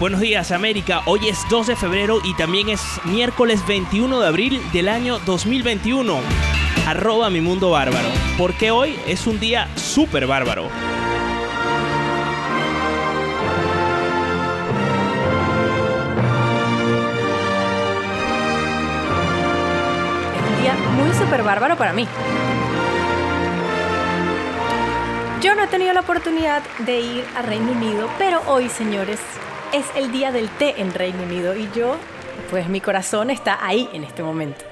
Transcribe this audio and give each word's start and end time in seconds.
Buenos 0.00 0.20
días 0.20 0.50
América. 0.50 1.02
Hoy 1.06 1.28
es 1.28 1.38
2 1.48 1.68
de 1.68 1.76
febrero 1.76 2.18
y 2.24 2.34
también 2.34 2.68
es 2.68 2.80
miércoles 3.04 3.64
21 3.68 4.18
de 4.18 4.26
abril 4.26 4.60
del 4.72 4.88
año 4.88 5.20
2021. 5.20 6.18
Arroba 6.88 7.30
mi 7.30 7.40
mundo 7.40 7.70
bárbaro, 7.70 8.08
porque 8.36 8.72
hoy 8.72 8.98
es 9.06 9.28
un 9.28 9.38
día 9.38 9.68
súper 9.76 10.26
bárbaro. 10.26 10.64
Es 20.34 20.50
un 20.50 20.62
día 20.62 20.74
muy 20.96 21.14
súper 21.14 21.44
bárbaro 21.44 21.76
para 21.76 21.92
mí. 21.92 22.08
Yo 25.44 25.54
no 25.54 25.62
he 25.62 25.66
tenido 25.66 25.92
la 25.92 26.00
oportunidad 26.00 26.62
de 26.86 27.00
ir 27.00 27.24
a 27.36 27.42
Reino 27.42 27.72
Unido, 27.72 28.08
pero 28.16 28.40
hoy, 28.46 28.70
señores, 28.70 29.20
es 29.74 29.84
el 29.94 30.10
día 30.10 30.32
del 30.32 30.48
té 30.48 30.80
en 30.80 30.94
Reino 30.94 31.22
Unido 31.22 31.54
y 31.54 31.68
yo, 31.76 31.96
pues 32.48 32.66
mi 32.70 32.80
corazón 32.80 33.28
está 33.28 33.58
ahí 33.60 33.86
en 33.92 34.04
este 34.04 34.22
momento. 34.22 34.64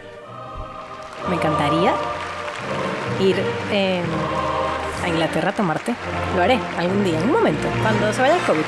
Me 1.29 1.35
encantaría 1.35 1.93
ir 3.21 3.37
eh, 3.71 4.01
a 5.05 5.09
Inglaterra 5.11 5.51
a 5.51 5.53
tomar 5.53 5.79
té. 5.79 5.95
Lo 6.35 6.43
haré 6.43 6.59
algún 6.79 7.05
día, 7.05 7.19
en 7.19 7.25
un 7.25 7.33
momento, 7.33 7.69
cuando 7.83 8.11
se 8.11 8.23
vaya 8.23 8.37
el 8.37 8.41
COVID. 8.41 8.65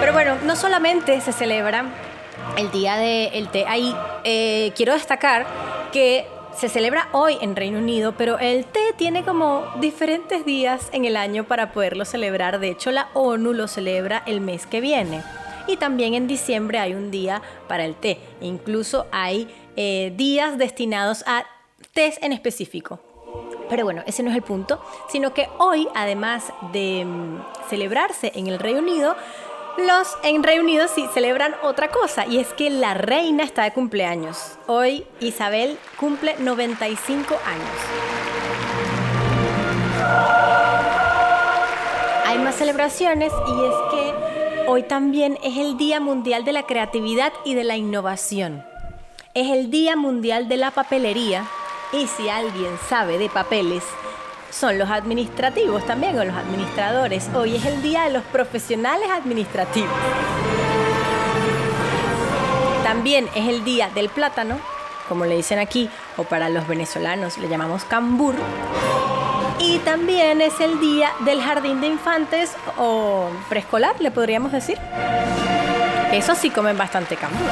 Pero 0.00 0.12
bueno, 0.12 0.34
no 0.44 0.56
solamente 0.56 1.20
se 1.20 1.32
celebra 1.32 1.84
el 2.56 2.68
día 2.72 2.96
del 2.96 3.48
té 3.50 3.64
ahí, 3.68 3.94
eh, 4.24 4.72
quiero 4.74 4.94
destacar 4.94 5.46
que 5.92 6.26
se 6.60 6.68
celebra 6.68 7.08
hoy 7.12 7.38
en 7.40 7.56
Reino 7.56 7.78
Unido, 7.78 8.12
pero 8.18 8.38
el 8.38 8.66
té 8.66 8.92
tiene 8.94 9.24
como 9.24 9.64
diferentes 9.80 10.44
días 10.44 10.90
en 10.92 11.06
el 11.06 11.16
año 11.16 11.44
para 11.44 11.72
poderlo 11.72 12.04
celebrar. 12.04 12.60
De 12.60 12.68
hecho, 12.68 12.90
la 12.90 13.08
ONU 13.14 13.54
lo 13.54 13.66
celebra 13.66 14.22
el 14.26 14.42
mes 14.42 14.66
que 14.66 14.82
viene. 14.82 15.22
Y 15.66 15.78
también 15.78 16.12
en 16.12 16.26
diciembre 16.26 16.78
hay 16.78 16.92
un 16.92 17.10
día 17.10 17.40
para 17.66 17.86
el 17.86 17.94
té. 17.94 18.18
Incluso 18.42 19.06
hay 19.10 19.48
eh, 19.76 20.12
días 20.16 20.58
destinados 20.58 21.24
a 21.26 21.46
tés 21.94 22.18
en 22.20 22.34
específico. 22.34 23.00
Pero 23.70 23.84
bueno, 23.84 24.02
ese 24.06 24.22
no 24.22 24.28
es 24.28 24.36
el 24.36 24.42
punto, 24.42 24.84
sino 25.08 25.32
que 25.32 25.48
hoy, 25.56 25.88
además 25.94 26.52
de 26.72 27.06
mm, 27.06 27.70
celebrarse 27.70 28.32
en 28.34 28.48
el 28.48 28.58
Reino 28.58 28.80
Unido, 28.80 29.16
en 30.22 30.42
Reino 30.42 30.62
Unido 30.62 30.88
sí 30.94 31.08
celebran 31.14 31.54
otra 31.62 31.88
cosa 31.88 32.26
y 32.26 32.38
es 32.38 32.52
que 32.52 32.68
la 32.68 32.92
reina 32.92 33.44
está 33.44 33.64
de 33.64 33.72
cumpleaños. 33.72 34.58
Hoy 34.66 35.06
Isabel 35.20 35.78
cumple 35.98 36.36
95 36.38 37.38
años. 37.46 37.68
Hay 42.26 42.38
más 42.38 42.56
celebraciones 42.56 43.32
y 43.48 43.64
es 43.64 43.74
que 43.90 44.66
hoy 44.68 44.82
también 44.82 45.38
es 45.42 45.56
el 45.56 45.78
Día 45.78 45.98
Mundial 45.98 46.44
de 46.44 46.52
la 46.52 46.64
Creatividad 46.64 47.32
y 47.44 47.54
de 47.54 47.64
la 47.64 47.76
Innovación. 47.76 48.62
Es 49.32 49.50
el 49.50 49.70
Día 49.70 49.96
Mundial 49.96 50.48
de 50.48 50.58
la 50.58 50.72
Papelería 50.72 51.46
y 51.92 52.06
si 52.06 52.28
alguien 52.28 52.76
sabe 52.88 53.16
de 53.16 53.30
papeles, 53.30 53.84
son 54.50 54.78
los 54.78 54.90
administrativos 54.90 55.84
también 55.86 56.18
o 56.18 56.24
los 56.24 56.34
administradores. 56.34 57.28
Hoy 57.34 57.56
es 57.56 57.64
el 57.64 57.82
día 57.82 58.04
de 58.04 58.10
los 58.10 58.22
profesionales 58.24 59.08
administrativos. 59.10 59.90
También 62.84 63.28
es 63.34 63.48
el 63.48 63.64
día 63.64 63.88
del 63.94 64.08
plátano, 64.08 64.58
como 65.08 65.24
le 65.24 65.36
dicen 65.36 65.58
aquí, 65.58 65.88
o 66.16 66.24
para 66.24 66.48
los 66.48 66.66
venezolanos 66.66 67.38
le 67.38 67.48
llamamos 67.48 67.84
cambur. 67.84 68.34
Y 69.58 69.78
también 69.78 70.40
es 70.40 70.58
el 70.60 70.80
día 70.80 71.12
del 71.20 71.40
jardín 71.40 71.80
de 71.80 71.86
infantes 71.86 72.52
o 72.78 73.28
preescolar, 73.48 74.00
le 74.00 74.10
podríamos 74.10 74.52
decir. 74.52 74.78
Eso 76.12 76.34
sí 76.34 76.50
comen 76.50 76.76
bastante 76.76 77.16
cambur. 77.16 77.46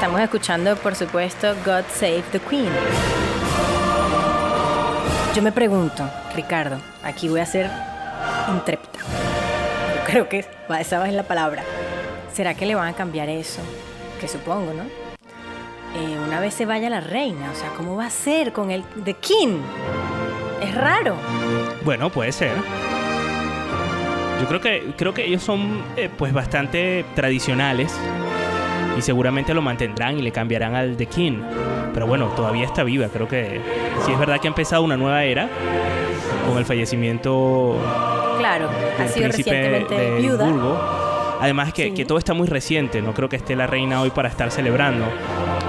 Estamos 0.00 0.22
escuchando, 0.22 0.76
por 0.76 0.94
supuesto, 0.94 1.54
God 1.62 1.84
Save 1.92 2.24
the 2.32 2.40
Queen. 2.40 2.70
Yo 5.34 5.42
me 5.42 5.52
pregunto, 5.52 6.08
Ricardo, 6.34 6.78
aquí 7.02 7.28
voy 7.28 7.40
a 7.40 7.44
ser 7.44 7.70
intrépida. 8.48 8.98
Yo 8.98 10.04
creo 10.06 10.28
que 10.30 10.46
esa 10.78 11.06
es 11.06 11.12
la 11.12 11.24
palabra. 11.24 11.62
¿Será 12.32 12.54
que 12.54 12.64
le 12.64 12.74
van 12.74 12.88
a 12.88 12.94
cambiar 12.94 13.28
eso? 13.28 13.60
Que 14.18 14.26
supongo, 14.26 14.72
¿no? 14.72 14.84
Eh, 14.84 16.18
una 16.26 16.40
vez 16.40 16.54
se 16.54 16.64
vaya 16.64 16.88
la 16.88 17.02
reina, 17.02 17.50
o 17.50 17.54
sea, 17.54 17.68
¿cómo 17.76 17.94
va 17.94 18.06
a 18.06 18.10
ser 18.10 18.54
con 18.54 18.70
el 18.70 18.82
The 19.04 19.12
King? 19.12 19.58
Es 20.62 20.74
raro. 20.76 21.14
Bueno, 21.84 22.08
puede 22.08 22.32
ser. 22.32 22.56
Yo 24.40 24.48
creo 24.48 24.62
que 24.62 24.94
creo 24.96 25.12
que 25.12 25.26
ellos 25.26 25.42
son 25.42 25.84
eh, 25.98 26.08
pues 26.16 26.32
bastante 26.32 27.04
tradicionales 27.14 27.94
y 29.00 29.02
seguramente 29.02 29.52
lo 29.54 29.62
mantendrán 29.62 30.18
y 30.18 30.22
le 30.22 30.30
cambiarán 30.30 30.74
al 30.74 30.96
The 30.96 31.06
King. 31.06 31.38
Pero 31.92 32.06
bueno, 32.06 32.26
todavía 32.36 32.66
está 32.66 32.84
viva. 32.84 33.08
Creo 33.08 33.26
que 33.26 33.60
sí 34.04 34.12
es 34.12 34.18
verdad 34.18 34.38
que 34.40 34.46
ha 34.46 34.50
empezado 34.50 34.82
una 34.82 34.96
nueva 34.96 35.24
era 35.24 35.48
con 36.48 36.58
el 36.58 36.64
fallecimiento 36.64 37.76
Claro, 38.38 38.68
ha 38.98 39.02
del 39.02 39.08
sido 39.12 39.28
príncipe 39.28 39.50
recientemente 39.50 39.94
de 39.94 40.20
viuda. 40.20 41.38
Además 41.40 41.72
que, 41.72 41.84
Sí. 41.84 41.90
que 41.94 42.04
todo 42.04 42.18
está 42.18 42.34
muy 42.34 42.46
reciente, 42.46 43.00
no 43.00 43.14
creo 43.14 43.28
que 43.30 43.36
esté 43.36 43.56
la 43.56 43.66
reina 43.66 44.00
hoy 44.02 44.10
para 44.10 44.28
estar 44.28 44.50
celebrando. 44.50 45.06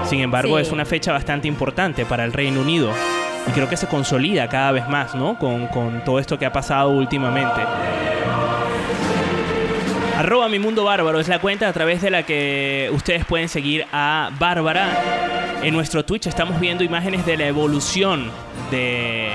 Sin 0.04 0.20
embargo, 0.20 0.56
Sí. 0.56 0.62
es 0.62 0.70
una 0.72 0.84
fecha 0.84 1.12
bastante 1.12 1.48
importante 1.48 2.04
para 2.04 2.24
el 2.24 2.32
Reino 2.32 2.60
Unido. 2.60 2.90
Y 3.48 3.50
creo 3.52 3.68
que 3.68 3.76
se 3.76 3.86
consolida 3.88 4.48
cada 4.48 4.70
vez 4.72 4.86
más, 4.88 5.14
¿no? 5.14 5.38
Con, 5.38 5.66
con 5.68 6.04
todo 6.04 6.18
esto 6.18 6.38
que 6.38 6.44
ha 6.46 6.52
pasado 6.52 6.90
últimamente. 6.90 7.60
Arroba 10.16 10.48
mi 10.48 10.58
mundo 10.58 10.84
bárbaro 10.84 11.20
es 11.20 11.28
la 11.28 11.38
cuenta 11.38 11.68
a 11.68 11.72
través 11.72 12.02
de 12.02 12.10
la 12.10 12.24
que 12.24 12.90
ustedes 12.92 13.24
pueden 13.24 13.48
seguir 13.48 13.86
a 13.92 14.30
Bárbara. 14.38 14.88
En 15.62 15.74
nuestro 15.74 16.04
Twitch 16.04 16.26
estamos 16.26 16.60
viendo 16.60 16.84
imágenes 16.84 17.24
de 17.24 17.36
la 17.36 17.46
evolución 17.46 18.30
de 18.70 19.30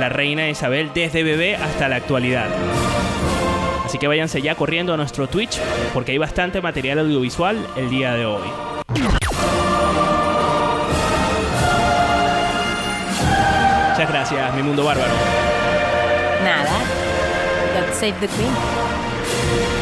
la 0.00 0.08
reina 0.08 0.48
Isabel 0.48 0.90
desde 0.94 1.22
bebé 1.22 1.56
hasta 1.56 1.88
la 1.88 1.96
actualidad. 1.96 2.46
Así 3.84 3.98
que 3.98 4.08
váyanse 4.08 4.42
ya 4.42 4.54
corriendo 4.54 4.92
a 4.94 4.96
nuestro 4.96 5.28
Twitch 5.28 5.58
porque 5.94 6.12
hay 6.12 6.18
bastante 6.18 6.60
material 6.60 6.98
audiovisual 7.00 7.56
el 7.76 7.90
día 7.90 8.14
de 8.14 8.26
hoy. 8.26 8.48
Muchas 13.90 14.08
gracias, 14.08 14.54
mi 14.54 14.62
mundo 14.62 14.84
bárbaro. 14.84 15.12
Nada. 16.42 16.82
Save 17.92 18.14
the 18.20 18.26
Queen. 18.26 19.81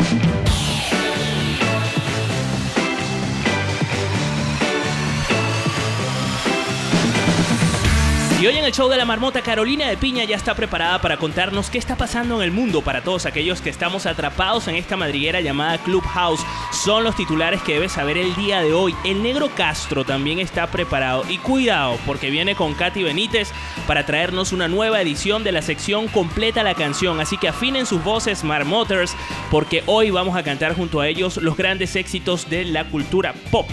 Y 8.41 8.47
hoy 8.47 8.57
en 8.57 8.65
el 8.65 8.71
show 8.71 8.89
de 8.89 8.97
la 8.97 9.05
marmota, 9.05 9.43
Carolina 9.43 9.87
de 9.87 9.97
Piña 9.97 10.23
ya 10.23 10.35
está 10.35 10.55
preparada 10.55 10.99
para 10.99 11.17
contarnos 11.17 11.69
qué 11.69 11.77
está 11.77 11.95
pasando 11.95 12.37
en 12.37 12.41
el 12.41 12.51
mundo 12.51 12.81
para 12.81 13.03
todos 13.03 13.27
aquellos 13.27 13.61
que 13.61 13.69
estamos 13.69 14.07
atrapados 14.07 14.67
en 14.67 14.73
esta 14.73 14.97
madriguera 14.97 15.41
llamada 15.41 15.77
Clubhouse. 15.77 16.43
Son 16.71 17.03
los 17.03 17.15
titulares 17.15 17.61
que 17.61 17.75
debes 17.75 17.91
saber 17.91 18.17
el 18.17 18.35
día 18.35 18.61
de 18.61 18.73
hoy. 18.73 18.95
El 19.05 19.21
negro 19.21 19.51
Castro 19.55 20.05
también 20.05 20.39
está 20.39 20.65
preparado. 20.71 21.23
Y 21.29 21.37
cuidado, 21.37 21.99
porque 22.07 22.31
viene 22.31 22.55
con 22.55 22.73
Katy 22.73 23.03
Benítez 23.03 23.51
para 23.85 24.07
traernos 24.07 24.53
una 24.53 24.67
nueva 24.67 24.99
edición 25.01 25.43
de 25.43 25.51
la 25.51 25.61
sección 25.61 26.07
completa 26.07 26.63
la 26.63 26.73
canción. 26.73 27.19
Así 27.19 27.37
que 27.37 27.49
afinen 27.49 27.85
sus 27.85 28.03
voces, 28.03 28.43
marmoters, 28.43 29.15
porque 29.51 29.83
hoy 29.85 30.09
vamos 30.09 30.35
a 30.35 30.41
cantar 30.41 30.75
junto 30.75 30.99
a 30.99 31.07
ellos 31.07 31.37
los 31.37 31.55
grandes 31.55 31.95
éxitos 31.95 32.49
de 32.49 32.65
la 32.65 32.85
cultura 32.85 33.35
pop. 33.51 33.69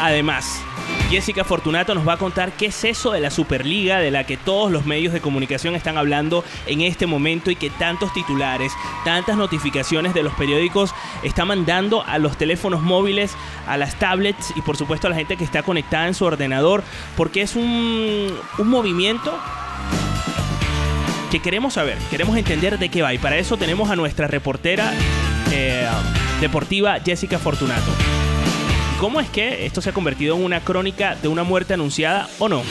Además, 0.00 0.62
Jessica 1.10 1.42
Fortunato 1.42 1.94
nos 1.94 2.06
va 2.06 2.14
a 2.14 2.16
contar 2.18 2.52
qué 2.52 2.66
es 2.66 2.84
eso 2.84 3.12
de 3.12 3.20
la 3.20 3.30
Superliga 3.30 3.98
de 3.98 4.10
la 4.10 4.24
que 4.24 4.36
todos 4.36 4.70
los 4.70 4.84
medios 4.84 5.14
de 5.14 5.22
comunicación 5.22 5.74
están 5.74 5.96
hablando 5.96 6.44
en 6.66 6.82
este 6.82 7.06
momento 7.06 7.50
y 7.50 7.56
que 7.56 7.70
tantos 7.70 8.12
titulares, 8.12 8.72
tantas 9.06 9.38
notificaciones 9.38 10.12
de 10.12 10.22
los 10.22 10.34
periódicos 10.34 10.94
están 11.22 11.48
mandando 11.48 12.04
a 12.04 12.18
los 12.18 12.36
teléfonos 12.36 12.82
móviles, 12.82 13.34
a 13.66 13.78
las 13.78 13.98
tablets 13.98 14.52
y 14.54 14.60
por 14.60 14.76
supuesto 14.76 15.06
a 15.06 15.10
la 15.10 15.16
gente 15.16 15.38
que 15.38 15.44
está 15.44 15.62
conectada 15.62 16.08
en 16.08 16.14
su 16.14 16.26
ordenador, 16.26 16.82
porque 17.16 17.40
es 17.40 17.56
un, 17.56 18.30
un 18.58 18.68
movimiento 18.68 19.34
que 21.30 21.40
queremos 21.40 21.74
saber, 21.74 21.96
queremos 22.10 22.36
entender 22.36 22.78
de 22.78 22.90
qué 22.90 23.00
va 23.00 23.14
y 23.14 23.18
para 23.18 23.38
eso 23.38 23.56
tenemos 23.56 23.90
a 23.90 23.96
nuestra 23.96 24.26
reportera 24.26 24.92
eh, 25.50 25.88
deportiva 26.40 26.98
Jessica 27.00 27.38
Fortunato. 27.38 28.17
¿Cómo 28.98 29.20
es 29.20 29.28
que 29.28 29.64
esto 29.64 29.80
se 29.80 29.90
ha 29.90 29.92
convertido 29.92 30.34
en 30.36 30.42
una 30.44 30.60
crónica 30.60 31.14
de 31.14 31.28
una 31.28 31.44
muerte 31.44 31.74
anunciada 31.74 32.28
o 32.40 32.48
no? 32.48 32.64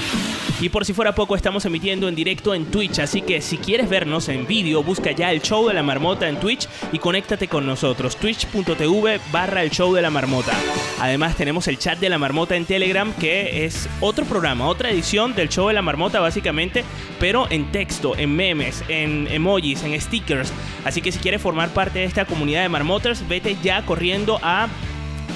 Y 0.59 0.67
por 0.67 0.83
si 0.83 0.91
fuera 0.91 1.15
poco, 1.15 1.37
estamos 1.37 1.63
emitiendo 1.65 2.09
en 2.09 2.15
directo 2.15 2.53
en 2.53 2.65
Twitch, 2.65 2.99
así 2.99 3.21
que 3.21 3.41
si 3.41 3.57
quieres 3.57 3.87
vernos 3.87 4.27
en 4.27 4.45
vídeo, 4.45 4.83
busca 4.83 5.11
ya 5.11 5.31
el 5.31 5.41
show 5.41 5.67
de 5.67 5.73
la 5.73 5.83
marmota 5.83 6.27
en 6.27 6.37
Twitch 6.37 6.67
y 6.91 6.99
conéctate 6.99 7.47
con 7.47 7.65
nosotros, 7.65 8.17
twitch.tv 8.17 9.21
barra 9.31 9.63
el 9.63 9.69
show 9.69 9.93
de 9.93 10.01
la 10.01 10.09
marmota. 10.09 10.51
Además 10.99 11.37
tenemos 11.37 11.67
el 11.69 11.77
chat 11.77 11.97
de 11.99 12.09
la 12.09 12.17
marmota 12.17 12.57
en 12.57 12.65
Telegram, 12.65 13.13
que 13.13 13.65
es 13.65 13.87
otro 14.01 14.25
programa, 14.25 14.67
otra 14.67 14.89
edición 14.89 15.33
del 15.33 15.47
show 15.47 15.69
de 15.69 15.75
la 15.75 15.81
marmota 15.81 16.19
básicamente, 16.19 16.83
pero 17.21 17.49
en 17.49 17.71
texto, 17.71 18.17
en 18.17 18.35
memes, 18.35 18.83
en 18.89 19.27
emojis, 19.27 19.83
en 19.83 19.99
stickers. 20.01 20.51
Así 20.83 21.01
que 21.01 21.13
si 21.13 21.19
quieres 21.19 21.41
formar 21.41 21.69
parte 21.69 21.99
de 21.99 22.05
esta 22.05 22.25
comunidad 22.25 22.63
de 22.63 22.69
marmoters, 22.69 23.25
vete 23.29 23.55
ya 23.63 23.85
corriendo 23.85 24.39
a 24.41 24.67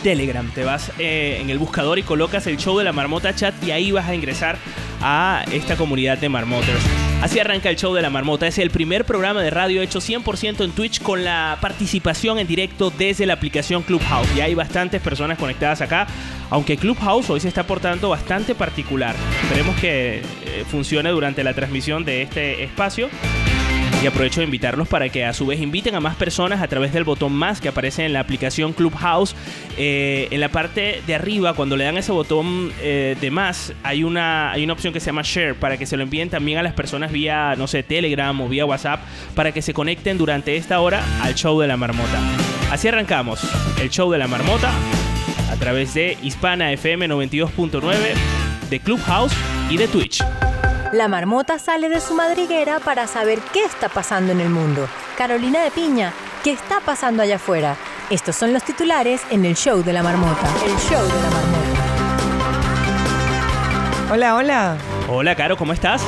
Telegram. 0.03 0.50
Te 0.51 0.63
vas 0.63 0.92
eh, 1.00 1.38
en 1.42 1.50
el 1.50 1.59
buscador 1.59 2.00
y 2.00 2.03
colocas 2.03 2.48
el 2.48 2.57
show 2.57 2.77
de 2.77 2.83
la 2.83 2.92
marmota 2.92 3.33
chat 3.36 3.53
y 3.63 3.71
ahí 3.71 3.92
vas 3.92 4.07
a 4.07 4.15
ingresar 4.15 4.57
a 5.01 5.44
esta 5.51 5.75
comunidad 5.75 6.18
de 6.18 6.30
marmoters. 6.30 6.81
Así 7.21 7.39
arranca 7.39 7.69
el 7.69 7.75
show 7.75 7.94
de 7.94 8.01
la 8.01 8.09
marmota. 8.09 8.48
Es 8.48 8.57
el 8.57 8.71
primer 8.71 9.06
programa 9.06 9.42
de 9.42 9.51
radio 9.51 9.81
hecho 9.81 10.00
100% 10.00 10.63
en 10.63 10.71
Twitch 10.71 11.01
con 11.01 11.24
la 11.24 11.57
participación 11.62 12.39
en 12.39 12.48
directo 12.48 12.92
desde 12.92 13.25
la 13.25 13.33
aplicación 13.33 13.83
Clubhouse. 13.83 14.27
Y 14.36 14.42
hay 14.42 14.56
bastantes 14.56 15.01
personas 15.01 15.38
conectadas 15.38 15.81
acá, 15.81 16.07
aunque 16.50 16.77
Clubhouse 16.77 17.30
hoy 17.30 17.39
se 17.39 17.48
está 17.48 17.68
portando 17.68 18.09
bastante 18.09 18.56
particular. 18.56 19.15
Esperemos 19.44 19.75
que 19.80 20.19
eh, 20.19 20.65
funcione 20.69 21.09
durante 21.09 21.44
la 21.44 21.53
transmisión 21.53 22.03
de 22.06 22.24
este 22.24 22.63
espacio. 22.63 23.09
Y 24.01 24.07
aprovecho 24.07 24.39
de 24.39 24.45
invitarlos 24.45 24.88
para 24.88 25.09
que 25.09 25.25
a 25.25 25.33
su 25.33 25.45
vez 25.45 25.62
inviten 25.62 25.94
a 25.94 26.00
más 26.00 26.15
personas 26.15 26.62
a 26.62 26.68
través 26.68 26.92
del 26.92 27.03
botón 27.03 27.33
más 27.33 27.62
que 27.62 27.69
aparece 27.69 28.03
en 28.03 28.13
la 28.13 28.19
aplicación 28.21 28.74
Clubhouse. 28.74 29.36
Eh, 29.77 30.27
en 30.31 30.39
la 30.39 30.50
parte 30.50 31.03
de 31.06 31.13
arriba, 31.13 31.53
cuando 31.53 31.77
le 31.77 31.83
dan 31.83 31.98
ese 31.98 32.12
botón 32.12 32.71
eh, 32.81 33.15
de 33.21 33.30
más, 33.30 33.74
hay 33.83 34.03
una, 34.03 34.51
hay 34.51 34.63
una 34.63 34.74
opción 34.74 34.92
que 34.92 35.00
se 35.00 35.07
llama 35.07 35.21
Share 35.24 35.53
para 35.53 35.77
que 35.77 35.86
se 35.86 35.98
lo 35.98 36.03
envíen 36.03 36.31
también 36.31 36.57
a 36.57 36.63
las 36.63 36.74
personas 36.74 37.12
vía, 37.12 37.53
no 37.56 37.68
sé, 37.68 37.83
Telegram 37.83 38.42
o 38.42 38.50
vía 38.50 38.65
WhatsApp 38.65 39.01
para 39.36 39.51
que 39.51 39.62
se 39.62 39.74
conecten 39.74 40.18
durante 40.18 40.57
esta 40.57 40.80
hora 40.80 41.03
al 41.21 41.36
show 41.36 41.59
de 41.62 41.68
la 41.68 41.77
marmota. 41.77 42.19
Así 42.71 42.88
arrancamos 42.88 43.42
el 43.80 43.92
show 43.92 44.12
de 44.12 44.18
la 44.18 44.27
marmota 44.27 44.71
a 45.51 45.56
través 45.57 45.94
de 45.94 46.18
Hispana 46.24 46.71
FM 46.71 47.07
92.9, 47.07 47.81
de 48.69 48.80
Clubhouse 48.80 49.33
y 49.69 49.77
de 49.77 49.88
Twitch. 49.88 50.24
La 50.91 51.07
marmota 51.07 51.57
sale 51.57 51.88
de 51.88 52.01
su 52.01 52.13
madriguera 52.15 52.81
para 52.81 53.07
saber 53.07 53.39
qué 53.53 53.63
está 53.63 53.88
pasando 53.88 54.33
en 54.33 54.41
el 54.41 54.49
mundo. 54.49 54.89
Carolina 55.17 55.63
de 55.63 55.71
Piña, 55.71 56.11
¿qué 56.43 56.51
está 56.51 56.81
pasando 56.81 57.23
allá 57.23 57.38
afuera? 57.38 57.77
Estos 58.09 58.35
son 58.35 58.51
los 58.51 58.61
titulares 58.63 59.21
en 59.29 59.45
el 59.45 59.55
show 59.55 59.81
de 59.83 59.93
la 59.93 60.03
marmota. 60.03 60.49
El 60.65 60.77
show 60.77 61.01
de 61.01 61.21
la 61.21 61.29
marmota. 61.29 61.69
Hola, 64.11 64.35
hola. 64.35 64.75
Hola, 65.07 65.33
Caro, 65.33 65.55
¿cómo 65.55 65.71
estás? 65.71 66.01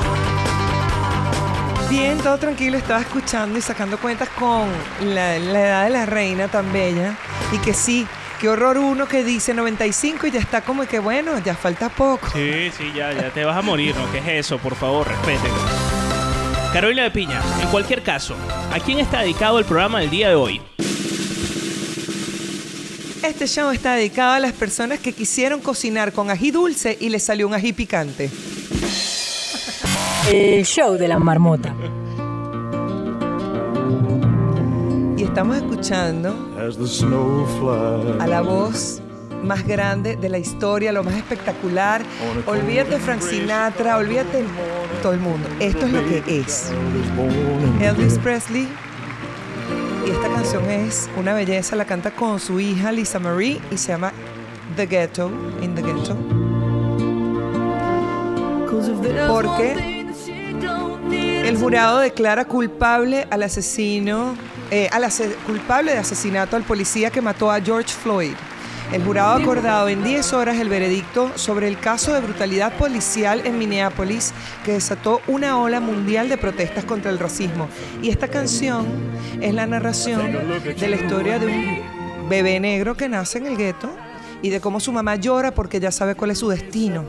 Bien, 1.89 2.17
todo 2.17 2.37
tranquilo. 2.37 2.77
Estaba 2.77 2.99
escuchando 2.99 3.57
y 3.57 3.61
sacando 3.61 3.97
cuentas 3.97 4.27
con 4.37 4.67
la, 5.13 5.39
la 5.39 5.61
edad 5.61 5.83
de 5.85 5.89
la 5.91 6.05
reina 6.05 6.49
tan 6.49 6.73
bella. 6.73 7.15
Y 7.53 7.57
que 7.59 7.73
sí, 7.73 8.05
qué 8.43 8.49
horror 8.49 8.77
uno 8.77 9.07
que 9.07 9.23
dice 9.23 9.53
95 9.53 10.27
y 10.27 10.31
ya 10.31 10.41
está 10.41 10.59
como 10.59 10.85
que 10.85 10.99
bueno, 10.99 11.39
ya 11.39 11.55
falta 11.55 11.87
poco. 11.87 12.27
Sí, 12.33 12.69
sí, 12.77 12.91
ya, 12.93 13.13
ya 13.13 13.29
te 13.29 13.45
vas 13.45 13.55
a 13.55 13.61
morir, 13.61 13.95
¿no? 13.95 14.11
¿Qué 14.11 14.17
es 14.17 14.45
eso? 14.45 14.57
Por 14.57 14.75
favor, 14.75 15.07
respeten. 15.07 15.49
Carolina 16.73 17.03
de 17.03 17.11
Piña, 17.11 17.41
en 17.61 17.69
cualquier 17.69 18.03
caso, 18.03 18.35
¿a 18.69 18.81
quién 18.81 18.99
está 18.99 19.21
dedicado 19.21 19.59
el 19.59 19.63
programa 19.63 20.01
del 20.01 20.09
día 20.09 20.27
de 20.27 20.35
hoy? 20.35 20.61
Este 23.23 23.47
show 23.47 23.71
está 23.71 23.93
dedicado 23.93 24.33
a 24.33 24.39
las 24.39 24.51
personas 24.51 24.99
que 24.99 25.13
quisieron 25.13 25.61
cocinar 25.61 26.11
con 26.11 26.29
ají 26.29 26.51
dulce 26.51 26.97
y 26.99 27.07
les 27.07 27.23
salió 27.23 27.47
un 27.47 27.53
ají 27.53 27.71
picante. 27.71 28.29
El 30.29 30.65
show 30.65 30.97
de 30.97 31.07
la 31.07 31.17
marmota. 31.17 31.73
Estamos 35.33 35.57
escuchando 35.57 36.35
a 38.19 38.27
la 38.27 38.41
voz 38.41 39.01
más 39.43 39.65
grande 39.65 40.15
de 40.15 40.29
la 40.29 40.37
historia, 40.37 40.91
lo 40.91 41.03
más 41.03 41.15
espectacular. 41.15 42.03
Olvídate 42.45 42.99
Frank 42.99 43.19
Sinatra, 43.19 43.97
olvídate 43.97 44.43
todo 45.01 45.13
el 45.13 45.19
mundo. 45.19 45.49
Esto 45.59 45.87
es 45.87 45.91
lo 45.91 46.05
que 46.05 46.23
es. 46.27 46.71
Elvis 47.81 48.19
Presley. 48.19 48.67
Y 50.05 50.11
esta 50.11 50.29
canción 50.29 50.69
es 50.69 51.09
una 51.17 51.33
belleza, 51.33 51.75
la 51.75 51.85
canta 51.85 52.11
con 52.11 52.39
su 52.39 52.59
hija 52.59 52.91
Lisa 52.91 53.17
Marie 53.17 53.59
y 53.71 53.77
se 53.79 53.87
llama 53.87 54.13
The 54.75 54.85
Ghetto, 54.85 55.31
In 55.63 55.73
the 55.73 55.81
Ghetto. 55.81 56.15
Porque 59.27 60.05
el 61.43 61.57
jurado 61.57 61.97
declara 61.97 62.45
culpable 62.45 63.25
al 63.31 63.41
asesino, 63.41 64.35
eh, 64.73 64.89
al 64.91 65.05
culpable 65.45 65.91
de 65.91 65.99
asesinato 65.99 66.55
al 66.55 66.63
policía 66.63 67.11
que 67.11 67.21
mató 67.21 67.51
a 67.51 67.61
George 67.61 67.93
Floyd. 67.93 68.33
El 68.91 69.03
jurado 69.03 69.33
ha 69.33 69.35
acordado 69.35 69.87
en 69.87 70.03
10 70.03 70.33
horas 70.33 70.57
el 70.57 70.67
veredicto 70.67 71.31
sobre 71.35 71.67
el 71.67 71.77
caso 71.77 72.11
de 72.11 72.21
brutalidad 72.21 72.73
policial 72.73 73.45
en 73.45 73.59
Minneapolis 73.59 74.33
que 74.65 74.71
desató 74.71 75.21
una 75.27 75.59
ola 75.59 75.79
mundial 75.79 76.27
de 76.27 76.39
protestas 76.39 76.85
contra 76.85 77.11
el 77.11 77.19
racismo. 77.19 77.67
Y 78.01 78.09
esta 78.09 78.29
canción 78.29 78.87
es 79.39 79.53
la 79.53 79.67
narración 79.67 80.31
de 80.63 80.87
la 80.87 80.95
historia 80.95 81.37
de 81.37 81.45
un 81.45 82.27
bebé 82.27 82.59
negro 82.59 82.97
que 82.97 83.07
nace 83.07 83.37
en 83.37 83.45
el 83.45 83.57
gueto 83.57 83.91
y 84.41 84.49
de 84.49 84.59
cómo 84.59 84.79
su 84.79 84.91
mamá 84.91 85.17
llora 85.17 85.53
porque 85.53 85.79
ya 85.79 85.91
sabe 85.91 86.15
cuál 86.15 86.31
es 86.31 86.39
su 86.39 86.49
destino. 86.49 87.05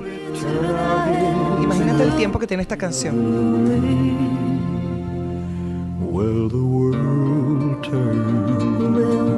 Imagínate 1.63 2.03
el 2.03 2.15
tiempo 2.15 2.39
que 2.39 2.47
tiene 2.47 2.63
esta 2.63 2.77
canción. 2.77 4.34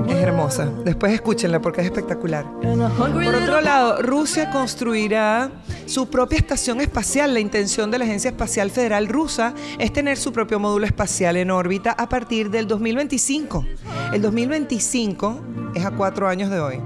Es 0.08 0.16
hermosa. 0.16 0.70
Después 0.84 1.12
escúchenla 1.12 1.60
porque 1.60 1.80
es 1.80 1.86
espectacular. 1.86 2.44
Por 2.60 3.34
otro 3.34 3.60
lado, 3.62 4.02
Rusia 4.02 4.50
construirá 4.50 5.50
su 5.86 6.08
propia 6.10 6.38
estación 6.38 6.80
espacial. 6.82 7.32
La 7.32 7.40
intención 7.40 7.90
de 7.90 7.98
la 7.98 8.04
Agencia 8.04 8.28
Espacial 8.28 8.70
Federal 8.70 9.08
Rusa 9.08 9.54
es 9.78 9.92
tener 9.92 10.18
su 10.18 10.32
propio 10.32 10.58
módulo 10.58 10.84
espacial 10.84 11.36
en 11.36 11.50
órbita 11.50 11.92
a 11.92 12.08
partir 12.08 12.50
del 12.50 12.66
2025. 12.66 13.64
El 14.12 14.20
2025 14.20 15.40
es 15.74 15.84
a 15.84 15.92
cuatro 15.92 16.28
años 16.28 16.50
de 16.50 16.60
hoy. 16.60 16.80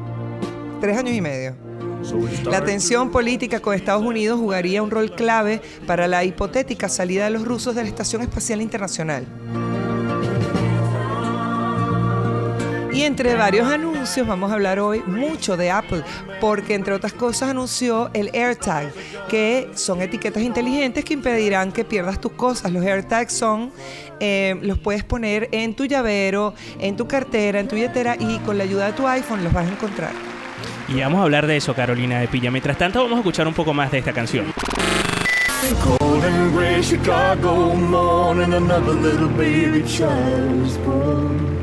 Tres 0.80 0.96
años 0.96 1.16
y 1.16 1.20
medio. 1.20 1.56
La 2.44 2.64
tensión 2.64 3.10
política 3.10 3.60
con 3.60 3.74
Estados 3.74 4.04
Unidos 4.04 4.38
jugaría 4.38 4.82
un 4.82 4.90
rol 4.90 5.14
clave 5.14 5.60
para 5.86 6.08
la 6.08 6.24
hipotética 6.24 6.88
salida 6.88 7.24
de 7.24 7.30
los 7.30 7.44
rusos 7.44 7.74
de 7.74 7.82
la 7.82 7.88
Estación 7.88 8.22
Espacial 8.22 8.62
Internacional. 8.62 9.26
Y 13.00 13.04
entre 13.04 13.34
varios 13.34 13.66
anuncios 13.66 14.26
vamos 14.26 14.50
a 14.50 14.54
hablar 14.56 14.78
hoy 14.78 15.02
mucho 15.06 15.56
de 15.56 15.70
Apple, 15.70 16.02
porque 16.38 16.74
entre 16.74 16.92
otras 16.92 17.14
cosas 17.14 17.48
anunció 17.48 18.10
el 18.12 18.28
AirTag, 18.34 18.92
que 19.26 19.70
son 19.74 20.02
etiquetas 20.02 20.42
inteligentes 20.42 21.02
que 21.02 21.14
impedirán 21.14 21.72
que 21.72 21.82
pierdas 21.82 22.20
tus 22.20 22.32
cosas. 22.32 22.70
Los 22.70 22.84
AirTags 22.84 23.32
son, 23.32 23.72
eh, 24.20 24.54
los 24.60 24.78
puedes 24.78 25.02
poner 25.02 25.48
en 25.50 25.72
tu 25.72 25.86
llavero, 25.86 26.52
en 26.78 26.98
tu 26.98 27.08
cartera, 27.08 27.58
en 27.58 27.68
tu 27.68 27.76
billetera 27.76 28.16
y 28.20 28.38
con 28.40 28.58
la 28.58 28.64
ayuda 28.64 28.88
de 28.88 28.92
tu 28.92 29.08
iPhone 29.08 29.44
los 29.44 29.52
vas 29.54 29.66
a 29.66 29.72
encontrar. 29.72 30.12
Y 30.86 31.00
vamos 31.00 31.20
a 31.20 31.22
hablar 31.22 31.46
de 31.46 31.56
eso, 31.56 31.74
Carolina 31.74 32.20
de 32.20 32.28
Pilla. 32.28 32.50
Mientras 32.50 32.76
tanto, 32.76 33.02
vamos 33.02 33.16
a 33.16 33.20
escuchar 33.20 33.48
un 33.48 33.54
poco 33.54 33.72
más 33.72 33.90
de 33.90 33.96
esta 34.00 34.12
canción. 34.12 34.52
Cold 35.82 36.22
and 36.22 36.54
gray 36.54 36.82
Chicago 36.82 37.74
morning, 37.74 38.52
another 38.52 38.92
little 38.92 39.28
baby 39.28 39.82
child 39.84 40.66
is 40.66 40.76
born 40.84 41.59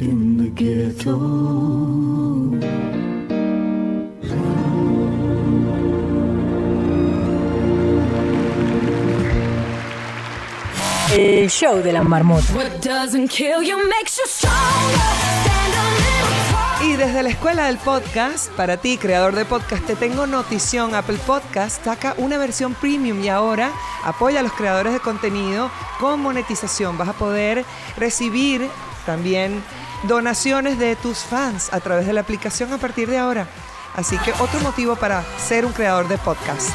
in 0.00 0.38
the 0.38 0.50
ghetto. 0.50 1.16
El 11.12 11.50
show 11.50 11.82
de 11.82 11.92
la 11.92 12.02
marmota. 12.02 12.54
What 12.54 12.80
doesn't 12.82 13.28
kill 13.28 13.62
you 13.62 13.76
makes 13.88 14.16
you 14.16 14.24
stronger. 14.26 14.54
Stand 15.42 15.74
a 15.74 15.90
little 15.90 16.38
taller. 16.50 16.86
Y 16.86 16.96
desde 16.96 17.22
la 17.22 17.28
escuela 17.30 17.66
del 17.66 17.78
podcast, 17.78 18.50
para 18.52 18.76
ti, 18.76 18.96
creador 18.96 19.34
de 19.34 19.44
podcast, 19.44 19.84
te 19.84 19.96
tengo 19.96 20.26
notición. 20.26 20.94
Apple 20.94 21.18
Podcast 21.26 21.84
saca 21.84 22.14
una 22.16 22.38
versión 22.38 22.74
premium 22.74 23.22
y 23.22 23.28
ahora 23.28 23.72
apoya 24.04 24.40
a 24.40 24.42
los 24.42 24.52
creadores 24.52 24.92
de 24.92 25.00
contenido 25.00 25.70
con 25.98 26.20
monetización. 26.20 26.96
Vas 26.96 27.08
a 27.08 27.12
poder 27.12 27.64
recibir 27.98 28.66
también 29.04 29.62
donaciones 30.04 30.78
de 30.78 30.96
tus 30.96 31.18
fans 31.18 31.72
a 31.72 31.80
través 31.80 32.06
de 32.06 32.12
la 32.12 32.20
aplicación 32.20 32.72
a 32.72 32.78
partir 32.78 33.08
de 33.08 33.18
ahora. 33.18 33.46
Así 33.94 34.16
que 34.18 34.32
otro 34.32 34.60
motivo 34.60 34.96
para 34.96 35.24
ser 35.38 35.66
un 35.66 35.72
creador 35.72 36.08
de 36.08 36.18
podcast. 36.18 36.70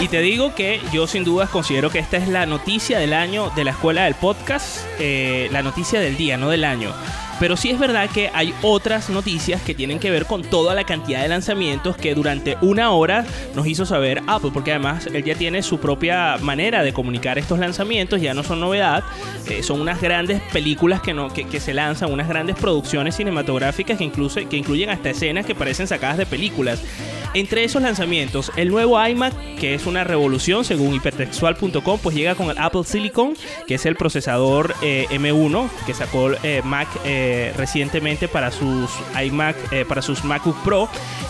Y 0.00 0.08
te 0.08 0.20
digo 0.20 0.54
que 0.54 0.80
yo 0.92 1.06
sin 1.06 1.22
dudas 1.22 1.48
considero 1.48 1.90
que 1.90 2.00
esta 2.00 2.16
es 2.16 2.28
la 2.28 2.44
noticia 2.44 2.98
del 2.98 3.12
año 3.12 3.50
de 3.50 3.64
la 3.64 3.70
escuela 3.70 4.04
del 4.04 4.14
podcast, 4.14 4.78
eh, 4.98 5.48
la 5.52 5.62
noticia 5.62 6.00
del 6.00 6.16
día, 6.16 6.36
no 6.36 6.48
del 6.48 6.64
año. 6.64 6.92
Pero 7.42 7.56
sí 7.56 7.70
es 7.70 7.78
verdad 7.80 8.08
que 8.08 8.30
hay 8.32 8.54
otras 8.62 9.10
noticias 9.10 9.60
que 9.62 9.74
tienen 9.74 9.98
que 9.98 10.12
ver 10.12 10.26
con 10.26 10.42
toda 10.42 10.76
la 10.76 10.84
cantidad 10.84 11.22
de 11.22 11.28
lanzamientos 11.28 11.96
que 11.96 12.14
durante 12.14 12.56
una 12.60 12.92
hora 12.92 13.26
nos 13.56 13.66
hizo 13.66 13.84
saber 13.84 14.22
Apple, 14.28 14.52
porque 14.54 14.70
además 14.70 15.08
él 15.12 15.24
ya 15.24 15.34
tiene 15.34 15.60
su 15.64 15.80
propia 15.80 16.36
manera 16.40 16.84
de 16.84 16.92
comunicar 16.92 17.40
estos 17.40 17.58
lanzamientos, 17.58 18.20
ya 18.20 18.32
no 18.32 18.44
son 18.44 18.60
novedad, 18.60 19.02
eh, 19.50 19.64
son 19.64 19.80
unas 19.80 20.00
grandes 20.00 20.40
películas 20.52 21.02
que, 21.02 21.14
no, 21.14 21.32
que, 21.32 21.42
que 21.42 21.58
se 21.58 21.74
lanzan, 21.74 22.12
unas 22.12 22.28
grandes 22.28 22.54
producciones 22.54 23.16
cinematográficas 23.16 23.98
que, 23.98 24.04
incluso, 24.04 24.38
que 24.48 24.56
incluyen 24.56 24.90
hasta 24.90 25.10
escenas 25.10 25.44
que 25.44 25.56
parecen 25.56 25.88
sacadas 25.88 26.18
de 26.18 26.26
películas. 26.26 26.80
Entre 27.34 27.64
esos 27.64 27.80
lanzamientos, 27.80 28.52
el 28.56 28.68
nuevo 28.68 29.04
iMac, 29.04 29.32
que 29.56 29.74
es 29.74 29.86
una 29.86 30.04
revolución 30.04 30.66
según 30.66 30.94
hipertextual.com, 30.94 31.98
pues 32.02 32.14
llega 32.14 32.34
con 32.34 32.50
el 32.50 32.58
Apple 32.58 32.84
Silicon, 32.84 33.34
que 33.66 33.76
es 33.76 33.86
el 33.86 33.96
procesador 33.96 34.74
eh, 34.82 35.06
M1 35.10 35.70
que 35.86 35.94
sacó 35.94 36.30
eh, 36.42 36.60
Mac 36.62 36.88
eh, 37.04 37.31
recientemente 37.56 38.28
para 38.28 38.50
sus 38.50 38.90
iMac, 39.24 39.56
eh, 39.72 39.84
para 39.86 40.02
sus 40.02 40.24
MacBook 40.24 40.56
Pro, 40.64 40.88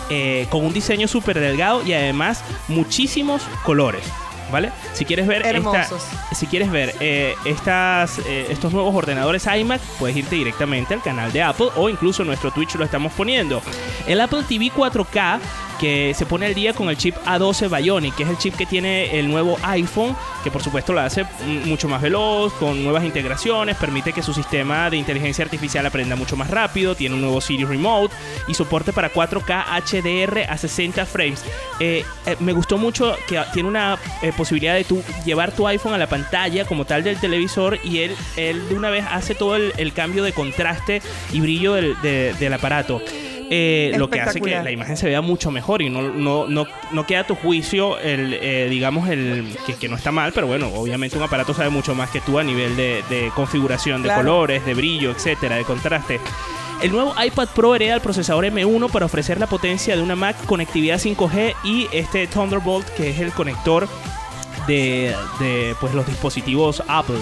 eh, 0.09 0.47
con 0.49 0.65
un 0.65 0.73
diseño 0.73 1.07
súper 1.07 1.39
delgado 1.39 1.83
y 1.83 1.93
además 1.93 2.43
muchísimos 2.67 3.41
colores. 3.63 4.03
¿Vale? 4.51 4.71
Si 4.93 5.03
quieres 5.05 5.25
ver 5.25 5.41
esta- 5.57 5.87
si 6.35 6.45
quieres 6.45 6.69
ver 6.69 6.93
eh, 6.99 7.33
estas, 7.43 8.19
eh, 8.19 8.45
estos 8.51 8.71
nuevos 8.71 8.93
ordenadores 8.93 9.47
iMac, 9.47 9.81
puedes 9.97 10.15
irte 10.15 10.35
directamente 10.35 10.93
al 10.93 11.01
canal 11.01 11.31
de 11.31 11.41
Apple 11.41 11.69
o 11.75 11.89
incluso 11.89 12.21
en 12.21 12.27
nuestro 12.27 12.51
Twitch 12.51 12.75
lo 12.75 12.85
estamos 12.85 13.13
poniendo. 13.13 13.63
El 14.05 14.21
Apple 14.21 14.43
TV 14.47 14.69
4K 14.69 15.39
que 15.83 16.13
se 16.13 16.25
pone 16.25 16.45
al 16.45 16.53
día 16.53 16.71
con 16.73 16.87
el 16.87 16.95
chip 16.95 17.13
A12 17.25 17.67
Bionic, 17.69 18.15
que 18.15 18.23
es 18.23 18.29
el 18.29 18.37
chip 18.37 18.55
que 18.55 18.65
tiene 18.65 19.19
el 19.19 19.27
nuevo 19.29 19.57
iPhone, 19.63 20.15
que 20.41 20.49
por 20.49 20.63
supuesto 20.63 20.93
lo 20.93 21.01
hace 21.01 21.25
mucho 21.65 21.89
más 21.89 22.01
veloz, 22.01 22.53
con 22.53 22.81
nuevas 22.81 23.03
integraciones, 23.03 23.75
permite 23.75 24.13
que 24.13 24.23
su 24.23 24.33
sistema 24.33 24.89
de 24.89 24.95
inteligencia 24.95 25.43
artificial 25.43 25.85
aprenda 25.85 26.15
mucho 26.15 26.37
más 26.37 26.49
rápido, 26.49 26.95
tiene 26.95 27.15
un 27.15 27.21
nuevo 27.21 27.41
Siri 27.41 27.65
Remote 27.65 28.15
y 28.47 28.53
soporte 28.53 28.93
para 28.93 29.11
4K 29.11 29.65
HDR 29.83 30.49
a 30.49 30.57
60 30.57 31.05
frames. 31.05 31.43
Eh, 31.81 32.05
eh, 32.27 32.35
me 32.39 32.53
gustó 32.53 32.77
mucho 32.77 33.17
que 33.27 33.41
tiene 33.51 33.67
una 33.67 33.97
eh, 34.21 34.31
posibilidad 34.37 34.75
de 34.75 34.85
tú 34.85 35.03
llevar 35.25 35.51
tu 35.51 35.67
iPhone 35.67 35.93
a 35.93 35.97
la 35.97 36.07
pantalla 36.07 36.63
como 36.63 36.85
tal 36.85 37.03
del 37.03 37.19
televisor 37.19 37.77
y 37.83 37.99
él, 38.03 38.15
él 38.37 38.69
de 38.69 38.75
una 38.75 38.89
vez 38.89 39.03
hace 39.11 39.35
todo 39.35 39.57
el, 39.57 39.73
el 39.75 39.91
cambio 39.91 40.23
de 40.23 40.31
contraste 40.31 41.01
y 41.33 41.41
brillo 41.41 41.73
del, 41.73 42.01
de- 42.01 42.33
del 42.39 42.53
aparato. 42.53 43.01
Eh, 43.55 43.91
lo 43.99 44.09
que 44.09 44.19
hace 44.19 44.41
que 44.41 44.49
la 44.63 44.71
imagen 44.71 44.97
se 44.97 45.05
vea 45.05 45.21
mucho 45.21 45.51
mejor 45.51 45.83
y 45.83 45.89
no, 45.91 46.01
no, 46.01 46.47
no, 46.47 46.65
no 46.91 47.05
queda 47.05 47.19
a 47.19 47.27
tu 47.27 47.35
juicio 47.35 47.99
el, 47.99 48.33
eh, 48.41 48.67
digamos, 48.67 49.07
el 49.09 49.55
que, 49.67 49.75
que 49.75 49.87
no 49.87 49.95
está 49.95 50.11
mal, 50.11 50.31
pero 50.33 50.47
bueno, 50.47 50.69
obviamente 50.73 51.17
un 51.17 51.23
aparato 51.23 51.53
sabe 51.53 51.69
mucho 51.69 51.93
más 51.93 52.09
que 52.09 52.19
tú 52.19 52.39
a 52.39 52.43
nivel 52.43 52.75
de, 52.75 53.03
de 53.11 53.31
configuración 53.35 54.01
de 54.01 54.07
Claro. 54.07 54.21
colores, 54.23 54.65
de 54.65 54.73
brillo, 54.73 55.11
etcétera, 55.11 55.55
de 55.57 55.65
contraste. 55.65 56.19
El 56.81 56.91
nuevo 56.93 57.13
iPad 57.23 57.47
Pro 57.53 57.75
hereda 57.75 57.93
el 57.93 58.01
procesador 58.01 58.43
M1 58.45 58.89
para 58.89 59.05
ofrecer 59.05 59.39
la 59.39 59.45
potencia 59.45 59.95
de 59.95 60.01
una 60.01 60.15
Mac, 60.15 60.35
conectividad 60.47 60.97
5G 60.99 61.53
y 61.63 61.87
este 61.91 62.25
Thunderbolt, 62.25 62.87
que 62.95 63.11
es 63.11 63.19
el 63.19 63.31
conector 63.33 63.87
de, 64.67 65.15
de, 65.39 65.75
pues, 65.79 65.93
los 65.93 66.07
dispositivos 66.07 66.83
Apple. 66.87 67.19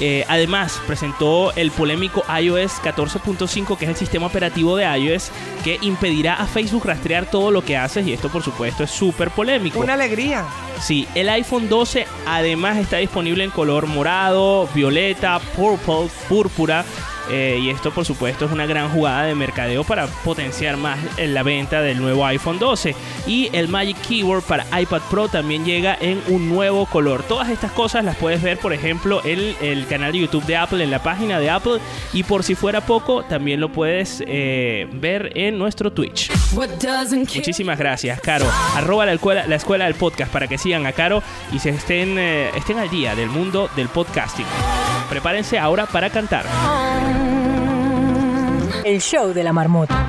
Eh, 0.00 0.24
además, 0.28 0.80
presentó 0.86 1.52
el 1.54 1.70
polémico 1.70 2.22
iOS 2.40 2.82
14.5, 2.82 3.78
que 3.78 3.86
es 3.86 3.90
el 3.90 3.96
sistema 3.96 4.26
operativo 4.26 4.76
de 4.76 4.84
iOS, 4.84 5.30
que 5.64 5.78
impedirá 5.80 6.34
a 6.34 6.46
Facebook 6.46 6.84
rastrear 6.84 7.30
todo 7.30 7.50
lo 7.50 7.64
que 7.64 7.76
haces, 7.76 8.06
y 8.06 8.12
esto 8.12 8.28
por 8.28 8.42
supuesto 8.42 8.84
es 8.84 8.90
súper 8.90 9.30
polémico. 9.30 9.78
Una 9.80 9.94
alegría. 9.94 10.44
Sí, 10.80 11.08
el 11.14 11.28
iPhone 11.30 11.68
12 11.68 12.06
además 12.26 12.76
está 12.76 12.98
disponible 12.98 13.44
en 13.44 13.50
color 13.50 13.86
morado, 13.86 14.68
violeta, 14.74 15.40
purple, 15.56 16.10
púrpura. 16.28 16.84
Eh, 17.30 17.58
y 17.60 17.70
esto 17.70 17.90
por 17.90 18.04
supuesto 18.04 18.46
es 18.46 18.52
una 18.52 18.66
gran 18.66 18.90
jugada 18.90 19.24
de 19.24 19.34
mercadeo 19.34 19.84
para 19.84 20.06
potenciar 20.06 20.76
más 20.76 20.98
en 21.16 21.34
la 21.34 21.42
venta 21.42 21.80
del 21.80 22.00
nuevo 22.00 22.24
iPhone 22.26 22.58
12. 22.58 22.94
Y 23.26 23.48
el 23.52 23.68
Magic 23.68 23.96
Keyboard 24.06 24.42
para 24.42 24.66
iPad 24.80 25.02
Pro 25.10 25.28
también 25.28 25.64
llega 25.64 25.96
en 26.00 26.22
un 26.28 26.48
nuevo 26.48 26.86
color. 26.86 27.22
Todas 27.22 27.48
estas 27.48 27.72
cosas 27.72 28.04
las 28.04 28.16
puedes 28.16 28.42
ver 28.42 28.58
por 28.58 28.72
ejemplo 28.72 29.20
en 29.24 29.54
el 29.60 29.86
canal 29.86 30.12
de 30.12 30.20
YouTube 30.20 30.44
de 30.44 30.56
Apple, 30.56 30.82
en 30.82 30.90
la 30.90 31.02
página 31.02 31.38
de 31.38 31.50
Apple. 31.50 31.78
Y 32.12 32.22
por 32.22 32.42
si 32.42 32.54
fuera 32.54 32.80
poco, 32.80 33.22
también 33.24 33.60
lo 33.60 33.70
puedes 33.70 34.22
eh, 34.26 34.88
ver 34.92 35.32
en 35.34 35.58
nuestro 35.58 35.92
Twitch. 35.92 36.30
Muchísimas 37.36 37.78
gracias, 37.78 38.20
Caro. 38.20 38.46
Arroba 38.74 39.06
la 39.06 39.12
escuela, 39.12 39.46
la 39.46 39.56
escuela 39.56 39.84
del 39.84 39.94
podcast 39.94 40.32
para 40.32 40.46
que 40.46 40.58
sigan 40.58 40.86
a 40.86 40.92
Caro 40.92 41.22
y 41.52 41.58
se 41.58 41.70
estén, 41.70 42.18
eh, 42.18 42.50
estén 42.56 42.78
al 42.78 42.90
día 42.90 43.14
del 43.14 43.28
mundo 43.28 43.68
del 43.76 43.88
podcasting. 43.88 44.46
Prepárense 45.08 45.58
ahora 45.58 45.86
para 45.86 46.10
cantar. 46.10 46.44
El 48.86 49.00
show 49.00 49.34
de 49.34 49.42
la 49.42 49.52
marmota. 49.52 50.06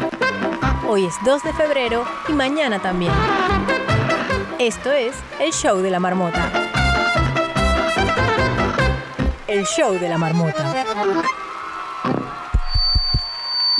Hoy 0.87 1.05
es 1.05 1.15
2 1.25 1.41
de 1.41 1.51
febrero 1.53 2.05
y 2.29 2.33
mañana 2.33 2.79
también. 2.79 3.11
Esto 4.59 4.91
es 4.91 5.15
el 5.39 5.51
show 5.51 5.79
de 5.79 5.89
la 5.89 5.99
marmota. 5.99 6.51
El 9.47 9.65
show 9.65 9.97
de 9.97 10.07
la 10.07 10.19
marmota. 10.19 10.85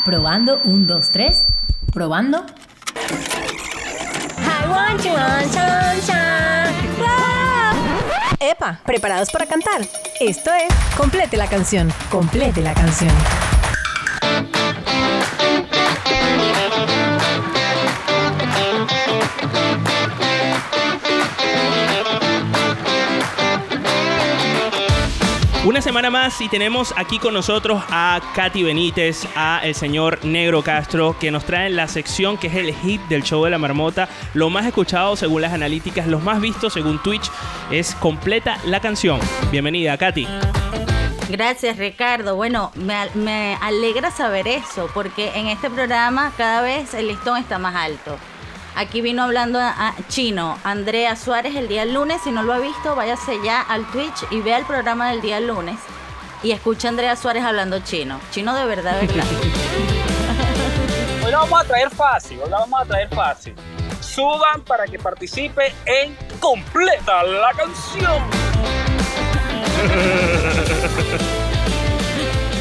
Probando, 0.04 0.62
un, 0.64 0.88
dos, 0.88 1.12
tres. 1.12 1.44
Probando. 1.94 2.44
Epa, 8.40 8.80
¿preparados 8.84 9.30
para 9.30 9.46
cantar? 9.46 9.82
Esto 10.20 10.52
es 10.54 10.74
Complete 10.98 11.38
la 11.38 11.46
canción. 11.46 11.94
Complete 12.10 12.62
la 12.62 12.74
canción. 12.74 13.14
Una 25.68 25.82
semana 25.82 26.10
más 26.10 26.40
y 26.40 26.48
tenemos 26.48 26.94
aquí 26.96 27.20
con 27.20 27.34
nosotros 27.34 27.84
a 27.90 28.22
Katy 28.34 28.64
Benítez, 28.64 29.28
a 29.36 29.60
el 29.66 29.76
señor 29.76 30.24
Negro 30.24 30.62
Castro, 30.64 31.18
que 31.20 31.30
nos 31.30 31.44
traen 31.44 31.76
la 31.76 31.90
sección 31.90 32.38
que 32.38 32.48
es 32.48 32.56
el 32.56 32.74
hit 32.74 33.02
del 33.10 33.22
show 33.22 33.44
de 33.44 33.50
la 33.50 33.58
marmota, 33.58 34.08
lo 34.34 34.50
más 34.50 34.66
escuchado 34.66 35.18
según 35.18 35.42
las 35.42 35.52
analíticas, 35.52 36.08
los 36.08 36.24
más 36.24 36.40
vistos 36.40 36.72
según 36.72 37.04
Twitch, 37.04 37.30
es 37.70 37.94
completa 37.96 38.58
la 38.64 38.80
canción. 38.80 39.20
Bienvenida, 39.52 39.98
Katy. 39.98 40.26
Gracias 41.28 41.76
Ricardo. 41.76 42.38
Bueno, 42.38 42.72
me, 42.76 42.94
al- 42.96 43.14
me 43.16 43.58
alegra 43.60 44.10
saber 44.10 44.48
eso, 44.48 44.90
porque 44.94 45.32
en 45.36 45.48
este 45.48 45.70
programa 45.70 46.32
cada 46.38 46.62
vez 46.62 46.94
el 46.94 47.08
listón 47.10 47.40
está 47.40 47.60
más 47.60 47.76
alto. 47.76 48.18
Aquí 48.78 49.02
vino 49.02 49.24
hablando 49.24 49.60
a, 49.60 49.96
chino 50.08 50.60
Andrea 50.64 51.16
Suárez 51.16 51.56
el 51.56 51.68
día 51.68 51.84
lunes. 51.84 52.22
Si 52.24 52.30
no 52.30 52.44
lo 52.44 52.54
ha 52.54 52.60
visto, 52.60 52.96
váyase 52.96 53.40
ya 53.44 53.60
al 53.60 53.90
Twitch 53.90 54.24
y 54.30 54.40
vea 54.42 54.60
el 54.60 54.66
programa 54.66 55.10
del 55.10 55.20
día 55.20 55.40
lunes. 55.40 55.80
y 56.44 56.52
escucha 56.52 56.88
a 56.88 56.92
Andrea 56.92 57.16
Suárez 57.16 57.44
hablando 57.44 57.80
chino. 57.80 58.20
Chino 58.30 58.54
de 58.54 58.66
verdad, 58.66 59.02
verdad. 59.02 59.26
Hoy 61.26 61.32
la 61.32 61.40
vamos 61.40 61.60
a 61.60 61.64
traer 61.64 61.90
fácil, 61.90 62.40
hoy 62.40 62.52
la 62.52 62.60
vamos 62.60 62.80
a 62.80 62.86
traer 62.86 63.10
fácil. 63.10 63.56
Suban 64.00 64.62
para 64.62 64.86
que 64.86 65.00
participe 65.00 65.74
en 65.86 66.16
Completa 66.40 67.24
la 67.24 67.52
canción. 67.54 68.22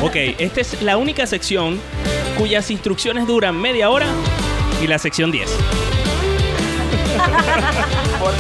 Ok, 0.02 0.14
esta 0.38 0.60
es 0.60 0.82
la 0.82 0.98
única 0.98 1.26
sección 1.26 1.80
cuyas 2.36 2.70
instrucciones 2.70 3.26
duran 3.26 3.58
media 3.58 3.88
hora 3.88 4.06
y 4.82 4.86
la 4.86 4.98
sección 4.98 5.32
10. 5.32 5.48
Por, 8.18 8.34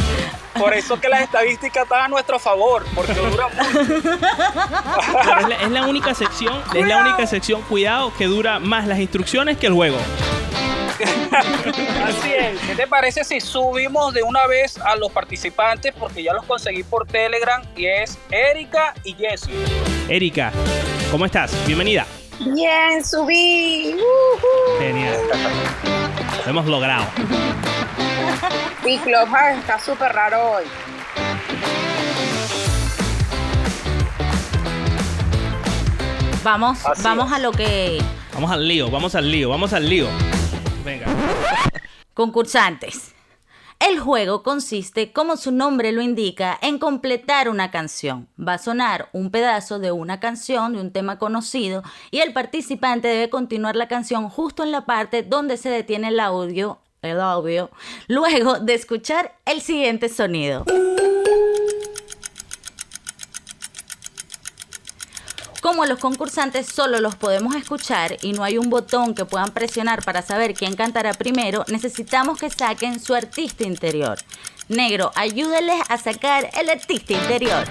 por 0.60 0.74
eso 0.74 0.98
que 1.00 1.08
las 1.08 1.22
estadísticas 1.22 1.84
están 1.84 2.04
a 2.04 2.08
nuestro 2.08 2.38
favor, 2.38 2.84
porque 2.94 3.14
dura 3.14 3.48
mucho. 3.48 3.80
Es, 3.80 5.48
la, 5.48 5.56
es 5.62 5.70
la 5.70 5.86
única 5.86 6.14
sección, 6.14 6.62
es 6.74 6.86
la 6.86 6.98
única 6.98 7.26
sección, 7.26 7.62
cuidado, 7.62 8.12
que 8.16 8.26
dura 8.26 8.58
más 8.58 8.86
las 8.86 8.98
instrucciones 8.98 9.58
que 9.58 9.66
el 9.66 9.74
juego. 9.74 9.98
Así 12.04 12.32
es. 12.32 12.58
¿Qué 12.60 12.74
te 12.74 12.86
parece 12.86 13.24
si 13.24 13.40
subimos 13.40 14.14
de 14.14 14.22
una 14.22 14.46
vez 14.46 14.78
a 14.78 14.96
los 14.96 15.12
participantes? 15.12 15.92
Porque 15.98 16.22
ya 16.22 16.32
los 16.32 16.44
conseguí 16.44 16.82
por 16.82 17.06
Telegram 17.06 17.62
y 17.76 17.86
es 17.86 18.18
Erika 18.30 18.94
y 19.04 19.12
Jessie. 19.14 19.54
Erika, 20.08 20.52
¿cómo 21.10 21.26
estás? 21.26 21.52
Bienvenida. 21.66 22.06
Bien, 22.40 23.04
subí. 23.04 23.96
Genial. 24.78 25.16
Lo 26.44 26.50
hemos 26.50 26.66
logrado. 26.66 27.06
Sí, 28.84 28.98
Clubhouse 28.98 29.58
está 29.58 29.78
súper 29.78 30.12
raro 30.12 30.52
hoy. 30.52 30.64
Vamos, 36.44 36.84
Así 36.86 37.02
vamos 37.02 37.26
es. 37.26 37.32
a 37.32 37.38
lo 37.40 37.50
que 37.52 37.98
Vamos 38.32 38.50
al 38.50 38.68
lío, 38.68 38.90
vamos 38.90 39.14
al 39.14 39.30
lío, 39.30 39.48
vamos 39.48 39.72
al 39.72 39.88
lío. 39.88 40.06
Venga. 40.84 41.06
Concursantes. 42.14 43.14
El 43.78 43.98
juego 43.98 44.42
consiste, 44.42 45.12
como 45.12 45.36
su 45.36 45.52
nombre 45.52 45.92
lo 45.92 46.00
indica, 46.00 46.58
en 46.62 46.78
completar 46.78 47.48
una 47.48 47.70
canción. 47.70 48.28
Va 48.38 48.54
a 48.54 48.58
sonar 48.58 49.08
un 49.12 49.30
pedazo 49.30 49.78
de 49.78 49.92
una 49.92 50.18
canción, 50.18 50.72
de 50.72 50.80
un 50.80 50.92
tema 50.92 51.18
conocido, 51.18 51.82
y 52.10 52.20
el 52.20 52.32
participante 52.32 53.08
debe 53.08 53.28
continuar 53.28 53.76
la 53.76 53.88
canción 53.88 54.30
justo 54.30 54.62
en 54.62 54.72
la 54.72 54.86
parte 54.86 55.22
donde 55.22 55.56
se 55.58 55.68
detiene 55.68 56.08
el 56.08 56.20
audio, 56.20 56.78
el 57.02 57.20
audio, 57.20 57.70
luego 58.08 58.58
de 58.58 58.74
escuchar 58.74 59.36
el 59.44 59.60
siguiente 59.60 60.08
sonido. 60.08 60.64
Como 65.66 65.84
los 65.84 65.98
concursantes 65.98 66.68
solo 66.68 67.00
los 67.00 67.16
podemos 67.16 67.56
escuchar 67.56 68.16
y 68.22 68.32
no 68.32 68.44
hay 68.44 68.56
un 68.56 68.70
botón 68.70 69.16
que 69.16 69.24
puedan 69.24 69.50
presionar 69.50 70.04
para 70.04 70.22
saber 70.22 70.54
quién 70.54 70.76
cantará 70.76 71.12
primero, 71.12 71.64
necesitamos 71.66 72.38
que 72.38 72.50
saquen 72.50 73.00
su 73.00 73.14
artista 73.14 73.64
interior. 73.64 74.16
Negro, 74.68 75.10
ayúdenles 75.16 75.80
a 75.88 75.98
sacar 75.98 76.50
el 76.56 76.70
artista 76.70 77.14
interior. 77.14 77.66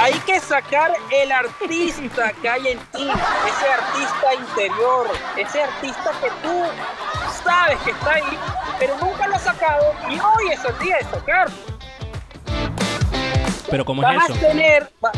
Hay 0.00 0.14
que 0.20 0.40
sacar 0.40 0.92
el 1.10 1.30
artista 1.30 2.32
que 2.40 2.48
hay 2.48 2.68
en 2.68 2.78
ti, 2.78 3.06
ese 3.46 3.72
artista 3.72 4.34
interior, 4.34 5.06
ese 5.36 5.62
artista 5.62 6.10
que 6.22 6.30
tú 6.42 6.62
sabes 7.44 7.78
que 7.80 7.90
está 7.90 8.12
ahí, 8.14 8.38
pero 8.78 8.96
nunca 8.98 9.26
lo 9.28 9.36
has 9.36 9.42
sacado 9.44 9.94
y 10.08 10.14
hoy 10.14 10.52
es 10.52 10.64
el 10.64 10.78
día 10.78 10.96
de 10.98 11.04
sacarlo. 11.04 11.56
Pero 13.70 13.84
¿cómo 13.84 14.00
Vas 14.02 14.16
es 14.24 14.30
a 14.30 14.32
eso? 14.32 14.46
tener, 14.46 14.90
va- 15.04 15.12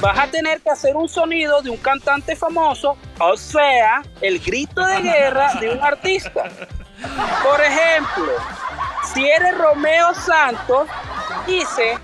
vas 0.00 0.18
a 0.18 0.26
tener 0.26 0.60
que 0.60 0.70
hacer 0.70 0.94
un 0.96 1.08
sonido 1.08 1.62
de 1.62 1.70
un 1.70 1.78
cantante 1.78 2.36
famoso, 2.36 2.96
o 3.18 3.36
sea, 3.36 4.02
el 4.20 4.38
grito 4.38 4.84
de 4.84 5.00
guerra 5.00 5.54
de 5.54 5.70
un 5.70 5.82
artista. 5.82 6.44
Por 7.42 7.60
ejemplo, 7.60 8.32
si 9.12 9.26
eres 9.26 9.56
Romeo 9.58 10.14
Santos, 10.14 10.88
dice 11.46 11.98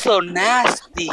sonaste. 0.00 1.06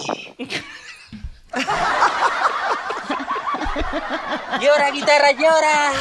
Llora, 4.60 4.92
guitarra, 4.92 5.32
llora. 5.32 5.92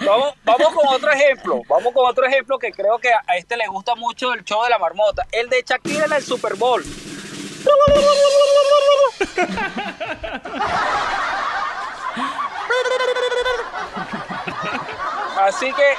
Vamos, 0.00 0.34
vamos 0.44 0.74
con 0.74 0.88
otro 0.88 1.10
ejemplo. 1.12 1.62
Vamos 1.68 1.92
con 1.92 2.06
otro 2.06 2.26
ejemplo 2.26 2.58
que 2.58 2.72
creo 2.72 2.98
que 2.98 3.10
a 3.10 3.36
este 3.36 3.56
le 3.56 3.66
gusta 3.66 3.94
mucho 3.94 4.32
el 4.32 4.44
show 4.44 4.62
de 4.64 4.70
la 4.70 4.78
marmota. 4.78 5.26
El 5.32 5.48
de 5.48 5.62
Shakira 5.66 6.06
en 6.06 6.12
el 6.12 6.22
Super 6.22 6.54
Bowl. 6.54 6.82
Así 15.40 15.66
que, 15.72 15.94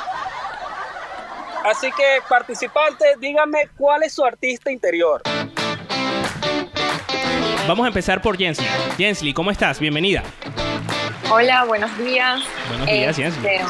así 1.70 1.92
que 1.92 2.20
participantes, 2.28 3.20
díganme 3.20 3.70
cuál 3.78 4.04
es 4.04 4.14
su 4.14 4.24
artista 4.26 4.72
interior. 4.72 5.22
Vamos 7.68 7.86
a 7.86 7.88
empezar 7.88 8.22
por 8.22 8.38
Jensly. 8.38 8.68
Jensly, 8.98 9.34
¿cómo 9.34 9.52
estás? 9.52 9.80
Bienvenida. 9.80 10.24
Hola, 11.32 11.64
buenos 11.66 11.96
días. 12.00 12.42
Buenos 12.70 12.88
días, 12.88 13.16
Jensly. 13.16 13.48
Este, 13.48 13.66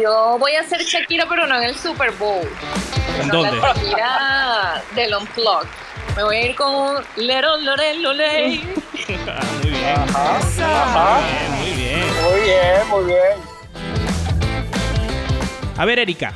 Yo 0.00 0.36
voy 0.38 0.52
a 0.54 0.62
ser 0.64 0.80
Shakira, 0.82 1.26
pero 1.28 1.46
no 1.46 1.56
en 1.56 1.64
el 1.64 1.76
Super 1.76 2.12
Bowl. 2.12 2.48
¿En 3.20 3.28
No, 3.28 3.34
dónde? 3.42 3.56
La 3.60 3.72
Shakira 3.74 4.82
del 4.94 5.14
Unplugged. 5.16 5.68
Me 6.16 6.22
voy 6.24 6.36
a 6.36 6.42
ir 6.46 6.54
con 6.54 6.74
un 6.74 6.96
Lero 7.16 7.56
Lore 7.58 7.94
Lole. 7.98 8.60
Ah, 9.28 9.40
muy 9.62 9.70
bien. 9.70 9.84
Ajá. 10.14 11.20
Muy 11.50 11.64
bien. 11.64 11.65
Muy 11.96 12.40
bien, 12.40 12.88
muy 12.88 13.04
bien. 13.04 13.56
A 15.76 15.84
ver, 15.84 15.98
Erika. 15.98 16.32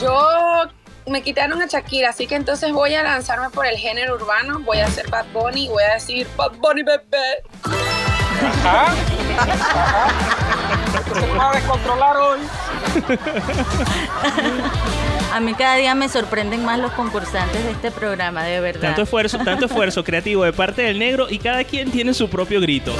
Yo 0.00 0.64
me 1.06 1.22
quitaron 1.22 1.60
a 1.60 1.66
Shakira, 1.66 2.10
así 2.10 2.26
que 2.26 2.34
entonces 2.34 2.72
voy 2.72 2.94
a 2.94 3.02
lanzarme 3.02 3.50
por 3.50 3.66
el 3.66 3.76
género 3.76 4.14
urbano. 4.14 4.60
Voy 4.60 4.78
a 4.78 4.86
hacer 4.86 5.08
Bad 5.08 5.26
Bunny 5.32 5.66
y 5.66 5.68
voy 5.68 5.82
a 5.82 5.94
decir 5.94 6.26
Bad 6.36 6.52
Bunny 6.52 6.82
bebé. 6.82 7.42
Ajá. 8.42 8.94
Ajá. 9.38 10.08
Esto 10.98 11.14
se 11.20 11.26
va 11.36 11.50
a 11.50 11.54
descontrolar 11.54 12.16
hoy. 12.16 12.40
A 15.32 15.40
mí 15.40 15.54
cada 15.54 15.76
día 15.76 15.94
me 15.94 16.08
sorprenden 16.08 16.64
más 16.64 16.78
los 16.78 16.92
concursantes 16.92 17.64
de 17.64 17.72
este 17.72 17.90
programa, 17.90 18.44
de 18.44 18.60
verdad. 18.60 18.80
Tanto 18.82 19.02
esfuerzo, 19.02 19.38
tanto 19.38 19.66
esfuerzo 19.66 20.04
creativo 20.04 20.44
de 20.44 20.52
parte 20.52 20.82
del 20.82 20.98
negro 20.98 21.26
y 21.28 21.38
cada 21.38 21.64
quien 21.64 21.90
tiene 21.90 22.14
su 22.14 22.28
propio 22.28 22.60
grito. 22.60 22.94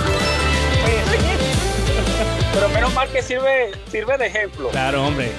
Pero 2.52 2.68
menos 2.70 2.92
mal 2.94 3.08
que 3.08 3.22
sirve, 3.22 3.72
sirve 3.90 4.16
de 4.18 4.26
ejemplo. 4.26 4.68
Claro, 4.70 5.06
hombre. 5.06 5.32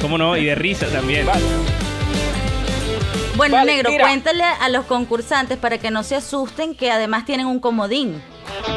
¿Cómo 0.00 0.16
no? 0.18 0.36
Y 0.36 0.44
de 0.46 0.54
risa 0.54 0.86
también. 0.86 1.26
Bueno, 3.36 3.56
Vale, 3.56 3.72
negro, 3.76 3.90
mira. 3.90 4.04
cuéntale 4.04 4.42
a 4.44 4.68
los 4.68 4.84
concursantes 4.86 5.58
para 5.58 5.78
que 5.78 5.90
no 5.90 6.02
se 6.02 6.16
asusten 6.16 6.74
que 6.74 6.90
además 6.90 7.24
tienen 7.24 7.46
un 7.46 7.60
comodín. 7.60 8.20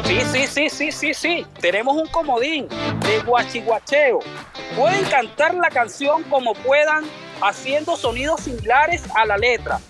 Sí, 0.04 0.20
sí, 0.32 0.46
sí, 0.46 0.70
sí, 0.70 0.92
sí, 0.92 1.14
sí. 1.14 1.46
Tenemos 1.60 1.96
un 1.96 2.06
comodín 2.08 2.68
de 2.68 3.20
guachiguacheo. 3.24 4.20
Pueden 4.76 5.04
cantar 5.04 5.54
la 5.54 5.68
canción 5.68 6.22
como 6.24 6.54
puedan, 6.54 7.04
haciendo 7.40 7.96
sonidos 7.96 8.42
similares 8.42 9.04
a 9.14 9.24
la 9.26 9.36
letra. 9.36 9.80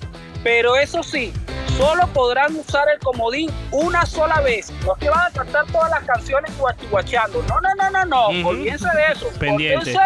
Pero 0.42 0.77
eso 0.77 1.03
sí, 1.03 1.33
solo 1.77 2.07
podrán 2.09 2.55
usar 2.57 2.88
el 2.92 2.99
comodín 2.99 3.51
una 3.71 4.05
sola 4.07 4.40
vez. 4.40 4.71
No 4.85 4.95
es 4.95 4.99
que 4.99 5.11
van 5.11 5.27
a 5.27 5.31
cantar 5.31 5.66
todas 5.66 5.90
las 5.90 6.03
canciones 6.05 6.57
guachiguacheando. 6.59 7.42
No, 7.42 7.61
no, 7.61 7.75
no, 7.77 7.90
no, 7.90 8.05
no. 8.05 8.40
Ujú. 8.40 8.49
Olvídense 8.49 8.88
de 8.88 9.12
eso. 9.12 9.29
Pendiente. 9.38 9.90
Bien. 9.90 10.01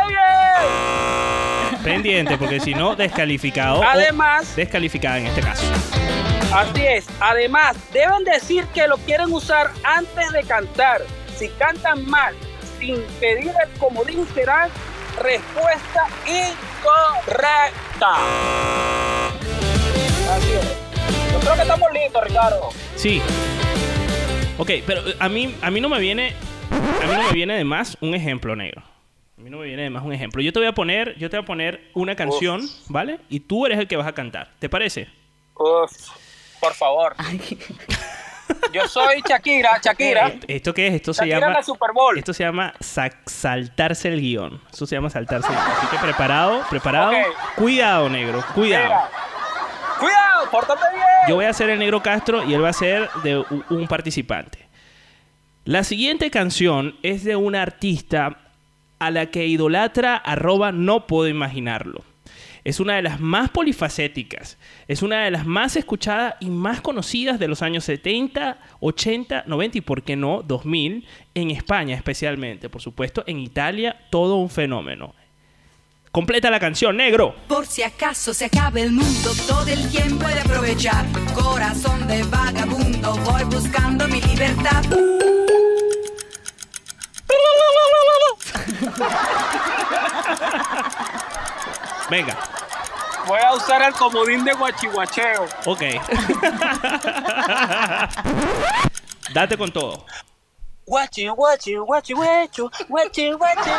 Pendiente, 1.83 2.39
porque 2.39 2.61
si 2.61 2.75
no, 2.75 2.97
descalificado. 2.97 3.83
Además, 3.83 4.55
descalificada 4.57 5.19
en 5.19 5.27
este 5.27 5.41
caso. 5.41 5.65
Así 6.53 6.87
es. 6.87 7.07
Además, 7.21 7.77
deben 7.93 8.25
decir 8.25 8.65
que 8.75 8.87
lo 8.87 8.97
quieren 8.99 9.33
usar 9.33 9.71
antes 9.85 10.33
de 10.33 10.43
cantar. 10.45 11.03
Si 11.37 11.49
cantan 11.51 12.09
mal, 12.09 12.35
sin 12.79 13.03
pedir 13.21 13.53
el 13.63 13.79
comodín, 13.79 14.27
será 14.35 14.69
respuesta 15.21 16.07
incorrecta. 16.27 18.15
Así 20.31 20.53
es. 20.53 21.33
Yo 21.33 21.41
creo 21.41 21.55
que 21.55 21.63
estamos 21.63 21.93
listos, 21.93 22.25
Ricardo. 22.25 22.69
Sí. 22.95 23.21
Ok, 24.59 24.71
pero 24.87 25.07
eh, 25.07 25.17
a 25.19 25.29
mí, 25.29 25.55
a 25.61 25.71
mí 25.71 25.81
no 25.81 25.89
me 25.89 25.99
viene. 25.99 26.33
A 26.71 27.07
mí 27.07 27.13
no 27.15 27.23
me 27.25 27.33
viene 27.33 27.57
de 27.57 27.65
más 27.65 27.97
un 28.01 28.15
ejemplo, 28.15 28.57
negro. 28.57 28.83
A 29.37 29.43
mí 29.43 29.51
no 29.51 29.59
me 29.59 29.67
viene 29.67 29.83
de 29.83 29.91
más 29.91 30.03
un 30.03 30.13
ejemplo. 30.13 30.41
Yo 30.41 30.53
te 30.53 30.61
voy 30.61 30.69
a 30.69 30.73
poner, 30.73 31.15
yo 31.19 31.29
te 31.29 31.37
voy 31.37 31.45
a 31.45 31.47
poner 31.47 31.91
una 31.93 32.17
canción, 32.17 32.63
¿vale? 32.89 33.21
Y 33.29 33.41
tú 33.41 33.67
eres 33.67 33.79
el 33.79 33.87
que 33.87 33.97
vas 33.97 34.07
a 34.07 34.13
cantar. 34.13 34.51
¿Te 34.59 34.71
parece? 34.71 35.09
Uf, 35.59 35.93
por 36.67 36.75
favor. 36.75 37.17
Yo 38.73 38.87
soy 38.89 39.23
Shakira, 39.29 39.81
Shakira. 39.83 40.29
Eh, 40.29 40.41
¿Esto 40.49 40.73
qué 40.75 40.89
es? 40.89 40.95
Esto 40.95 41.13
se 41.15 41.27
Shakira 41.27 41.49
llama. 41.49 41.63
Super 41.63 41.91
Bowl. 41.93 42.19
Esto 42.19 42.33
se 42.33 42.45
llama 42.45 42.73
sa- 42.81 43.11
saltarse 43.27 44.09
el 44.09 44.21
guion. 44.21 44.61
Eso 44.73 44.87
se 44.87 44.95
llama 44.97 45.11
saltarse 45.11 45.49
el 45.49 45.55
guion. 45.55 45.71
Así 45.79 45.87
que 45.89 45.99
preparado, 45.99 46.63
preparado. 46.71 47.13
Cuidado, 47.57 48.09
negro, 48.09 48.45
cuidado. 48.55 48.85
Mira. 48.85 49.11
Cuidado, 49.99 50.51
pórtate 50.51 50.83
bien. 50.93 51.05
Yo 51.29 51.35
voy 51.37 51.45
a 51.47 51.53
ser 51.53 51.71
el 51.71 51.79
negro 51.79 52.03
Castro 52.03 52.45
y 52.45 52.55
él 52.55 52.63
va 52.63 52.69
a 52.71 52.73
ser 52.75 53.09
de 53.23 53.39
un 53.71 53.87
participante. 53.89 54.67
La 55.65 55.83
siguiente 55.85 56.31
canción 56.31 56.97
es 57.03 57.25
de 57.25 57.35
una 57.37 57.63
artista 57.63 58.37
a 58.99 59.11
la 59.11 59.27
que 59.27 59.47
idolatra 59.47 60.17
arroba 60.17 60.71
no 60.73 61.07
puedo 61.07 61.29
imaginarlo. 61.29 62.03
Es 62.67 62.81
una 62.81 62.97
de 62.97 63.03
las 63.03 63.21
más 63.21 63.51
polifacéticas, 63.51 64.59
es 64.89 65.03
una 65.03 65.25
de 65.25 65.31
las 65.31 65.47
más 65.47 65.77
escuchadas 65.77 66.35
y 66.41 66.51
más 66.51 66.81
conocidas 66.81 67.39
de 67.39 67.47
los 67.47 67.63
años 67.63 67.85
70, 67.85 68.59
80, 68.81 69.45
90 69.47 69.79
y, 69.79 69.81
por 69.83 70.03
qué 70.03 70.17
no, 70.17 70.43
2000, 70.43 71.07
en 71.37 71.51
España 71.53 71.95
especialmente. 71.95 72.69
Por 72.69 72.83
supuesto, 72.83 73.23
en 73.29 73.39
Italia, 73.39 74.09
todo 74.11 74.35
un 74.35 74.51
fenómeno. 74.51 75.15
Completa 76.11 76.51
la 76.51 76.59
canción, 76.59 76.97
negro. 76.97 77.37
Por 77.47 77.67
si 77.67 77.85
acaso 77.85 78.35
se 78.35 78.47
acabe 78.47 78.83
el 78.83 78.91
mundo, 78.91 79.31
todo 79.47 79.69
el 79.69 79.89
tiempo 79.89 80.25
puede 80.25 80.41
aprovechar. 80.41 81.07
Corazón 81.37 82.09
de 82.09 82.25
vagabundo, 82.25 83.15
voy 83.19 83.45
buscando 83.45 84.09
mi 84.09 84.21
libertad. 84.23 84.83
Venga, 92.11 92.37
Voy 93.27 93.41
a 93.41 93.55
usar 93.55 93.83
el 93.83 93.93
comodín 93.93 94.45
de 94.45 94.53
guachihuacheo. 94.53 95.47
ok. 95.65 95.83
Date 99.35 99.57
con 99.59 99.73
todo. 99.73 100.05
Guachi, 100.89 101.27
guachi, 101.27 101.75
guachi, 101.75 102.15
guacho, 102.15 102.71
guachi, 102.89 103.33
guachi, 103.33 103.33
guachi, 103.33 103.71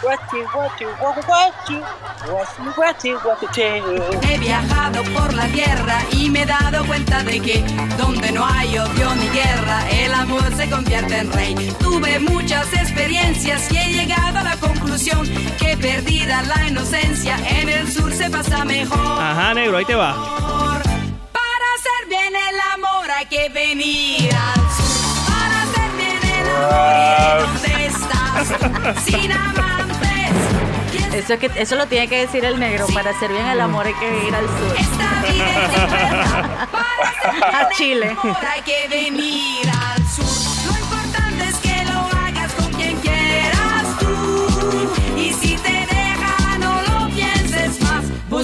guachi, 0.00 0.44
guachi, 0.52 0.84
guachi, 1.00 1.24
guachi, 1.26 1.82
guachi, 2.24 2.62
guachi, 2.76 3.12
guachicheo. 3.14 4.20
He 4.22 4.38
viajado 4.38 5.02
por 5.12 5.34
la 5.34 5.46
tierra 5.48 5.98
y 6.12 6.30
me 6.30 6.42
he 6.42 6.46
dado 6.46 6.86
cuenta 6.86 7.24
de 7.24 7.40
que 7.40 7.58
donde 7.96 8.30
no 8.30 8.46
hay 8.46 8.78
odio 8.78 9.12
ni 9.16 9.28
guerra, 9.30 9.90
el 9.90 10.14
amor 10.14 10.44
se 10.56 10.70
convierte 10.70 11.18
en 11.18 11.32
rey. 11.32 11.54
Tuve 11.80 12.20
muchas 12.20 12.72
experiencias 12.74 13.68
y 13.72 13.78
he 13.78 13.92
llegado 13.94 14.38
a 14.38 14.42
la 14.44 14.56
la 16.28 16.66
inocencia, 16.68 17.36
en 17.48 17.68
el 17.68 17.90
sur 17.90 18.12
se 18.12 18.28
pasa 18.30 18.64
mejor. 18.64 19.22
Ajá, 19.22 19.54
negro, 19.54 19.78
ahí 19.78 19.84
te 19.84 19.94
va. 19.94 20.14
Para 21.32 21.66
hacer 21.76 22.08
bien 22.08 22.34
el 22.36 22.60
amor 22.74 23.10
hay 23.10 23.26
que 23.26 23.48
venir 23.48 24.34
al 24.34 24.60
sur. 24.76 25.26
Para 25.26 25.62
hacer 25.62 25.90
bien 25.96 26.18
el 26.38 26.48
amor, 26.54 26.96
¿y 26.98 27.42
dónde 27.42 27.86
estás? 27.86 29.04
Sin 29.04 29.32
amantes. 29.32 31.14
Eso, 31.14 31.34
es 31.34 31.40
que, 31.40 31.50
eso 31.56 31.76
lo 31.76 31.86
tiene 31.86 32.08
que 32.08 32.18
decir 32.26 32.44
el 32.44 32.58
negro. 32.60 32.86
Para 32.92 33.10
hacer 33.10 33.30
bien 33.32 33.46
el 33.46 33.60
amor 33.60 33.86
hay 33.86 33.94
que 33.94 34.26
ir 34.28 34.34
al 34.34 34.46
sur. 34.46 34.76
Esta 34.78 35.32
vida 35.32 35.46
es. 35.64 36.68
Para 36.68 37.10
hacer 37.10 37.32
bien 37.32 37.44
A 37.54 37.68
Chile. 37.70 38.06
el 38.06 38.18
amor 38.18 38.36
hay 38.44 38.62
que 38.62 38.88
venir 38.88 39.70
al 39.70 40.06
sur. 40.08 40.37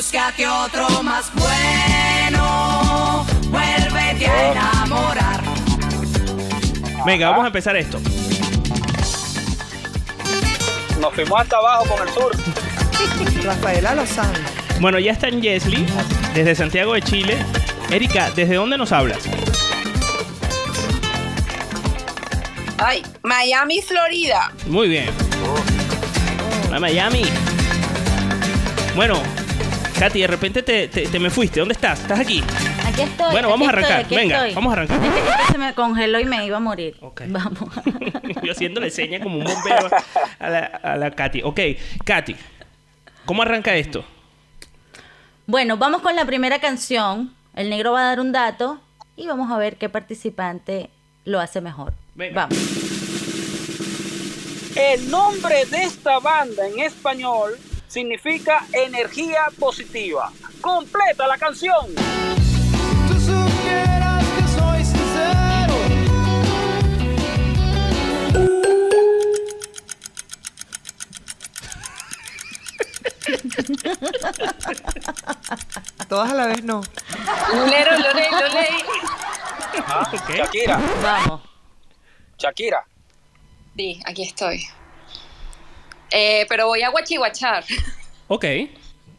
Búscate 0.05 0.47
otro 0.47 1.03
más 1.03 1.33
bueno. 1.35 3.25
Vuélvete 3.49 4.27
a 4.27 4.53
enamorar. 4.53 5.43
Venga, 7.07 7.31
vamos 7.31 7.45
a 7.45 7.47
empezar 7.47 7.75
esto. 7.75 7.99
Nos 11.01 11.15
fuimos 11.15 11.41
hasta 11.41 11.57
abajo 11.57 11.87
con 11.87 12.07
el 12.07 12.13
sur. 12.13 12.33
Rafaela 13.45 13.95
Lozano. 13.95 14.39
Bueno, 14.79 14.99
ya 14.99 15.13
está 15.13 15.29
en 15.29 15.41
Yesli, 15.41 15.87
desde 16.35 16.55
Santiago 16.55 16.93
de 16.93 17.01
Chile. 17.01 17.39
Erika, 17.91 18.31
¿desde 18.33 18.57
dónde 18.57 18.77
nos 18.77 18.93
hablas? 18.93 19.21
Ay, 22.77 23.03
Miami, 23.23 23.81
Florida. 23.81 24.53
Muy 24.67 24.89
bien. 24.89 25.09
A 26.71 26.79
Miami. 26.79 27.25
Bueno, 28.95 29.23
Katy, 29.99 30.21
de 30.21 30.27
repente 30.27 30.63
te, 30.63 30.89
te- 30.89 31.07
te 31.07 31.19
me 31.21 31.31
fuiste. 31.31 31.61
¿Dónde 31.61 31.75
estás? 31.75 32.01
¿Estás 32.01 32.19
aquí? 32.19 32.43
Aquí 32.85 33.03
estoy. 33.03 33.31
Bueno, 33.33 33.49
vamos 33.49 33.69
a 33.69 33.71
arrancar. 33.71 34.01
estoy, 34.03 34.17
Venga, 34.17 34.37
estoy. 34.39 34.55
vamos 34.55 34.71
a 34.71 34.73
arrancar. 34.81 35.05
Es 35.05 35.13
que, 35.13 35.19
es 35.31 35.37
que 35.47 35.53
se 35.53 35.59
me 35.59 35.75
congeló 35.75 36.21
y 36.21 36.25
me 36.25 36.45
iba 36.45 36.57
a 36.57 36.61
morir. 36.61 36.97
Ok. 37.01 37.23
Vamos. 37.29 37.59
Yo 38.43 38.53
haciéndole 38.53 38.91
seña 38.91 39.21
como 39.21 39.39
un 39.39 39.45
bombero 39.45 39.89
a 40.41 40.49
la, 40.51 40.59
a 40.67 40.97
la 40.97 41.11
Katy. 41.13 41.43
Ok, 41.45 41.61
Katy, 42.05 42.35
¿cómo 43.25 43.43
arranca 43.43 43.75
esto? 43.77 44.05
Bueno, 45.47 45.77
vamos 45.77 46.03
con 46.03 46.17
la 46.17 46.25
primera 46.25 46.59
canción. 46.59 47.33
El 47.55 47.71
negro 47.71 47.93
va 47.93 48.01
a 48.01 48.05
dar 48.09 48.21
un 48.21 48.33
dato 48.33 48.81
y 49.17 49.27
vamos 49.29 49.51
a 49.53 49.59
ver 49.59 49.77
qué 49.77 49.89
participante 49.89 50.91
lo 51.25 51.39
hace 51.41 51.61
mejor. 51.61 51.95
Venga. 52.17 52.47
Vamos. 52.49 52.59
El 54.77 55.09
nombre 55.09 55.65
de 55.67 55.85
esta 55.85 56.19
banda 56.19 56.67
en 56.67 56.81
español 56.81 57.57
significa 57.95 58.67
energía 58.73 59.47
positiva. 59.57 60.33
Completa 60.61 61.29
la 61.29 61.39
canción. 61.39 61.95
Tú 63.07 63.15
supieras 63.21 64.25
que 64.35 64.43
soy 64.59 64.85
sincero. 64.85 65.75
Todas 76.09 76.33
a 76.33 76.35
la 76.35 76.47
vez 76.47 76.65
no. 76.65 76.83
Lero, 77.71 77.93
lo 77.97 78.13
leí, 78.13 78.31
lo 78.33 78.49
leí. 78.49 78.83
Ah. 79.87 80.11
Shakira, 80.29 80.81
Vamos. 81.01 81.43
Shakira. 82.39 82.85
Sí, 83.77 84.01
aquí 84.05 84.25
estoy. 84.25 84.67
Eh, 86.17 86.47
pero 86.49 86.69
voy 86.69 86.81
a 86.83 86.91
guachihuachar. 86.91 87.65
Ok. 88.29 88.45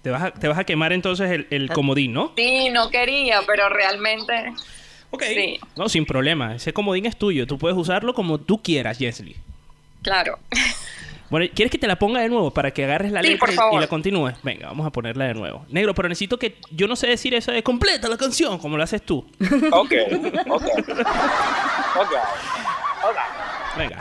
Te 0.02 0.10
vas 0.12 0.24
a, 0.24 0.32
te 0.32 0.48
vas 0.48 0.58
a 0.58 0.64
quemar 0.64 0.94
entonces 0.94 1.30
el, 1.30 1.48
el 1.50 1.70
comodín, 1.70 2.14
¿no? 2.14 2.32
Sí, 2.38 2.70
no 2.70 2.90
quería, 2.90 3.42
pero 3.46 3.68
realmente. 3.70 4.54
Ok. 5.12 5.24
Sí. 5.24 5.60
No, 5.76 5.90
sin 5.90 6.06
problema. 6.06 6.56
Ese 6.56 6.72
comodín 6.74 7.06
es 7.06 7.18
tuyo. 7.18 7.46
Tú 7.48 7.58
puedes 7.58 7.78
usarlo 7.78 8.14
como 8.14 8.40
tú 8.40 8.62
quieras, 8.64 8.98
Jesly. 8.98 9.36
Claro. 10.04 10.40
Bueno, 11.32 11.48
¿quieres 11.56 11.72
que 11.72 11.80
te 11.80 11.88
la 11.88 11.98
ponga 11.98 12.22
de 12.22 12.30
nuevo 12.30 12.52
para 12.52 12.70
que 12.72 12.84
agarres 12.84 13.12
la 13.12 13.22
Sí, 13.24 13.30
letra 13.30 13.40
por 13.40 13.50
y- 13.50 13.54
y, 13.54 13.56
favor. 13.56 13.82
la 13.82 13.88
continúes? 13.88 14.36
Venga, 14.44 14.68
vamos 14.68 14.86
a 14.86 14.92
ponerla 14.92 15.26
de 15.26 15.34
nuevo. 15.34 15.66
Negro, 15.70 15.96
pero 15.96 16.08
necesito 16.08 16.38
que... 16.38 16.58
Yo 16.70 16.88
no 16.88 16.96
sé 16.96 17.08
decir 17.08 17.34
eso 17.34 17.52
de 17.52 17.64
completa 17.64 18.08
la 18.08 18.16
canción, 18.18 18.60
como 18.60 18.78
lo 18.78 18.84
haces 18.84 19.02
tú. 19.02 19.26
Ok, 19.72 19.92
ok. 20.48 20.50
Ok. 20.50 20.64
Ok. 21.98 23.18
Venga. 23.78 24.00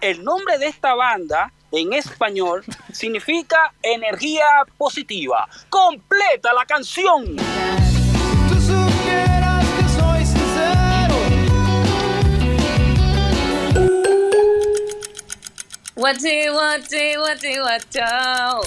El 0.00 0.24
nombre 0.24 0.58
de 0.58 0.66
esta 0.66 0.94
banda 0.94 1.52
en 1.72 1.92
español 1.92 2.64
significa 2.92 3.74
energía 3.82 4.46
positiva. 4.78 5.48
Completa 5.68 6.52
la 6.52 6.64
canción. 6.64 7.36
Guachi, 16.00 16.48
guachi, 16.48 17.14
guachi, 17.14 17.52
guachao. 17.58 18.62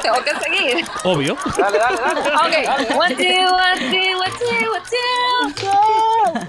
Tengo 0.00 0.22
que 0.22 0.32
seguir. 0.44 0.84
Obvio. 1.02 1.36
Dale, 1.58 1.78
dale, 1.78 1.98
dale. 1.98 2.20
Ok. 2.20 2.54
Guachi, 2.94 3.32
guachi, 3.50 4.14
guachi, 4.14 4.50
guachao. 4.70 5.42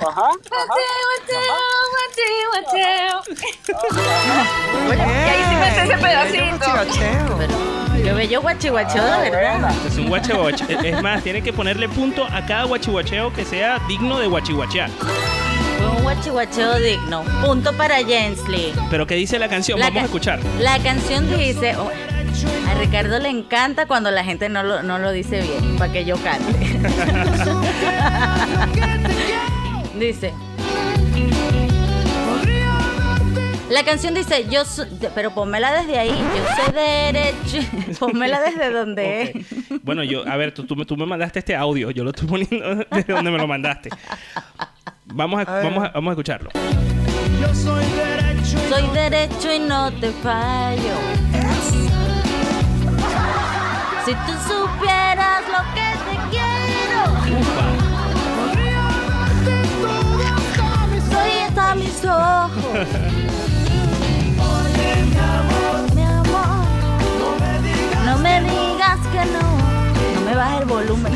Ajá. 0.08 0.30
Guachi, 0.52 0.86
guachao, 1.08 1.82
guachi, 1.94 2.28
guachao. 2.52 3.18
Bien. 4.86 5.00
Y 5.00 5.30
ahí 5.32 5.44
sí 5.50 5.56
me 5.56 5.68
sé 5.74 5.82
ese 5.82 5.98
pedacito. 5.98 6.68
Yo 8.06 8.16
bello 8.16 8.42
guachihuacheo 8.42 9.04
de 9.04 9.30
verdad. 9.32 9.74
Es 9.88 9.98
un 9.98 10.10
guachihuache. 10.10 10.78
Es 10.90 11.02
más, 11.02 11.24
tiene 11.24 11.42
que 11.42 11.52
ponerle 11.52 11.90
punto 11.90 12.24
a 12.24 12.46
cada 12.46 12.66
guachihuacheo 12.66 13.34
que 13.34 13.46
sea 13.46 13.80
digno 13.88 14.20
de 14.20 14.28
guachihuachear. 14.28 14.92
Guachihuacheo 16.14 16.76
digno. 16.80 17.24
Punto 17.42 17.72
para 17.78 18.04
Jensley. 18.04 18.74
Pero 18.90 19.08
¿qué 19.08 19.16
dice 19.16 19.40
la 19.40 19.48
canción? 19.48 19.80
La 19.80 19.86
Vamos 19.86 20.02
a 20.02 20.06
escuchar. 20.06 20.42
La 20.60 20.78
canción 20.80 21.26
dice. 21.38 21.74
oh, 21.78 21.90
a 22.70 22.74
Ricardo 22.74 23.18
le 23.18 23.30
encanta 23.30 23.86
cuando 23.86 24.12
la 24.12 24.22
gente 24.26 24.50
no 24.50 24.62
lo, 24.62 24.84
no 24.84 25.00
lo 25.00 25.14
dice 25.14 25.42
bien, 25.42 25.78
para 25.78 25.94
que 25.94 26.04
yo 26.04 26.18
cante. 26.18 26.52
dice. 30.00 30.34
La 33.70 33.86
canción 33.86 34.14
dice, 34.14 34.48
yo 34.50 34.66
soy, 34.66 34.88
pero 35.16 35.32
pónmela 35.32 35.72
desde 35.72 35.98
ahí, 35.98 36.10
yo 36.10 36.62
soy 36.62 36.74
derecho, 36.74 38.00
pónmela 38.00 38.42
desde 38.42 38.70
donde 38.70 39.22
es. 39.22 39.32
Bueno, 39.82 40.04
yo, 40.04 40.28
a 40.28 40.36
ver, 40.36 40.54
tú, 40.54 40.66
tú, 40.66 40.76
tú 40.84 40.98
me 40.98 41.06
mandaste 41.06 41.40
este 41.40 41.56
audio, 41.56 41.90
yo 41.90 42.04
lo 42.04 42.10
estoy 42.10 42.28
poniendo 42.28 42.76
desde 42.92 43.14
donde 43.14 43.32
me 43.32 43.38
lo 43.38 43.48
mandaste. 43.48 43.90
Vamos 45.14 45.40
a, 45.46 45.60
A 45.60 45.64
vamos 45.64 45.84
a, 45.84 45.90
vamos 45.90 46.10
a 46.10 46.12
escucharlo. 46.14 46.50
Yo 47.40 47.54
soy 47.54 47.86
derecho 47.86 48.58
y 48.58 48.70
Soy 48.70 48.88
derecho 48.94 49.54
y 49.54 49.60
no 49.60 49.92
te 49.92 50.12
fallo. 50.12 50.96
Si 54.06 54.14
tú 54.14 54.34
supieras 54.48 55.44
lo 55.48 55.60
que 55.76 55.90
te 56.08 56.16
quiero, 56.32 57.02
soy 61.12 61.32
hasta 61.48 61.76
mis 61.76 62.04
ojos. 62.06 62.74
Mi 65.96 66.04
amor, 66.04 66.66
no 68.06 68.14
me 68.18 68.42
digas 68.42 69.00
que 69.12 69.26
no. 69.32 69.42
No 70.16 70.22
me 70.26 70.34
bajes 70.36 70.62
el 70.62 70.66
volumen. 70.68 71.14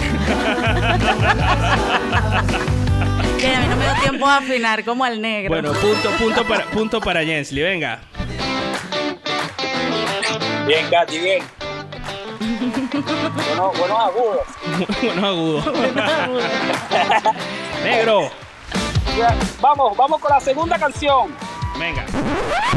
Que 3.46 3.54
a 3.56 3.60
mí 3.62 3.68
no 3.68 3.76
me 3.76 3.84
dio 3.86 3.94
tiempo 4.02 4.26
a 4.26 4.38
afinar 4.38 4.84
como 4.84 5.04
al 5.04 5.22
negro. 5.22 5.50
Bueno, 5.50 5.74
punto, 5.74 6.10
punto 6.18 6.44
para, 6.46 6.66
punto 6.66 7.00
para 7.00 7.24
Jensly, 7.24 7.62
venga. 7.62 8.00
Bien, 10.66 10.90
Katy, 10.90 11.20
bien. 11.20 11.44
Bueno, 13.48 13.72
buenos 13.78 14.00
agudos. 14.00 14.42
Bueno, 15.02 15.28
agudo. 15.28 15.74
Negro, 17.84 18.32
Ya, 19.18 19.36
Vamos, 19.62 19.96
vamos 19.98 20.20
con 20.22 20.32
la 20.32 20.40
segunda 20.40 20.78
canción. 20.80 21.36
venga. 21.78 22.06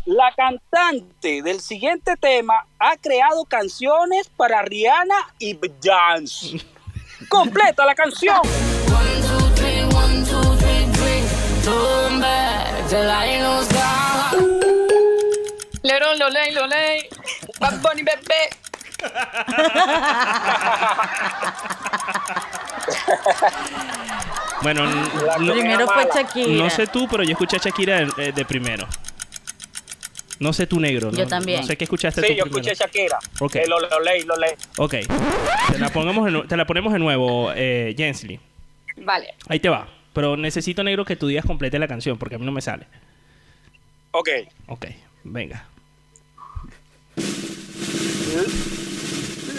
La 0.04 0.32
cantante 0.36 1.42
del 1.42 1.60
siguiente 1.60 2.16
tema 2.16 2.66
ha 2.78 2.96
creado 2.96 3.44
canciones 3.44 4.28
para 4.36 4.62
Rihanna 4.62 5.16
y 5.38 5.54
Beyoncé. 5.54 6.60
Completa 7.28 7.84
la 7.86 7.94
canción. 7.94 8.36
Three. 11.68 12.08
Turn 12.08 12.20
back 12.20 12.88
till 12.88 13.10
I 13.10 13.42
lose 13.44 13.68
God. 13.68 14.34
Leron, 15.82 16.18
loley, 16.18 16.50
loley. 16.52 17.08
Bad 17.60 17.82
Bunny, 17.82 18.02
bebé. 18.02 18.48
Bueno, 24.62 24.84
no, 24.86 25.52
Primero 25.52 25.86
fue. 25.86 26.08
Shakira. 26.12 26.48
no 26.64 26.70
sé 26.70 26.86
tú, 26.88 27.06
pero 27.08 27.22
yo 27.22 27.32
escuché 27.32 27.56
a 27.56 27.60
Shakira 27.60 27.98
de, 28.00 28.08
eh, 28.28 28.32
de 28.32 28.44
primero. 28.44 28.86
No 30.40 30.52
sé 30.52 30.66
tú, 30.66 30.80
negro. 30.80 31.10
Yo 31.12 31.22
no- 31.24 31.28
también. 31.28 31.60
No 31.60 31.66
sé 31.66 31.76
qué 31.76 31.84
escuchaste 31.84 32.20
Sí, 32.22 32.28
tú 32.28 32.32
yo 32.34 32.44
primero. 32.44 32.72
escuché 32.72 32.84
Shakira. 32.84 33.18
Ok. 33.40 33.56
Eh, 33.56 33.64
lo, 33.68 33.78
lo 33.80 34.00
leí, 34.00 34.22
lo 34.22 34.36
leí. 34.36 34.52
Ok. 34.78 34.94
Te 35.72 35.78
la, 35.78 35.90
pongamos 35.90 36.48
te 36.48 36.56
la 36.56 36.66
ponemos 36.66 36.92
de 36.92 36.98
nuevo, 36.98 37.52
eh, 37.54 37.94
Jensly. 37.96 38.40
Vale. 38.96 39.34
Ahí 39.48 39.60
te 39.60 39.68
va. 39.68 39.86
Pero 40.12 40.36
necesito, 40.36 40.82
negro, 40.82 41.04
que 41.04 41.16
tú 41.16 41.26
digas 41.26 41.44
complete 41.44 41.78
la 41.78 41.88
canción, 41.88 42.18
porque 42.18 42.34
a 42.34 42.38
mí 42.38 42.46
no 42.46 42.52
me 42.52 42.60
sale. 42.60 42.86
Ok. 44.10 44.28
Ok, 44.66 44.86
venga. 45.24 45.64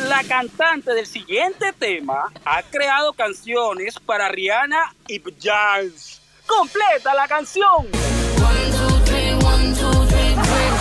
La 0.07 0.23
cantante 0.23 0.93
del 0.93 1.05
siguiente 1.05 1.73
tema 1.77 2.31
ha 2.45 2.63
creado 2.63 3.13
canciones 3.13 3.99
para 3.99 4.29
Rihanna 4.29 4.95
y 5.07 5.19
Beyoncé. 5.19 6.21
Completa 6.45 7.13
la 7.13 7.27
canción. 7.27 7.69
One, 7.69 8.71
two, 8.71 8.99
three, 9.05 9.33
one, 9.43 9.75
two, 9.75 10.05
three, 10.07 10.33
three. 10.33 10.79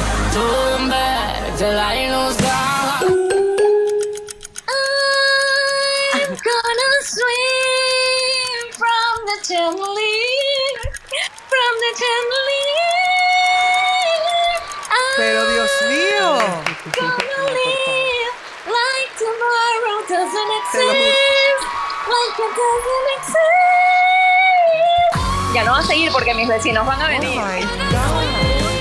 The 9.38 9.44
chandelier, 9.46 10.74
from 11.48 11.72
the 11.82 11.92
chandelier. 11.98 12.94
Pero 15.16 15.40
Dios 15.50 15.70
mío. 15.88 16.28
I'm 16.38 16.92
gonna 16.94 17.42
live 17.52 18.34
like 18.66 19.10
tomorrow 19.18 19.96
doesn't 20.08 20.50
exist, 20.58 21.60
like 22.08 22.38
it 22.38 22.52
doesn't 22.56 23.08
exist. 23.18 23.54
Ya 25.54 25.62
no 25.64 25.70
va 25.72 25.78
a 25.78 25.82
seguir 25.82 26.10
porque 26.12 26.34
mis 26.34 26.48
vecinos 26.48 26.86
van 26.86 27.00
a 27.00 27.04
Oh 27.06 27.08
venir. 27.08 27.36
my 27.40 27.60
God. 27.90 28.24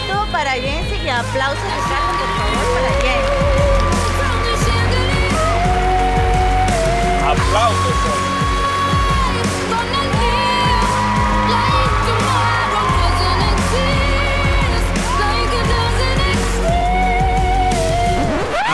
Punto 0.07 0.31
para 0.31 0.51
Jensi 0.51 0.95
y 1.03 1.09
aplausos 1.09 1.63
Ricardo, 1.63 2.13
por 2.19 2.29
favor, 2.37 2.67
para 2.73 2.91
Jensi. 3.01 3.35
Aplausos. 7.25 8.26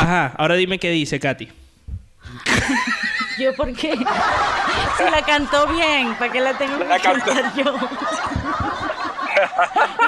Ajá, 0.03 0.33
ahora 0.37 0.55
dime 0.55 0.79
qué 0.79 0.91
dice, 0.91 1.17
Katy. 1.17 1.47
¿Yo 3.39 3.55
por 3.55 3.73
qué? 3.73 3.93
Si 3.95 5.03
la 5.09 5.21
cantó 5.25 5.65
bien, 5.67 6.13
¿para 6.15 6.29
qué 6.31 6.41
la 6.41 6.57
tengo 6.57 6.77
que 6.77 6.83
La 6.85 6.99
cantar 6.99 7.55
yo? 7.55 7.75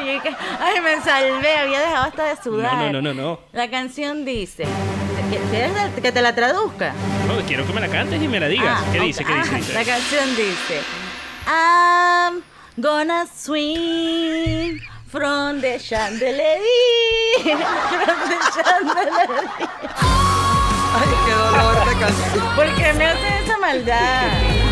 Y 0.01 0.05
yo 0.13 0.21
que, 0.21 0.29
Ay, 0.59 0.81
me 0.81 1.01
salvé, 1.01 1.57
había 1.57 1.79
dejado 1.79 2.05
hasta 2.07 2.23
de 2.25 2.35
sudar. 2.43 2.75
No, 2.75 2.91
no, 2.91 3.01
no, 3.01 3.13
no, 3.13 3.21
no. 3.21 3.39
La 3.53 3.69
canción 3.69 4.23
dice, 4.25 4.65
¿que- 5.31 5.39
¿quieres 5.49 5.71
que 6.01 6.11
te 6.11 6.21
la 6.21 6.35
traduzca? 6.35 6.93
No, 7.27 7.35
quiero 7.47 7.65
que 7.65 7.73
me 7.73 7.81
la 7.81 7.87
cantes 7.87 8.21
y 8.21 8.27
me 8.27 8.39
la 8.39 8.47
digas. 8.47 8.81
Ah, 8.81 8.91
¿Qué 8.91 8.99
dice? 8.99 9.23
¿Qué 9.25 9.33
dice? 9.33 9.49
Ah, 9.53 9.57
dice? 9.57 9.73
La 9.73 9.83
canción 9.85 10.29
dice 10.35 10.81
I'm 11.47 12.43
gonna 12.77 13.25
swing 13.35 14.79
from 15.15 15.61
the 15.61 15.79
chandelier 15.79 16.59
from 17.45 18.19
the 18.31 18.39
chandelier 18.53 19.47
Ay, 20.97 21.09
qué 21.25 21.31
dolor 21.31 21.85
de 21.85 21.99
canción. 21.99 22.55
¿Por 22.55 22.75
qué 22.75 22.93
me 22.93 23.05
hacen 23.05 23.33
esa 23.43 23.57
maldad? 23.57 24.64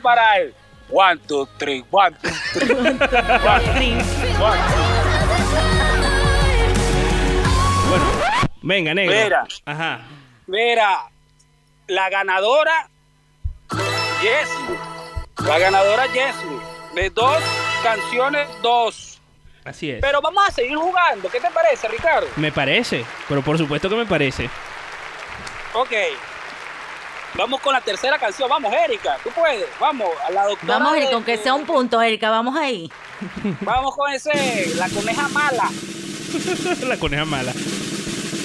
Para 0.00 0.38
el 0.38 0.54
one, 0.90 1.20
two, 1.26 1.46
three, 1.58 1.84
one, 1.90 2.16
two, 2.22 2.30
three. 2.52 2.74
One, 2.74 2.88
two, 2.88 4.42
one, 4.42 4.58
two. 4.58 4.98
Bueno, 7.88 8.04
venga, 8.62 8.94
negro. 8.94 9.14
Mira. 9.14 9.46
Ajá. 9.64 10.00
Mira, 10.46 10.98
la 11.86 12.10
ganadora 12.10 12.88
Jessie. 14.20 14.78
La 15.46 15.58
ganadora 15.58 16.08
Jessie. 16.08 16.60
De 16.94 17.10
dos 17.10 17.42
canciones, 17.82 18.48
dos. 18.62 19.20
Así 19.64 19.90
es. 19.90 20.00
Pero 20.00 20.20
vamos 20.20 20.42
a 20.46 20.50
seguir 20.50 20.76
jugando. 20.76 21.28
¿Qué 21.28 21.40
te 21.40 21.50
parece, 21.50 21.88
Ricardo? 21.88 22.26
Me 22.36 22.50
parece, 22.50 23.04
pero 23.28 23.42
por 23.42 23.58
supuesto 23.58 23.88
que 23.88 23.96
me 23.96 24.06
parece. 24.06 24.48
Ok. 25.74 25.92
Vamos 27.38 27.60
con 27.60 27.72
la 27.72 27.80
tercera 27.80 28.18
canción. 28.18 28.48
Vamos, 28.50 28.72
Erika. 28.74 29.16
Tú 29.22 29.30
puedes. 29.30 29.64
Vamos, 29.80 30.08
a 30.26 30.30
la 30.32 30.44
doctora. 30.44 30.74
Vamos 30.78 30.92
a 30.92 30.98
ir 30.98 31.04
de- 31.06 31.12
con 31.12 31.22
que 31.24 31.36
sea 31.38 31.54
un 31.54 31.64
punto, 31.64 32.02
Erika, 32.02 32.28
vamos 32.30 32.56
ahí. 32.56 32.90
Vamos 33.62 33.94
con 33.96 34.12
ese. 34.12 34.74
La 34.76 34.88
coneja 34.88 35.28
mala. 35.28 35.70
la 36.86 36.96
coneja 36.98 37.24
mala. 37.24 37.52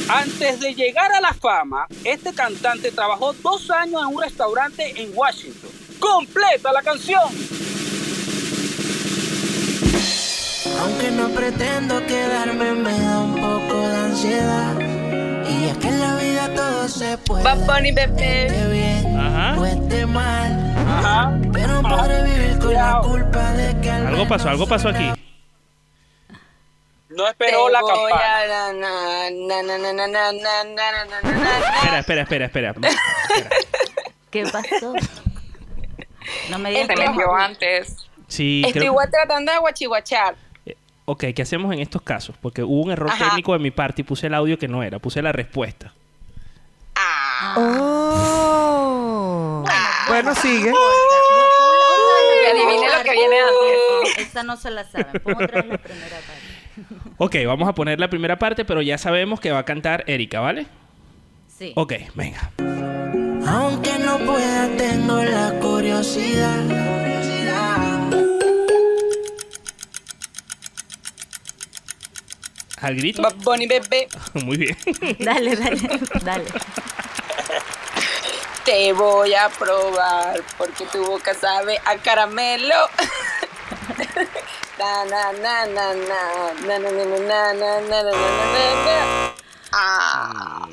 Antes 0.10 0.60
de 0.60 0.76
llegar 0.76 1.12
a 1.12 1.22
la 1.22 1.34
fama, 1.34 1.88
este 2.04 2.34
cantante 2.34 2.92
trabajó 2.92 3.34
dos 3.34 3.72
años 3.72 4.02
en 4.02 4.16
un 4.16 4.22
restaurante 4.22 4.94
en 5.02 5.12
Washington. 5.16 5.70
¡Completa 6.00 6.72
la 6.74 6.82
canción! 6.82 7.22
Aunque 10.82 11.12
no 11.12 11.30
pretendo 11.30 12.06
quedarme, 12.06 12.74
me 12.74 13.00
da 13.00 13.20
un 13.20 13.36
poco 13.36 13.88
de 13.88 13.96
ansiedad. 13.96 14.93
Y 15.64 15.72
que 15.80 15.88
en 15.88 16.00
la 16.02 16.16
vida 16.16 16.54
todo 16.54 16.88
se 16.90 17.18
puede. 17.20 17.44
Bunny, 17.66 17.92
bebé. 17.92 18.70
Bien, 18.72 19.20
Ajá. 19.20 19.56
Puede 19.56 20.06
mal. 20.06 20.76
Ajá. 20.88 21.40
Pero 21.54 21.82
para 21.82 22.24
vivir 22.24 22.60
con 22.60 22.74
la 22.74 23.02
culpa 23.02 23.52
de 23.54 23.82
que. 23.82 23.90
Algo 23.90 24.28
pasó, 24.28 24.50
algo 24.50 24.68
pasó 24.68 24.90
aquí. 24.90 25.12
No 27.10 27.28
esperó 27.28 27.70
la 27.70 27.80
campana. 27.80 28.72
Espera, 32.00 32.00
espera, 32.00 32.22
espera, 32.24 32.46
espera. 32.72 32.74
¿Qué 34.32 34.44
pasó? 34.52 34.94
No 36.50 36.60
me 36.60 36.72
digas. 36.72 36.88
Se 36.88 36.96
metió 36.96 37.36
antes. 37.36 38.08
Sí, 38.28 38.64
Estoy 38.66 38.82
creo... 38.82 38.96
tratando 39.12 39.52
de 39.52 39.60
guachihuachar. 39.60 40.36
Ok, 41.06 41.26
¿qué 41.36 41.42
hacemos 41.42 41.74
en 41.74 41.80
estos 41.80 42.02
casos? 42.02 42.36
Porque 42.42 42.64
hubo 42.64 42.82
un 42.82 42.92
error 42.92 43.10
Ajá. 43.10 43.26
técnico 43.26 43.54
de 43.54 43.60
mi 43.60 43.72
parte 43.72 44.02
y 44.02 44.06
puse 44.06 44.28
el 44.28 44.34
audio 44.34 44.58
que 44.58 44.68
no 44.68 44.84
era, 44.84 45.00
puse 45.00 45.22
la 45.22 45.32
respuesta. 45.34 45.94
Oh. 47.56 49.64
Bueno, 50.08 50.34
sigue. 50.36 50.72
Que 52.42 52.48
adivine 52.52 52.88
lo 52.98 53.04
que 53.04 53.12
viene 53.12 53.36
antes. 53.40 54.18
Esta 54.20 54.44
no 54.44 54.58
se 54.58 54.72
la 54.72 54.84
saben. 54.84 55.22
Pon 55.24 55.34
otra 55.36 55.62
vez 55.62 55.72
la 55.72 55.78
primera 55.78 56.18
parte. 56.18 57.14
Ok, 57.18 57.36
vamos 57.46 57.70
a 57.70 57.74
poner 57.74 58.00
la 58.00 58.10
primera 58.10 58.40
parte, 58.40 58.66
pero 58.66 58.82
ya 58.82 58.98
sabemos 58.98 59.40
que 59.40 59.52
va 59.52 59.60
a 59.60 59.66
cantar 59.66 60.04
Erika, 60.08 60.40
¿vale? 60.40 60.66
Sí. 61.48 61.72
Ok, 61.76 61.94
venga. 62.16 62.52
Aunque 63.48 63.98
no 64.00 64.18
pueda, 64.20 64.68
tengo 64.78 65.22
la 65.24 65.54
curiosidad. 65.60 67.03
¿Al 72.84 72.96
grito? 72.98 73.22
Bad 73.22 73.36
Bunny 73.36 73.66
bebé, 73.66 74.10
Muy 74.34 74.58
bien. 74.58 74.78
Dale, 75.20 75.56
dale, 75.56 76.00
dale. 76.22 76.46
te 78.66 78.92
voy 78.92 79.34
a 79.34 79.48
probar 79.48 80.42
porque 80.58 80.86
tu 80.92 81.06
boca 81.06 81.34
sabe 81.34 81.80
a 81.86 81.96
caramelo. 81.96 82.76
Na, 84.78 85.06
na, 85.06 85.32
na, 85.32 85.66
na, 85.66 85.94
na, 85.94 86.14
na, 86.68 86.80
na, 86.80 86.80
na, 86.80 86.92
na, 86.92 87.54
na, 87.54 87.54
na, 87.54 87.82
na, 87.82 88.04
na, 88.04 88.04
na, 88.04 88.86
na. 88.86 89.34
Ah. 89.72 90.68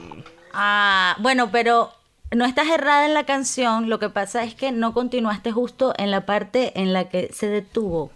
Ah, 0.52 1.16
bueno, 1.20 1.52
pero 1.52 1.92
no 2.32 2.44
estás 2.44 2.66
errada 2.68 3.06
en 3.06 3.14
la 3.14 3.24
canción. 3.24 3.88
Lo 3.88 4.00
que 4.00 4.10
pasa 4.10 4.42
es 4.42 4.56
que 4.56 4.72
no 4.72 4.94
continuaste 4.94 5.52
justo 5.52 5.94
en 5.96 6.10
la 6.10 6.26
parte 6.26 6.72
en 6.80 6.92
la 6.92 7.08
que 7.08 7.30
se 7.32 7.46
detuvo. 7.46 8.10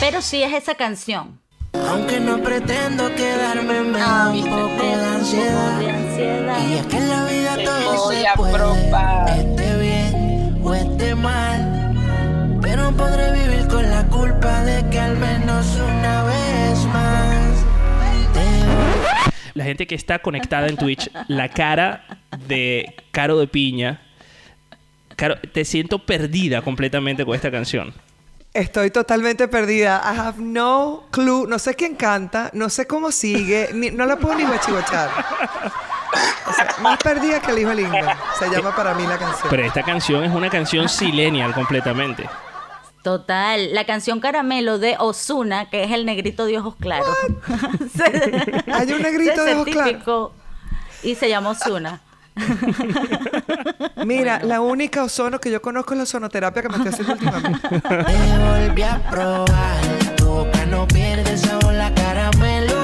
Pero 0.00 0.22
sí 0.22 0.42
es 0.42 0.54
esa 0.54 0.76
canción. 0.76 1.39
Aunque 1.72 2.20
no 2.20 2.42
pretendo 2.42 3.14
quedarme, 3.14 3.80
me 3.82 3.98
da 3.98 4.30
un 4.30 4.44
poco 4.44 4.82
de 4.82 5.04
ansiedad. 5.04 5.80
Y 6.68 6.74
es 6.74 6.86
que 6.86 6.96
en 6.96 7.08
la 7.08 7.24
vida 7.26 7.56
todo 7.64 8.04
voy 8.04 8.16
se 8.16 8.28
a 8.28 8.34
puede, 8.34 8.52
probar. 8.52 9.28
esté 9.38 9.80
bien 9.80 10.60
o 10.62 10.74
esté 10.74 11.14
mal. 11.14 12.58
Pero 12.60 12.92
podré 12.92 13.32
vivir 13.32 13.68
con 13.68 13.88
la 13.88 14.06
culpa 14.08 14.62
de 14.64 14.88
que 14.90 14.98
al 14.98 15.16
menos 15.16 15.66
una 15.76 16.24
vez 16.24 16.84
más 16.86 17.64
te 18.34 19.30
La 19.54 19.64
gente 19.64 19.86
que 19.86 19.94
está 19.94 20.18
conectada 20.20 20.66
en 20.66 20.76
Twitch, 20.76 21.10
la 21.28 21.48
cara 21.48 22.04
de 22.46 22.94
Caro 23.10 23.38
de 23.38 23.46
Piña. 23.46 24.02
Caro, 25.16 25.36
te 25.52 25.64
siento 25.64 26.00
perdida 26.06 26.62
completamente 26.62 27.24
con 27.24 27.34
esta 27.34 27.50
canción. 27.50 27.92
Estoy 28.52 28.90
totalmente 28.90 29.46
perdida. 29.46 30.02
I 30.04 30.18
have 30.18 30.40
no 30.40 31.04
clue. 31.12 31.46
No 31.46 31.58
sé 31.58 31.74
quién 31.74 31.94
canta, 31.94 32.50
no 32.52 32.68
sé 32.68 32.86
cómo 32.86 33.12
sigue, 33.12 33.70
ni- 33.72 33.90
no 33.90 34.06
la 34.06 34.16
puedo 34.16 34.34
ni 34.34 34.44
guachigochar. 34.44 35.08
O 36.48 36.52
sea, 36.52 36.74
más 36.82 36.98
perdida 36.98 37.40
que 37.40 37.52
el 37.52 37.60
hijo 37.60 37.72
lindo. 37.72 37.96
Se 38.38 38.50
llama 38.50 38.74
para 38.74 38.94
mí 38.94 39.06
la 39.06 39.16
canción. 39.18 39.46
Pero 39.48 39.62
esta 39.64 39.82
canción 39.84 40.24
es 40.24 40.32
una 40.34 40.50
canción 40.50 40.88
silenial 40.88 41.54
completamente. 41.54 42.28
Total, 43.02 43.72
la 43.72 43.86
canción 43.86 44.18
Caramelo 44.20 44.78
de 44.78 44.96
Osuna, 44.98 45.70
que 45.70 45.84
es 45.84 45.92
el 45.92 46.04
negrito 46.04 46.44
de 46.44 46.58
ojos 46.58 46.74
claros. 46.78 47.16
Hay 48.74 48.92
un 48.92 49.00
negrito 49.02 49.36
se 49.36 49.42
de 49.44 49.54
ojos 49.54 49.68
claros. 49.68 50.32
Y 51.04 51.14
se 51.14 51.28
llama 51.28 51.50
Osuna. 51.50 52.00
Mira, 54.06 54.40
la 54.42 54.60
única 54.60 55.02
ozono 55.04 55.38
que 55.40 55.50
yo 55.50 55.60
conozco 55.60 55.94
es 55.94 55.98
la 55.98 56.02
ozonoterapia 56.04 56.62
que 56.62 56.68
me 56.68 56.76
estoy 56.76 56.92
haciendo 56.92 57.12
últimamente. 57.14 57.68
Te 57.80 58.38
volví 58.68 58.82
a 58.82 58.98
probar. 59.10 59.80
Tu 60.16 60.24
boca 60.26 60.66
no 60.66 60.86
pierde 60.88 61.36
sabor 61.36 61.74
la 61.74 61.92
caramelo. 61.94 62.80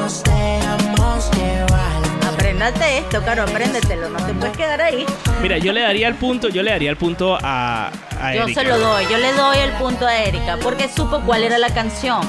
Nos 0.00 0.24
dejamos 0.24 1.30
llevar. 1.36 2.00
Apréndate 2.32 2.98
esto, 2.98 3.22
Caro, 3.22 3.42
apréndetelo. 3.42 4.08
No 4.08 4.18
te 4.26 4.32
puedes 4.34 4.56
quedar 4.56 4.80
ahí. 4.80 5.04
Mira, 5.42 5.58
yo 5.58 5.72
le 5.72 5.82
daría 5.82 6.08
el 6.08 6.14
punto, 6.14 6.48
yo 6.48 6.62
le 6.62 6.70
daría 6.72 6.90
el 6.90 6.96
punto 6.96 7.38
a, 7.40 7.88
a 8.20 8.34
Yo 8.34 8.42
Erika. 8.44 8.62
se 8.62 8.68
lo 8.68 8.78
doy, 8.78 9.04
yo 9.10 9.18
le 9.18 9.32
doy 9.34 9.58
el 9.58 9.70
punto 9.72 10.06
a 10.06 10.16
Erika, 10.16 10.56
porque 10.62 10.88
supo 10.88 11.20
cuál 11.20 11.42
era 11.44 11.58
la 11.58 11.72
canción. 11.72 12.20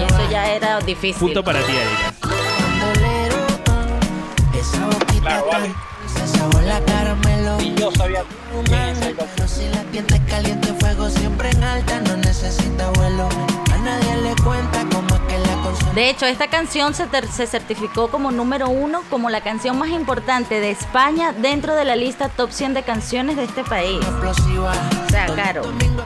Y 0.00 0.04
eso 0.04 0.30
ya 0.30 0.50
era 0.52 0.80
difícil. 0.80 1.18
Punto 1.20 1.42
para 1.42 1.60
ti, 1.60 1.72
Erika. 1.72 2.17
De 15.98 16.10
hecho, 16.10 16.26
esta 16.26 16.46
canción 16.46 16.94
se, 16.94 17.08
se 17.32 17.48
certificó 17.48 18.06
como 18.06 18.30
número 18.30 18.68
uno, 18.68 19.02
como 19.10 19.30
la 19.30 19.40
canción 19.40 19.76
más 19.80 19.88
importante 19.88 20.60
de 20.60 20.70
España 20.70 21.32
dentro 21.32 21.74
de 21.74 21.84
la 21.84 21.96
lista 21.96 22.28
top 22.28 22.52
100 22.52 22.74
de 22.74 22.82
canciones 22.84 23.36
de 23.36 23.42
este 23.42 23.64
país. 23.64 23.98
Explosiva. 24.02 24.74
O 25.04 25.10
sea, 25.10 25.26
Caro. 25.34 25.62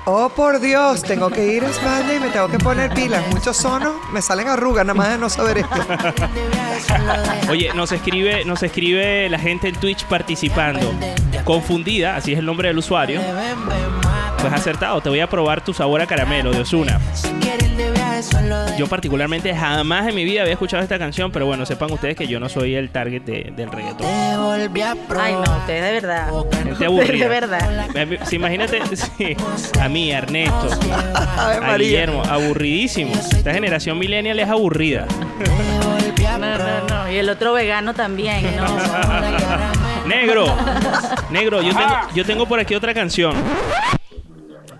Oh, 0.06 0.30
por 0.30 0.60
Dios, 0.60 1.02
tengo 1.02 1.28
que 1.28 1.46
ir 1.46 1.62
a 1.62 1.68
España 1.68 2.14
y 2.14 2.20
me 2.20 2.30
tengo 2.30 2.48
que 2.48 2.58
poner 2.58 2.94
pilas. 2.94 3.22
Muchos 3.34 3.58
sonos, 3.58 3.96
me 4.14 4.22
salen 4.22 4.48
arrugas 4.48 4.86
nada 4.86 4.94
más 4.94 5.10
de 5.10 5.18
no 5.18 5.28
saber 5.28 5.58
esto. 5.58 5.76
Oye, 7.50 7.70
nos 7.74 7.92
escribe, 7.92 8.46
nos 8.46 8.62
escribe 8.62 9.28
la 9.28 9.38
gente 9.38 9.68
en 9.68 9.74
Twitch 9.74 10.06
participando. 10.06 10.90
Confundida, 11.44 12.16
así 12.16 12.32
es 12.32 12.38
el 12.38 12.46
nombre 12.46 12.68
del 12.68 12.78
usuario. 12.78 13.20
Pues 14.40 14.54
acertado, 14.54 15.02
te 15.02 15.10
voy 15.10 15.20
a 15.20 15.28
probar 15.28 15.62
tu 15.62 15.74
sabor 15.74 16.00
a 16.00 16.06
caramelo 16.06 16.50
de 16.50 16.62
Osuna. 16.62 16.98
Yo 18.78 18.86
particularmente 18.86 19.54
jamás 19.54 20.06
en 20.08 20.14
mi 20.14 20.24
vida 20.24 20.42
había 20.42 20.52
escuchado 20.52 20.82
esta 20.82 20.98
canción, 20.98 21.30
pero 21.32 21.46
bueno, 21.46 21.66
sepan 21.66 21.90
ustedes 21.92 22.16
que 22.16 22.26
yo 22.26 22.38
no 22.40 22.48
soy 22.48 22.74
el 22.74 22.90
target 22.90 23.22
de- 23.22 23.52
del 23.56 23.70
reggaetón. 23.70 24.06
Te 24.06 24.36
volví 24.36 24.80
a 24.82 24.94
probar. 24.94 25.26
Ay, 25.26 25.34
no, 25.34 25.40
usted 25.58 25.82
de 25.84 25.92
verdad. 25.92 26.28
Gente 26.64 26.86
aburrida. 26.86 27.24
De 27.24 27.28
verdad. 27.28 27.88
Sí, 28.24 28.36
imagínate, 28.36 28.80
sí, 28.96 29.36
a 29.80 29.88
mí, 29.88 30.12
a 30.12 30.18
Ernesto, 30.18 30.68
a. 30.94 31.76
Guillermo, 31.76 32.22
aburridísimo. 32.28 33.12
Esta 33.14 33.52
generación 33.52 33.98
millennial 33.98 34.38
es 34.38 34.48
aburrida. 34.48 35.06
Te 35.38 35.86
volví 35.86 36.24
a 36.26 36.38
No, 36.38 36.58
no, 36.58 36.88
no. 36.88 37.12
Y 37.12 37.16
el 37.16 37.28
otro 37.28 37.52
vegano 37.52 37.94
también, 37.94 38.44
¿no? 38.56 38.66
Negro, 40.06 40.46
negro, 41.30 41.62
yo 41.62 41.70
tengo, 41.74 41.94
yo 42.14 42.24
tengo 42.24 42.46
por 42.46 42.58
aquí 42.58 42.74
otra 42.74 42.92
canción. 42.92 43.34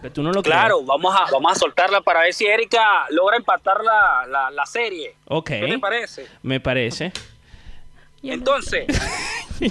Que 0.03 0.11
tú 0.11 0.23
no 0.23 0.33
lo 0.33 0.43
crees. 0.43 0.57
Claro, 0.59 0.83
vamos 0.85 1.15
a, 1.15 1.31
vamos 1.31 1.53
a 1.53 1.55
soltarla 1.55 2.01
para 2.01 2.21
ver 2.23 2.35
si 2.35 2.45
Erika 2.45 3.07
logra 3.11 3.37
empatar 3.37 3.83
la, 3.85 4.27
la, 4.29 4.51
la 4.51 4.67
serie. 4.67 5.15
Ok. 5.27 5.49
¿Qué 5.49 5.67
te 5.69 5.79
parece? 5.79 6.27
Me 6.43 6.59
parece. 6.61 7.13
Entonces, 8.25 8.87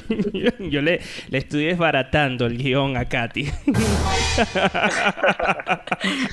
yo 0.59 0.81
le, 0.81 1.01
le 1.29 1.37
estoy 1.37 1.65
desbaratando 1.65 2.45
el 2.47 2.57
guion 2.57 2.97
a 2.97 3.05
Katy. 3.07 3.45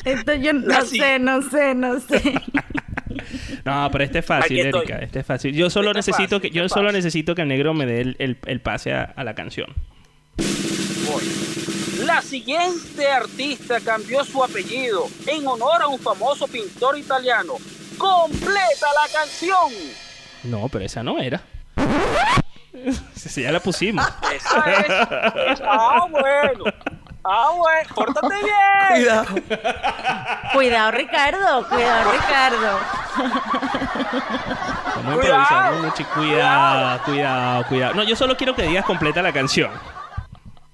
Esto 0.04 0.34
yo 0.34 0.52
no 0.52 0.76
Así. 0.76 0.98
sé, 0.98 1.18
no 1.18 1.42
sé, 1.42 1.74
no 1.74 2.00
sé. 2.00 2.34
No, 3.64 3.88
pero 3.90 4.04
este 4.04 4.18
es 4.20 4.26
fácil. 4.26 4.58
Erika. 4.58 4.96
Este 4.98 5.20
es 5.20 5.26
fácil. 5.26 5.54
Yo 5.54 5.70
solo 5.70 5.90
Este 5.90 6.00
es 6.00 6.06
necesito 6.08 6.36
fácil, 6.36 6.50
que 6.52 6.56
yo 6.56 6.68
solo 6.68 6.88
fácil. 6.88 6.96
necesito 6.98 7.34
que 7.34 7.42
el 7.42 7.48
negro 7.48 7.74
me 7.74 7.86
dé 7.86 8.00
el, 8.00 8.16
el- 8.18 8.38
el 8.46 8.60
pase 8.60 8.92
a, 8.94 9.02
a 9.16 9.24
la 9.24 9.34
canción. 9.34 9.72
voy. 11.06 11.22
La 12.08 12.22
siguiente 12.22 13.06
artista 13.06 13.80
cambió 13.84 14.24
su 14.24 14.42
apellido 14.42 15.08
en 15.26 15.46
honor 15.46 15.82
a 15.82 15.88
un 15.88 15.98
famoso 15.98 16.48
pintor 16.48 16.96
italiano. 16.96 17.52
¡Completa 17.98 18.86
la 18.94 19.12
canción! 19.12 19.70
No, 20.44 20.70
pero 20.70 20.86
esa 20.86 21.02
no 21.02 21.18
era. 21.18 21.42
Sí, 23.14 23.42
ya 23.42 23.52
la 23.52 23.60
pusimos. 23.60 24.06
Esa 24.32 24.70
es. 24.70 25.60
ah, 25.64 26.06
bueno. 26.08 26.64
Ah, 27.24 27.50
bueno. 27.56 27.94
Pórtate 27.94 28.36
bien. 28.36 28.54
Cuidado. 28.94 29.26
Cuidado, 30.54 30.90
Ricardo. 30.92 31.68
Cuidado, 31.68 32.12
Ricardo. 32.12 32.78
Cuidado. 34.94 35.12
improvisar 35.12 35.72
mucho. 35.74 36.04
Cuidado, 36.14 37.02
cuidado, 37.04 37.64
cuidado. 37.66 37.94
No, 37.94 38.02
yo 38.04 38.16
solo 38.16 38.36
quiero 38.36 38.54
que 38.54 38.62
digas 38.62 38.84
completa 38.84 39.20
la 39.20 39.32
canción. 39.32 39.70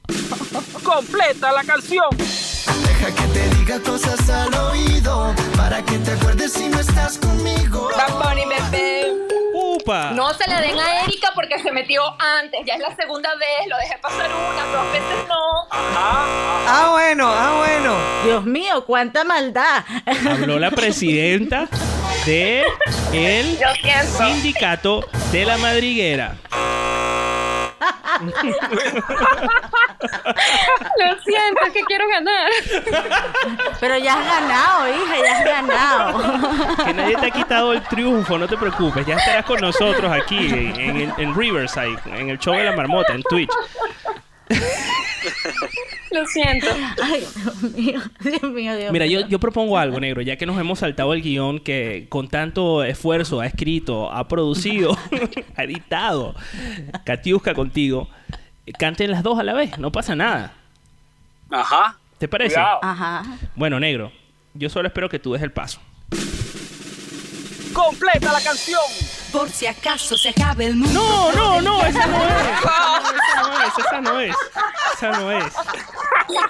Completa 0.85 1.53
la 1.53 1.65
canción. 1.65 2.07
Deja 2.17 3.15
que 3.15 3.27
te 3.33 3.49
diga 3.57 3.81
cosas 3.81 4.29
al 4.31 4.55
oído 4.55 5.35
para 5.57 5.83
que 5.83 5.99
te 5.99 6.13
acuerdes 6.13 6.53
si 6.53 6.69
no 6.69 6.81
estás 6.81 7.19
conmigo. 7.19 7.91
Bad 7.97 8.13
Bunny 8.15 8.45
bebé. 8.47 9.13
¡Upa! 9.55 10.11
No 10.11 10.35
se 10.35 10.49
le 10.49 10.61
den 10.61 10.79
a 10.79 11.05
Erika 11.05 11.31
porque 11.35 11.59
se 11.61 11.71
metió 11.71 12.03
antes. 12.19 12.61
Ya 12.67 12.75
es 12.75 12.81
la 12.81 12.95
segunda 12.97 13.31
vez. 13.37 13.69
Lo 13.69 13.77
dejé 13.77 13.99
pasar 13.99 14.31
una, 14.31 14.67
dos 14.67 14.93
veces 14.93 15.29
no. 15.29 15.69
Ah, 15.71 16.89
bueno, 16.93 17.29
ah, 17.29 17.55
bueno. 17.59 17.97
Dios 18.25 18.45
mío, 18.45 18.85
cuánta 18.85 19.25
maldad. 19.25 19.85
Habló 20.29 20.59
la 20.59 20.71
presidenta 20.71 21.69
de 22.27 22.65
el 23.13 23.59
sindicato 24.19 25.07
de 25.31 25.45
la 25.45 25.57
madriguera. 25.59 26.37
Lo 30.99 31.21
siento, 31.23 31.61
es 31.67 31.73
que 31.73 31.81
quiero 31.85 32.07
ganar. 32.09 32.51
Pero 33.81 33.97
ya 33.99 34.15
has 34.15 34.25
ganado, 34.27 34.89
hija, 34.89 35.17
ya 35.23 35.39
has 35.39 35.45
ganado. 35.45 36.85
Que 36.85 36.95
nadie 36.95 37.17
te 37.17 37.27
ha 37.27 37.31
quitado 37.31 37.73
el 37.73 37.83
triunfo, 37.83 38.39
no 38.39 38.47
te 38.49 38.57
preocupes. 38.57 39.07
Ya 39.07 39.17
estarás 39.17 39.45
con 39.45 39.61
nosotros 39.61 40.11
aquí 40.13 40.47
en, 40.49 40.81
en- 40.81 41.15
en 41.17 41.35
Riverside, 41.35 41.99
en 42.07 42.31
el 42.31 42.39
show 42.39 42.55
de 42.55 42.65
la 42.65 42.77
marmota, 42.77 43.13
en 43.15 43.23
Twitch. 43.23 43.51
Lo 46.15 46.25
siento. 46.27 46.69
Ay, 47.03 47.27
Dios 47.35 47.63
mío, 47.75 48.01
Dios 48.21 48.43
mío, 48.45 48.77
Dios 48.77 48.93
Mira, 48.93 49.05
mío. 49.07 49.23
yo, 49.23 49.27
yo 49.27 49.41
propongo 49.41 49.77
algo, 49.77 49.99
negro, 49.99 50.23
ya 50.23 50.37
que 50.37 50.47
nos 50.47 50.57
hemos 50.61 50.79
saltado 50.79 51.13
el 51.13 51.23
guion 51.23 51.59
que 51.59 52.07
con 52.09 52.29
tanto 52.29 52.85
esfuerzo 52.85 53.41
ha 53.41 53.47
escrito, 53.47 54.13
ha 54.13 54.29
producido, 54.29 54.97
ha 55.57 55.65
editado 55.65 56.37
Katiuska 57.05 57.55
contigo. 57.55 58.09
Canten 58.79 59.11
las 59.11 59.25
dos 59.25 59.41
a 59.41 59.43
la 59.43 59.55
vez, 59.55 59.77
no 59.79 59.91
pasa 59.91 60.15
nada. 60.15 60.55
Ajá. 61.51 61.99
¿Te 62.19 62.29
parece? 62.29 62.55
Cuidado. 62.55 62.79
Ajá. 62.83 63.25
Bueno, 63.57 63.81
negro, 63.81 64.13
yo 64.55 64.71
solo 64.71 64.87
espero 64.87 65.09
que 65.09 65.19
tú 65.19 65.33
des 65.33 65.43
el 65.43 65.51
paso. 65.51 65.81
Completa 67.73 68.33
la 68.33 68.41
canción. 68.41 68.81
Por 69.35 69.51
si 69.51 69.67
acaso 69.67 70.17
se 70.17 70.29
acabe 70.31 70.67
el 70.67 70.77
mundo. 70.77 71.01
No, 71.01 71.33
no, 71.33 71.61
no, 71.61 71.85
esa 71.85 72.07
no 72.07 72.25
es. 72.25 72.31
Esa 73.35 73.43
no 73.43 73.63
es, 73.63 73.79
esa 73.79 74.01
no 74.01 74.21
es. 74.21 74.37
Esa 74.95 75.11
no 75.11 75.33
es. 75.33 75.53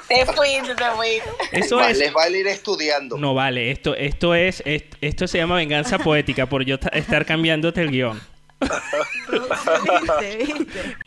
Te 0.07 0.27
fuiste, 0.27 0.75
te 0.75 0.85
fuiste. 0.91 1.31
Eso 1.53 1.81
es. 1.81 1.97
Les 1.99 2.13
vale 2.13 2.39
ir 2.41 2.47
estudiando. 2.47 3.17
No 3.17 3.33
vale, 3.35 3.71
esto, 3.71 3.95
esto 3.97 4.35
es, 4.35 4.63
est- 4.67 4.95
esto 5.01 5.27
se 5.27 5.39
llama 5.39 5.57
venganza 5.57 5.99
poética 5.99 6.45
por 6.47 6.63
yo 6.65 6.79
ta- 6.79 6.91
estar 6.91 7.25
cambiándote 7.25 7.81
el 7.81 7.91
guion. 7.91 8.21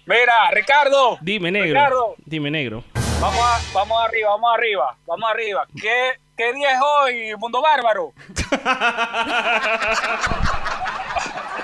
Mira, 0.06 0.50
Ricardo. 0.52 1.18
Dime, 1.22 1.52
negro. 1.52 1.68
Ricardo. 1.80 2.16
Dime, 2.26 2.50
negro. 2.52 2.84
Vamos, 3.22 3.40
a- 3.40 3.62
vamos 3.74 4.04
arriba, 4.04 4.30
vamos 4.32 4.52
arriba, 4.58 4.98
vamos 5.06 5.30
arriba. 5.32 5.66
¿Qué, 5.80 6.14
qué 6.36 6.54
día 6.54 6.72
es 6.74 6.80
hoy, 6.82 7.36
mundo 7.38 7.62
bárbaro? 7.62 8.14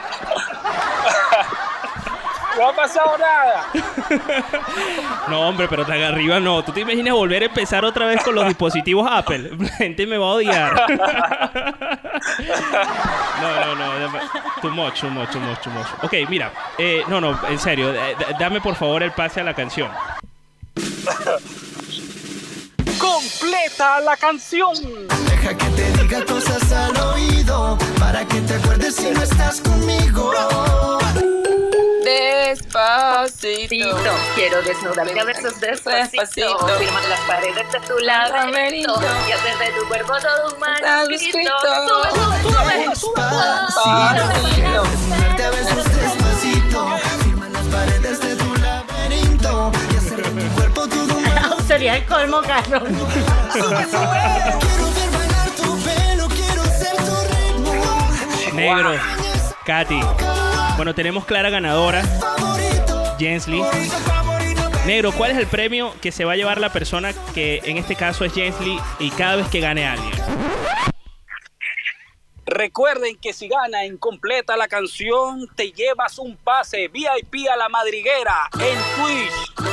No 2.55 2.69
ha 2.69 2.75
pasado 2.75 3.17
nada. 3.17 3.65
No, 5.27 5.41
hombre, 5.49 5.67
pero 5.67 5.83
tan 5.87 5.99
arriba 6.03 6.39
no. 6.39 6.63
¿Tú 6.63 6.71
te 6.71 6.81
imaginas 6.81 7.15
volver 7.15 7.41
a 7.41 7.45
empezar 7.47 7.83
otra 7.83 8.05
vez 8.05 8.21
con 8.23 8.35
los 8.35 8.45
dispositivos 8.45 9.09
Apple? 9.11 9.53
La 9.59 9.69
gente 9.69 10.05
me 10.05 10.19
va 10.19 10.25
a 10.27 10.29
odiar. 10.29 10.85
No, 13.41 13.75
no, 13.75 13.75
no. 13.75 14.19
Too 14.61 14.69
much, 14.69 15.01
too 15.01 15.09
much, 15.09 15.31
too 15.31 15.39
much, 15.39 15.59
too 15.61 15.71
much. 15.71 15.87
Ok, 16.03 16.13
mira. 16.29 16.51
eh, 16.77 17.03
no, 17.07 17.19
no, 17.19 17.37
en 17.49 17.57
serio. 17.59 17.91
eh, 17.93 18.15
dame 18.39 18.61
por 18.61 18.75
favor 18.75 19.01
el 19.01 19.11
pase 19.11 19.41
a 19.41 19.43
la 19.43 19.53
canción. 19.55 19.89
Completa 23.03 23.99
la 23.99 24.15
canción. 24.15 24.73
Deja 25.25 25.57
que 25.57 25.65
te 25.75 25.91
diga 25.91 26.23
cosas 26.23 26.71
al 26.71 26.95
oído 26.97 27.77
para 27.99 28.25
que 28.25 28.39
te 28.39 28.53
acuerdes 28.53 28.95
si 28.95 29.11
no 29.11 29.21
estás 29.21 29.59
conmigo. 29.59 30.31
Despacito. 32.05 33.75
Quiero 34.35 34.61
desnudarte 34.61 35.19
a 35.19 35.23
besos 35.25 35.59
despacito. 35.59 36.21
Despacito. 36.21 36.67
Firma 36.79 37.01
las 37.09 37.19
paredes 37.21 37.71
de 37.73 37.79
tu 37.81 37.99
laberinto. 37.99 39.01
Y 39.27 39.31
hacer 39.33 39.57
de 39.57 39.71
tu 39.77 39.87
cuerpo 39.89 40.13
todo 40.21 40.53
un 40.53 40.59
manuscrito. 40.59 41.51
Sube, 41.59 42.95
sube, 42.95 43.19
sube. 43.73 44.13
Despacito. 44.13 44.83
Despacito. 45.37 46.22
Sería 51.83 51.97
el 51.97 52.05
colmo, 52.05 52.41
Carlos. 52.41 52.81
Quiero 53.51 53.69
ver 53.69 53.87
bailar 55.11 55.49
tu 55.49 55.83
pelo, 55.83 56.29
quiero 56.29 56.63
ser 56.63 56.95
tu 56.95 57.13
ritmo. 57.27 58.53
Negro. 58.53 58.93
Katy. 59.65 59.99
Bueno, 60.77 60.95
tenemos 60.95 61.25
clara 61.25 61.49
ganadora. 61.49 62.01
Jensley. 63.19 63.61
Negro, 64.85 65.11
¿cuál 65.11 65.31
es 65.31 65.37
el 65.37 65.47
premio 65.47 65.93
que 66.01 66.13
se 66.13 66.23
va 66.23 66.31
a 66.31 66.35
llevar 66.37 66.61
la 66.61 66.71
persona 66.71 67.11
que 67.33 67.59
en 67.65 67.75
este 67.75 67.97
caso 67.97 68.23
es 68.23 68.33
Jensley 68.33 68.79
y 68.99 69.09
cada 69.11 69.35
vez 69.35 69.49
que 69.49 69.59
gane 69.59 69.85
alguien? 69.85 70.13
Recuerden 72.45 73.17
que 73.17 73.33
si 73.33 73.49
gana 73.49 73.83
en 73.83 73.97
completa 73.97 74.55
la 74.55 74.69
canción, 74.69 75.49
te 75.53 75.73
llevas 75.73 76.17
un 76.17 76.37
pase 76.37 76.87
VIP 76.87 77.49
a 77.51 77.57
la 77.57 77.67
madriguera 77.67 78.49
en 78.53 78.79
Twitch. 78.95 79.72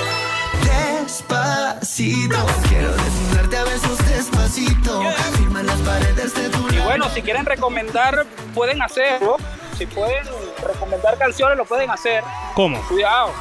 Despacito. 1.11 2.36
Quiero 2.68 2.92
desnudarte 2.92 3.56
a 3.56 3.64
besos 3.64 3.98
despacito. 4.08 5.02
Firma 5.36 5.61
las 5.64 5.80
paredes 5.80 6.32
de 6.36 6.48
tu 6.50 6.72
Y 6.72 6.78
bueno, 6.78 7.08
si 7.08 7.20
quieren 7.20 7.44
recomendar, 7.44 8.24
pueden 8.54 8.80
hacerlo. 8.80 9.36
Si 9.76 9.86
pueden 9.86 10.24
recomendar 10.64 11.18
canciones, 11.18 11.58
lo 11.58 11.64
pueden 11.64 11.90
hacer. 11.90 12.22
¿Cómo? 12.54 12.80
Cuidado. 12.82 13.32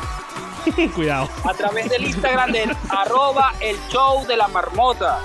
Cuidado. 0.95 1.29
A 1.43 1.53
través 1.53 1.91
del 1.91 2.05
Instagram 2.05 2.53
del 2.53 2.75
arroba 2.89 3.53
el 3.59 3.77
show 3.89 4.25
de 4.25 4.35
la 4.35 4.47
marmota. 4.47 5.19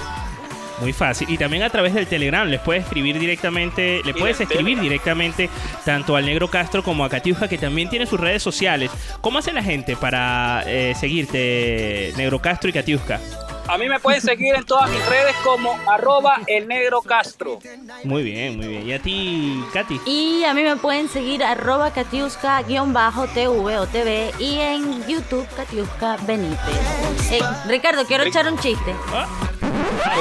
Muy 0.85 0.93
fácil. 0.93 1.31
Y 1.31 1.39
también 1.39 1.63
a 1.63 1.71
través 1.71 1.95
del 1.95 2.07
Telegram. 2.07 2.47
Les 2.47 2.61
puedes 2.61 2.85
escribir 2.85 3.19
directamente, 3.19 4.03
le 4.05 4.13
puedes 4.13 4.39
escribir 4.39 4.79
directamente 4.79 5.49
tanto 5.83 6.15
al 6.15 6.27
Negro 6.27 6.49
Castro 6.49 6.83
como 6.83 7.07
a 7.07 7.09
Catiuja, 7.09 7.49
que 7.49 7.57
también 7.57 7.89
tiene 7.89 8.05
sus 8.05 8.21
redes 8.21 8.43
sociales. 8.43 8.91
¿Cómo 9.23 9.39
hace 9.39 9.55
la 9.55 9.63
gente 9.63 9.97
para 9.97 10.63
eh, 10.67 10.95
seguirte, 10.95 12.13
Negro 12.19 12.39
Castro 12.39 12.69
y 12.69 12.75
Catiuska? 12.75 13.19
A 13.67 13.79
mí 13.79 13.89
me 13.89 13.99
pueden 13.99 14.21
seguir 14.21 14.55
en 14.55 14.65
todas 14.65 14.91
mis 14.91 15.05
redes 15.09 15.35
como 15.43 15.75
arroba 15.91 16.41
el 16.47 16.69
negro 16.69 17.01
Castro. 17.01 17.59
Muy 18.05 18.23
bien, 18.23 18.59
muy 18.59 18.67
bien. 18.69 18.87
¿Y 18.89 18.93
a 18.93 18.99
ti, 18.99 19.65
Katy? 19.73 20.01
Y 20.07 20.45
a 20.45 20.53
mí 20.53 20.63
me 20.63 20.77
pueden 20.77 21.09
seguir 21.09 21.43
arroba 21.43 21.91
Katiuska-TV 21.93 23.79
o 23.79 23.87
TV 23.87 24.33
y 24.39 24.59
en 24.61 25.07
YouTube 25.09 25.47
Katiuska 25.57 26.19
Benítez. 26.27 27.33
Eh, 27.33 27.41
Ricardo, 27.67 28.05
quiero 28.05 28.25
echar 28.25 28.47
un 28.53 28.59
chiste. 28.59 28.95
Ah, 29.13 29.27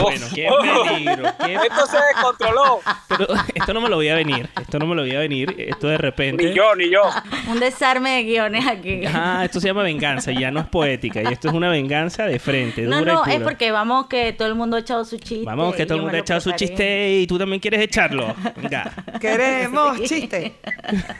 bueno, 0.01 0.25
qué 0.33 0.49
peligro. 0.87 1.23
qué- 1.45 1.53
Esto 1.69 1.85
se 1.87 1.97
descontroló. 1.97 2.79
Pero 3.09 3.27
esto 3.53 3.73
no 3.73 3.81
me 3.81 3.89
lo 3.89 3.97
voy 3.97 4.07
a 4.09 4.15
venir. 4.15 4.49
Esto 4.59 4.79
no 4.79 4.87
me 4.87 4.95
lo 4.95 5.01
voy 5.01 5.15
a 5.15 5.19
venir. 5.19 5.53
Esto 5.57 5.87
de 5.87 5.97
repente. 5.97 6.45
Ni 6.45 6.53
yo, 6.55 6.73
ni 6.75 6.89
yo. 6.89 7.01
Un 7.49 7.59
desarme 7.59 8.11
de 8.17 8.23
guiones 8.23 8.65
aquí. 8.65 9.01
Ah, 9.13 9.41
esto 9.43 9.59
se 9.59 9.67
llama 9.67 9.83
venganza, 9.83 10.31
ya 10.31 10.49
no 10.51 10.61
es 10.61 10.67
poética. 10.67 11.21
Y 11.21 11.33
esto 11.33 11.49
es 11.49 11.53
una 11.53 11.69
venganza 11.69 12.25
de 12.25 12.39
frente, 12.39 12.83
No, 12.83 12.99
dura 12.99 13.11
y 13.11 13.15
no, 13.15 13.23
pura. 13.23 13.32
Es 13.35 13.41
porque 13.41 13.71
vamos 13.71 14.07
que 14.07 14.33
todo 14.33 14.47
el 14.47 14.55
mundo 14.55 14.77
ha 14.77 14.79
echado 14.79 15.05
su 15.05 15.17
chiste. 15.17 15.45
Vamos, 15.45 15.75
que 15.75 15.85
todo 15.85 15.97
el 15.97 16.01
mundo 16.03 16.17
ha 16.17 16.21
echado 16.21 16.41
su 16.41 16.51
chiste 16.53 17.19
y 17.19 17.27
tú 17.27 17.37
también 17.37 17.59
quieres 17.59 17.81
echarlo. 17.81 18.33
Venga. 18.55 18.91
Queremos 19.19 19.97
Sí. 19.97 20.07
chiste. 20.07 20.55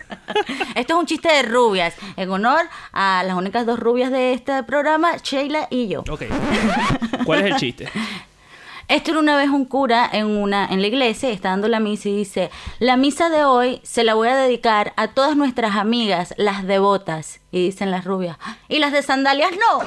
Esto 0.75 0.93
es 0.93 0.99
un 0.99 1.05
chiste 1.05 1.29
de 1.31 1.43
rubias, 1.43 1.95
en 2.17 2.29
honor 2.31 2.61
a 2.91 3.23
las 3.25 3.35
únicas 3.35 3.65
dos 3.65 3.79
rubias 3.79 4.11
de 4.11 4.33
este 4.33 4.63
programa, 4.63 5.17
Sheila 5.17 5.67
y 5.69 5.87
yo. 5.87 6.01
Ok. 6.09 6.23
¿Cuál 7.25 7.39
es 7.39 7.45
el 7.45 7.55
chiste? 7.57 7.89
Esto 8.89 9.11
era 9.11 9.19
una 9.21 9.37
vez 9.37 9.47
un 9.49 9.63
cura 9.63 10.09
en 10.11 10.25
una 10.27 10.65
en 10.65 10.81
la 10.81 10.87
iglesia, 10.87 11.29
está 11.29 11.49
dando 11.49 11.69
la 11.69 11.79
misa 11.79 12.09
y 12.09 12.17
dice, 12.17 12.51
la 12.79 12.97
misa 12.97 13.29
de 13.29 13.45
hoy 13.45 13.79
se 13.83 14.03
la 14.03 14.13
voy 14.13 14.27
a 14.27 14.35
dedicar 14.35 14.91
a 14.97 15.07
todas 15.07 15.37
nuestras 15.37 15.77
amigas, 15.77 16.33
las 16.37 16.67
devotas. 16.67 17.39
Y 17.49 17.63
dicen 17.65 17.91
las 17.91 18.03
rubias, 18.03 18.37
y 18.67 18.79
las 18.79 18.91
de 18.91 19.01
sandalias 19.01 19.51
no. 19.51 19.83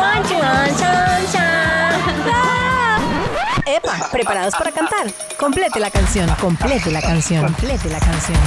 I 0.00 0.22
Epa, 3.66 4.08
¿preparados 4.10 4.54
para 4.54 4.72
cantar? 4.72 5.06
Complete 5.38 5.78
la 5.78 5.90
canción, 5.90 6.28
complete 6.40 6.90
la 6.90 7.00
canción, 7.00 7.44
complete 7.44 7.90
la 7.90 8.00
canción. 8.00 8.38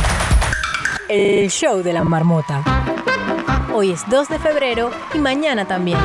El 1.08 1.50
show 1.50 1.82
de 1.84 1.94
la 1.94 2.04
marmota. 2.04 2.64
Hoy 3.74 3.92
es 3.92 4.02
2 4.10 4.30
de 4.30 4.40
febrero 4.40 4.92
y 5.14 5.20
mañana 5.20 5.66
también. 5.66 6.00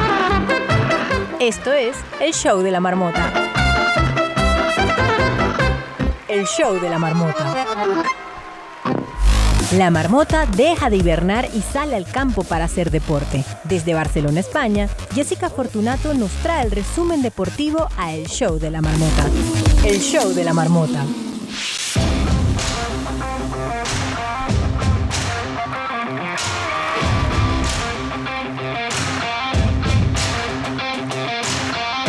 Esto 1.41 1.73
es 1.73 1.97
el 2.21 2.33
show 2.33 2.61
de 2.61 2.71
la 2.71 2.81
marmota. 2.81 3.33
El 6.29 6.47
show 6.47 6.81
de 6.81 6.89
la 6.89 6.99
marmota. 6.99 7.56
La 9.73 9.91
marmota 9.91 10.47
deja 10.47 10.91
de 10.91 10.97
hibernar 10.97 11.49
y 11.53 11.61
sale 11.61 11.97
al 11.97 12.07
campo 12.07 12.45
para 12.45 12.67
hacer 12.67 12.93
deporte. 12.93 13.45
Desde 13.65 13.95
Barcelona, 13.95 14.39
España, 14.39 14.89
Jessica 15.13 15.51
Fortunato 15.51 16.15
nos 16.15 16.31
trae 16.43 16.65
el 16.65 16.71
resumen 16.71 17.21
deportivo 17.21 17.89
a 17.97 18.15
El 18.15 18.29
Show 18.29 18.61
de 18.61 18.71
la 18.71 18.81
Marmota. 18.81 19.27
El 19.85 19.99
Show 19.99 20.33
de 20.35 20.45
la 20.45 20.53
Marmota. 20.53 21.05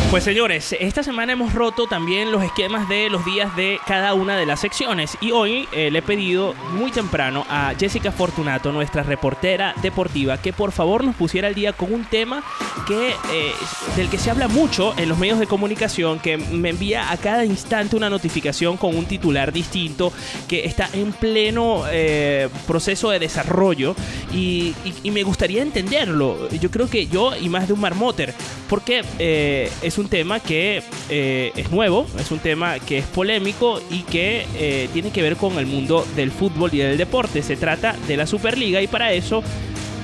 Pues 0.10 0.24
señores, 0.24 0.74
esta 0.80 1.04
semana 1.04 1.34
hemos 1.34 1.54
roto 1.54 1.86
también 1.86 2.32
los 2.32 2.42
esquemas 2.42 2.88
de 2.88 3.10
los 3.10 3.26
días 3.26 3.54
de 3.58 3.78
cada 3.86 4.14
una 4.14 4.38
de 4.38 4.46
las 4.46 4.62
secciones 4.62 5.18
y 5.20 5.32
hoy 5.32 5.68
eh, 5.74 5.92
le 5.92 6.00
he 6.00 6.02
pedido 6.02 6.54
muy 6.72 6.92
temprano 6.92 7.46
a 7.50 7.74
Jessica 7.78 8.14
Fortunato, 8.14 8.72
nuestra 8.72 9.04
reportera 9.04 9.76
deportiva, 9.82 10.42
que 10.42 10.54
por 10.54 10.72
favor 10.72 11.04
nos 11.04 11.14
pusiera 11.14 11.50
al 11.50 11.56
día 11.56 11.74
con 11.74 11.94
un 11.94 12.06
tema 12.06 12.42
que 12.88 13.10
eh, 13.10 13.52
del 13.98 14.10
que 14.10 14.18
se 14.18 14.32
habla 14.32 14.48
mucho 14.48 14.94
en 14.98 15.10
los 15.10 15.18
medios 15.18 15.40
de 15.40 15.46
comunicación, 15.46 16.20
que 16.20 16.38
me 16.38 16.70
envía 16.70 17.12
a 17.12 17.18
cada 17.18 17.44
instante 17.44 17.98
una 17.98 18.10
notificación 18.10 18.78
con 18.78 18.96
un 18.96 19.08
titular 19.08 19.52
distinto, 19.52 20.14
que 20.48 20.64
está 20.64 20.90
en 20.94 21.12
pleno 21.12 21.84
eh, 21.92 22.48
proceso 22.66 23.10
de 23.10 23.20
desarrollo 23.20 23.94
y, 24.34 24.74
me 25.12 25.24
gustaría 25.24 25.64
entenderlo. 25.64 26.48
Yo 26.50 26.70
creo 26.70 26.88
que 26.88 27.08
yo 27.08 27.36
y 27.36 27.50
más 27.50 27.68
de 27.68 27.74
un 27.74 27.80
marmoter, 27.80 28.36
porque 28.70 29.04
eh, 29.18 29.72
un 29.98 30.08
tema 30.08 30.40
que 30.40 30.84
eh, 31.10 31.52
es 31.56 31.72
nuevo, 31.72 32.08
es 32.20 32.32
un 32.32 32.40
tema 32.40 32.80
que 32.80 33.00
es 33.00 33.06
polémico 33.06 33.82
y 33.90 34.02
que 34.04 34.46
eh, 34.56 34.90
tiene 34.94 35.12
que 35.12 35.22
ver 35.22 35.36
con 35.36 35.58
el 35.58 35.66
mundo 35.66 36.06
del 36.16 36.32
fútbol 36.32 36.74
y 36.74 36.78
del 36.78 36.98
deporte. 36.98 37.42
Se 37.42 37.56
trata 37.56 37.96
de 38.08 38.18
la 38.18 38.28
Superliga 38.28 38.82
y 38.82 38.88
para 38.88 39.12
eso 39.14 39.44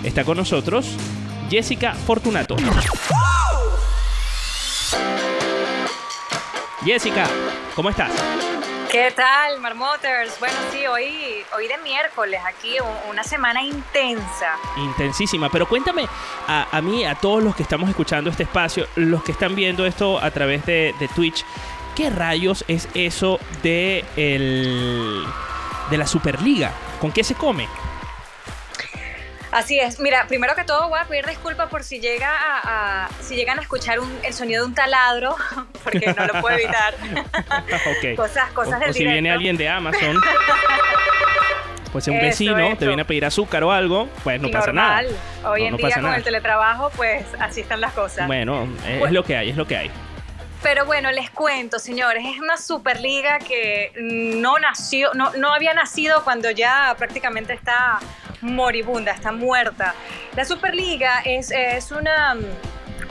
está 0.03 0.23
con 0.23 0.37
nosotros 0.37 0.87
Jessica 1.49 1.93
Fortunato. 1.93 2.55
Jessica, 6.85 7.27
¿cómo 7.75 7.89
estás? 7.89 8.11
¿Qué 8.93 9.09
tal, 9.09 9.59
Marmoters? 9.59 10.39
Bueno, 10.39 10.55
sí, 10.71 10.85
hoy, 10.85 11.43
hoy 11.55 11.67
de 11.67 11.79
miércoles, 11.79 12.39
aquí 12.47 12.75
una 13.09 13.23
semana 13.23 13.63
intensa. 13.63 14.51
Intensísima, 14.77 15.49
pero 15.49 15.67
cuéntame 15.67 16.05
a, 16.47 16.67
a 16.71 16.79
mí, 16.79 17.03
a 17.03 17.15
todos 17.15 17.41
los 17.43 17.55
que 17.55 17.63
estamos 17.63 17.89
escuchando 17.89 18.29
este 18.29 18.43
espacio, 18.43 18.85
los 18.95 19.23
que 19.23 19.31
están 19.31 19.55
viendo 19.55 19.87
esto 19.87 20.19
a 20.19 20.29
través 20.29 20.63
de, 20.67 20.93
de 20.99 21.07
Twitch, 21.07 21.43
¿qué 21.95 22.11
rayos 22.11 22.63
es 22.67 22.87
eso 22.93 23.39
de, 23.63 24.05
el, 24.15 25.25
de 25.89 25.97
la 25.97 26.05
Superliga? 26.05 26.71
¿Con 27.01 27.11
qué 27.11 27.23
se 27.23 27.33
come? 27.33 27.67
Así 29.53 29.79
es. 29.79 29.99
Mira, 29.99 30.25
primero 30.27 30.55
que 30.55 30.63
todo 30.63 30.89
voy 30.89 30.99
a 30.99 31.05
pedir 31.05 31.25
disculpas 31.25 31.69
por 31.69 31.83
si 31.83 31.99
llega 31.99 32.29
a, 32.29 33.05
a- 33.05 33.09
si 33.21 33.35
llegan 33.35 33.59
a 33.59 33.61
escuchar 33.61 33.99
un- 33.99 34.19
el 34.23 34.33
sonido 34.33 34.63
de 34.63 34.69
un 34.69 34.75
taladro, 34.75 35.35
porque 35.83 36.13
no 36.17 36.25
lo 36.25 36.41
puedo 36.41 36.57
evitar. 36.57 36.95
ok. 37.23 38.15
Cosas- 38.15 38.51
cosas 38.51 38.75
o, 38.75 38.79
del 38.79 38.89
o 38.89 38.93
si 38.93 39.05
viene 39.05 39.31
alguien 39.31 39.55
de 39.55 39.69
Amazon, 39.69 40.19
pues 41.91 42.07
un 42.07 42.15
Eso, 42.15 42.25
vecino 42.25 42.75
te 42.77 42.87
viene 42.87 43.03
a 43.03 43.05
pedir 43.05 43.25
azúcar 43.25 43.63
o 43.63 43.71
algo, 43.71 44.09
pues 44.23 44.41
no 44.41 44.49
pasa 44.49 44.73
nada. 44.73 45.03
Hoy 45.45 45.61
No, 45.61 45.65
en 45.67 45.71
no 45.73 45.77
día 45.77 45.93
con 45.93 46.03
nada. 46.03 46.15
el 46.17 46.23
teletrabajo, 46.23 46.89
pues 46.95 47.23
así 47.39 47.61
están 47.61 47.79
las 47.81 47.93
cosas. 47.93 48.25
Bueno, 48.27 48.67
es, 48.87 48.99
Bueno. 48.99 49.13
lo 49.13 49.23
que 49.23 49.37
hay, 49.37 49.49
es 49.51 49.55
lo 49.57 49.67
que 49.67 49.77
hay. 49.77 49.91
Pero 50.63 50.85
bueno, 50.85 51.11
les 51.11 51.29
cuento, 51.29 51.77
señores, 51.77 52.23
es 52.25 52.39
una 52.39 52.55
superliga 52.57 53.37
que 53.39 53.91
no 53.97 54.57
nació, 54.59 55.13
no, 55.13 55.33
no 55.33 55.53
había 55.53 55.73
nacido 55.73 56.23
cuando 56.23 56.49
ya 56.51 56.95
prácticamente 56.97 57.51
está 57.51 57.99
moribunda, 58.39 59.11
está 59.11 59.33
muerta. 59.33 59.93
La 60.37 60.45
superliga 60.45 61.21
es, 61.25 61.51
es 61.51 61.91
una, 61.91 62.37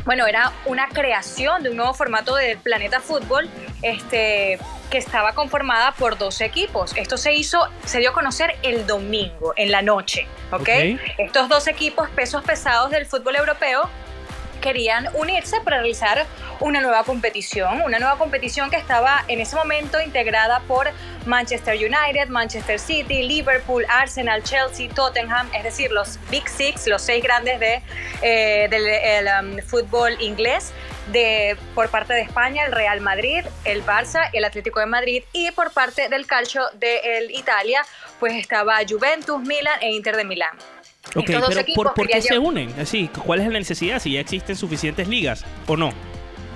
bueno, 0.07 0.27
era 0.27 0.51
una 0.65 0.89
creación 0.89 1.63
de 1.63 1.71
un 1.71 1.77
nuevo 1.77 1.93
formato 1.93 2.35
del 2.35 2.57
planeta 2.57 3.01
fútbol, 3.01 3.51
este 3.83 4.59
que 4.91 4.99
estaba 4.99 5.33
conformada 5.33 5.93
por 5.93 6.19
dos 6.19 6.43
equipos. 6.43 6.95
Esto 6.97 7.17
se 7.17 7.33
hizo, 7.33 7.67
se 7.87 7.99
dio 7.99 8.11
a 8.11 8.13
conocer 8.13 8.57
el 8.63 8.87
domingo, 8.87 9.55
en 9.57 9.71
la 9.71 9.81
noche, 9.81 10.27
¿ok? 10.51 10.61
Ok. 10.61 10.69
Estos 11.17 11.49
dos 11.49 11.67
equipos 11.67 12.11
pesos 12.11 12.45
pesados 12.45 12.91
del 12.91 13.07
fútbol 13.07 13.37
europeo 13.37 13.89
querían 14.63 15.11
unirse 15.13 15.61
para 15.61 15.79
realizar 15.79 16.25
una 16.61 16.81
nueva 16.81 17.05
competición, 17.05 17.83
una 17.83 17.99
nueva 17.99 18.17
competición 18.17 18.71
que 18.71 18.77
estaba 18.77 19.25
en 19.29 19.41
ese 19.41 19.57
momento 19.57 20.01
integrada 20.01 20.61
por 20.61 20.89
Manchester 21.27 21.75
United, 21.75 22.29
Manchester 22.29 22.79
City, 22.79 23.23
Liverpool, 23.25 23.85
Arsenal, 23.91 24.43
Chelsea, 24.43 24.89
Tottenham, 24.89 25.51
es 25.53 25.65
decir, 25.65 25.91
los 25.93 26.19
Big 26.31 26.49
Six, 26.49 26.87
los 26.87 27.03
seis 27.03 27.23
grandes 27.23 27.61
de, 27.61 27.83
eh, 28.23 28.69
del 28.71 28.87
el, 28.87 29.27
um, 29.27 29.59
fútbol 29.63 30.17
inglés. 30.21 30.73
De, 31.09 31.57
por 31.75 31.89
parte 31.91 32.15
de 32.15 32.21
España, 32.21 32.65
el 32.65 32.71
Real 32.71 33.01
Madrid, 33.01 33.45
el 33.65 33.85
Barça, 33.85 34.31
el 34.33 34.45
Atlético 34.45 34.79
de 34.79 34.87
Madrid 34.87 35.25
y 35.33 35.51
por 35.51 35.73
parte 35.73 36.09
del 36.09 36.29
calcio 36.29 36.63
de 36.75 37.27
Italia, 37.31 37.85
pues 38.21 38.35
estaba 38.35 38.79
Juventus, 38.89 39.41
Milan 39.43 39.83
e 39.83 39.91
Inter 39.91 40.15
de 40.17 40.25
Milán. 40.25 40.57
Ok, 41.15 41.25
pero 41.27 41.47
¿por, 41.75 41.95
por 41.95 42.09
qué 42.09 42.23
se 42.23 42.39
unen? 42.39 42.73
Así, 42.81 43.09
¿cuál 43.25 43.41
es 43.41 43.47
la 43.49 43.59
necesidad? 43.59 44.01
Si 44.01 44.13
ya 44.13 44.21
existen 44.21 44.57
suficientes 44.57 45.09
ligas 45.09 45.45
o 45.67 45.77
no. 45.77 45.93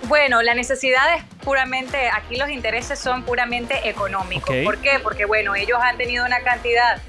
Bueno, 0.09 0.41
la 0.43 0.55
necesidad 0.55 1.17
es 1.17 1.25
puramente, 1.43 2.09
aquí 2.09 2.37
los 2.37 2.49
intereses 2.49 2.99
son 2.99 3.25
puramente 3.25 3.89
económicos. 3.89 4.55
¿Por 4.65 4.79
qué? 4.79 5.01
Porque 5.03 5.25
bueno, 5.25 5.57
ellos 5.57 5.79
han 5.83 5.97
tenido 5.97 6.25
una 6.25 6.41
cantidad, 6.41 7.01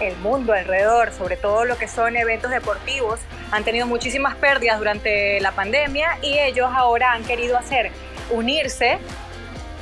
el 0.00 0.16
mundo 0.16 0.52
alrededor, 0.52 1.12
sobre 1.12 1.36
todo 1.36 1.64
lo 1.64 1.78
que 1.78 1.86
son 1.86 2.16
eventos 2.16 2.50
deportivos, 2.50 3.20
han 3.52 3.62
tenido 3.62 3.86
muchísimas 3.86 4.34
pérdidas 4.34 4.78
durante 4.78 5.40
la 5.40 5.52
pandemia 5.52 6.18
y 6.22 6.38
ellos 6.38 6.70
ahora 6.74 7.12
han 7.12 7.22
querido 7.22 7.56
hacer, 7.56 7.92
unirse 8.30 8.98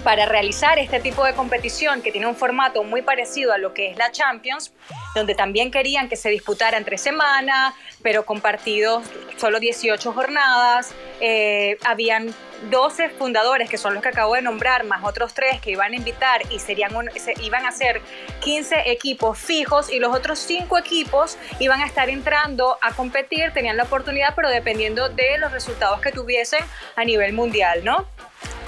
para 0.08 0.24
realizar 0.24 0.78
este 0.78 1.00
tipo 1.00 1.22
de 1.22 1.34
competición 1.34 2.00
que 2.00 2.10
tiene 2.10 2.26
un 2.26 2.34
formato 2.34 2.82
muy 2.82 3.02
parecido 3.02 3.52
a 3.52 3.58
lo 3.58 3.74
que 3.74 3.90
es 3.90 3.98
la 3.98 4.10
Champions, 4.10 4.72
donde 5.14 5.34
también 5.34 5.70
querían 5.70 6.08
que 6.08 6.16
se 6.16 6.30
disputara 6.30 6.78
entre 6.78 6.96
semana, 6.96 7.74
pero 8.02 8.24
con 8.24 8.40
partidos 8.40 9.04
solo 9.36 9.60
18 9.60 10.10
jornadas. 10.14 10.94
Eh, 11.20 11.76
habían 11.84 12.34
12 12.70 13.10
fundadores, 13.10 13.68
que 13.68 13.76
son 13.76 13.92
los 13.92 14.02
que 14.02 14.08
acabo 14.08 14.34
de 14.34 14.40
nombrar, 14.40 14.84
más 14.84 15.04
otros 15.04 15.34
tres 15.34 15.60
que 15.60 15.72
iban 15.72 15.92
a 15.92 15.96
invitar 15.96 16.40
y 16.50 16.58
serían 16.58 16.96
un- 16.96 17.10
iban 17.42 17.66
a 17.66 17.70
ser 17.70 18.00
15 18.40 18.90
equipos 18.90 19.36
fijos 19.38 19.92
y 19.92 19.98
los 19.98 20.16
otros 20.16 20.38
5 20.38 20.78
equipos 20.78 21.36
iban 21.58 21.82
a 21.82 21.84
estar 21.86 22.08
entrando 22.08 22.78
a 22.80 22.94
competir, 22.94 23.52
tenían 23.52 23.76
la 23.76 23.82
oportunidad, 23.82 24.32
pero 24.34 24.48
dependiendo 24.48 25.10
de 25.10 25.36
los 25.36 25.52
resultados 25.52 26.00
que 26.00 26.12
tuviesen 26.12 26.60
a 26.96 27.04
nivel 27.04 27.34
mundial, 27.34 27.84
¿no? 27.84 28.06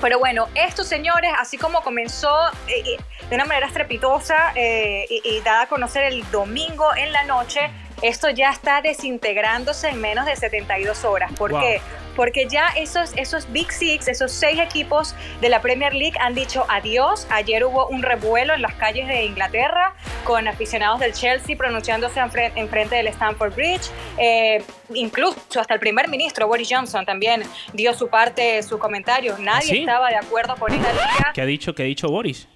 Pero 0.01 0.19
bueno, 0.19 0.49
estos 0.55 0.87
señores, 0.87 1.31
así 1.39 1.59
como 1.59 1.83
comenzó 1.83 2.49
eh, 2.67 2.83
eh, 2.87 2.97
de 3.29 3.35
una 3.35 3.45
manera 3.45 3.67
estrepitosa 3.67 4.53
eh, 4.55 5.07
y, 5.11 5.21
y 5.25 5.41
dada 5.41 5.63
a 5.63 5.67
conocer 5.69 6.05
el 6.05 6.29
domingo 6.31 6.87
en 6.97 7.13
la 7.13 7.25
noche, 7.25 7.71
esto 8.03 8.31
ya 8.31 8.51
está 8.51 8.81
desintegrándose 8.83 9.89
en 9.89 10.01
menos 10.01 10.27
de 10.27 10.37
72 10.37 11.05
horas. 11.05 11.33
¿Por 11.33 11.51
Wow. 11.53 11.61
qué? 11.61 11.81
Porque 12.17 12.47
ya 12.49 12.69
esos, 12.77 13.13
esos 13.17 13.51
Big 13.53 13.73
Six, 13.73 14.09
esos 14.09 14.33
seis 14.33 14.59
equipos 14.59 15.15
de 15.41 15.49
la 15.49 15.63
Premier 15.63 15.95
League 15.95 16.17
han 16.21 16.35
dicho 16.35 16.67
adiós. 16.69 17.27
Ayer 17.31 17.65
hubo 17.65 17.87
un 17.87 18.03
revuelo 18.03 18.53
en 18.53 18.63
las 18.63 18.75
calles 18.75 19.07
de 19.09 19.25
Inglaterra 19.25 19.95
con 20.25 20.47
aficionados 20.49 21.01
del 21.01 21.13
Chelsea 21.13 21.57
pronunciándose 21.57 22.19
en 22.21 22.31
frente, 22.31 22.61
en 22.61 22.69
frente 22.69 22.97
del 22.97 23.07
Stamford 23.07 23.55
Bridge. 23.55 23.91
Eh, 24.19 24.63
incluso 24.93 25.61
hasta 25.61 25.73
el 25.75 25.81
primer 25.81 26.09
ministro 26.09 26.47
Boris 26.47 26.69
Johnson 26.71 27.07
también 27.07 27.43
dio 27.73 27.95
su 27.95 28.09
parte, 28.09 28.63
su 28.65 28.79
comentario. 28.79 29.37
Nadie 29.39 29.69
¿Sí? 29.69 29.79
estaba 29.81 30.09
de 30.11 30.17
acuerdo 30.17 30.57
con 30.57 30.73
esta 30.75 30.93
liga. 30.93 31.31
¿Qué 31.33 31.41
ha 31.41 31.47
dicho, 31.47 31.75
qué 31.75 31.85
ha 31.85 31.87
dicho 31.87 32.09
Boris? 32.09 32.49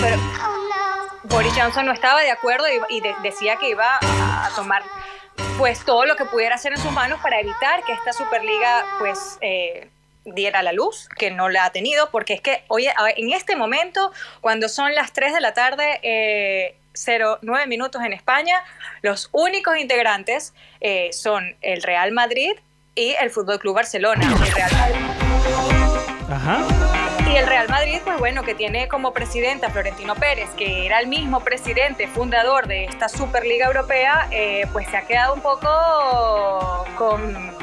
Pero 0.00 0.16
Boris 1.24 1.52
Johnson 1.56 1.86
no 1.86 1.92
estaba 1.92 2.20
de 2.22 2.30
acuerdo 2.30 2.66
y, 2.68 2.96
y 2.96 3.00
de- 3.00 3.14
decía 3.22 3.56
que 3.56 3.70
iba 3.70 3.98
a, 4.00 4.50
tomar 4.54 4.82
pues 5.58 5.84
todo 5.84 6.04
lo 6.04 6.16
que 6.16 6.24
pudiera 6.26 6.54
hacer 6.54 6.72
en 6.72 6.78
sus 6.78 6.92
manos 6.92 7.20
para 7.20 7.40
evitar 7.40 7.82
que 7.84 7.92
esta 7.92 8.12
Superliga 8.12 8.84
pues 8.98 9.38
eh, 9.40 9.88
diera 10.24 10.62
la 10.62 10.72
luz, 10.72 11.08
que 11.16 11.30
no 11.30 11.48
la 11.48 11.64
ha 11.66 11.70
tenido, 11.70 12.10
porque 12.10 12.34
es 12.34 12.40
que 12.40 12.64
hoy, 12.68 12.86
en 13.16 13.32
este 13.32 13.56
momento, 13.56 14.12
cuando 14.40 14.68
son 14.68 14.94
las 14.94 15.12
3 15.12 15.32
de 15.34 15.40
la 15.40 15.52
tarde, 15.54 16.00
eh, 16.02 16.76
09 17.42 17.66
minutos 17.66 18.02
en 18.04 18.12
España, 18.12 18.62
los 19.02 19.28
únicos 19.32 19.76
integrantes 19.76 20.54
eh, 20.80 21.10
son 21.12 21.56
el 21.62 21.82
Real 21.82 22.12
Madrid 22.12 22.52
y 22.94 23.14
el 23.20 23.30
Fútbol 23.30 23.58
Club 23.58 23.74
Barcelona. 23.74 24.32
Ajá. 26.30 27.03
Y 27.34 27.36
el 27.36 27.46
Real 27.48 27.68
Madrid, 27.68 27.98
pues 28.04 28.16
bueno, 28.18 28.44
que 28.44 28.54
tiene 28.54 28.86
como 28.86 29.12
presidente 29.12 29.66
a 29.66 29.70
Florentino 29.70 30.14
Pérez, 30.14 30.50
que 30.56 30.86
era 30.86 31.00
el 31.00 31.08
mismo 31.08 31.40
presidente 31.40 32.06
fundador 32.06 32.68
de 32.68 32.84
esta 32.84 33.08
Superliga 33.08 33.66
Europea, 33.66 34.28
eh, 34.30 34.66
pues 34.72 34.86
se 34.88 34.96
ha 34.96 35.02
quedado 35.02 35.34
un 35.34 35.40
poco 35.40 35.68
con, 36.96 37.56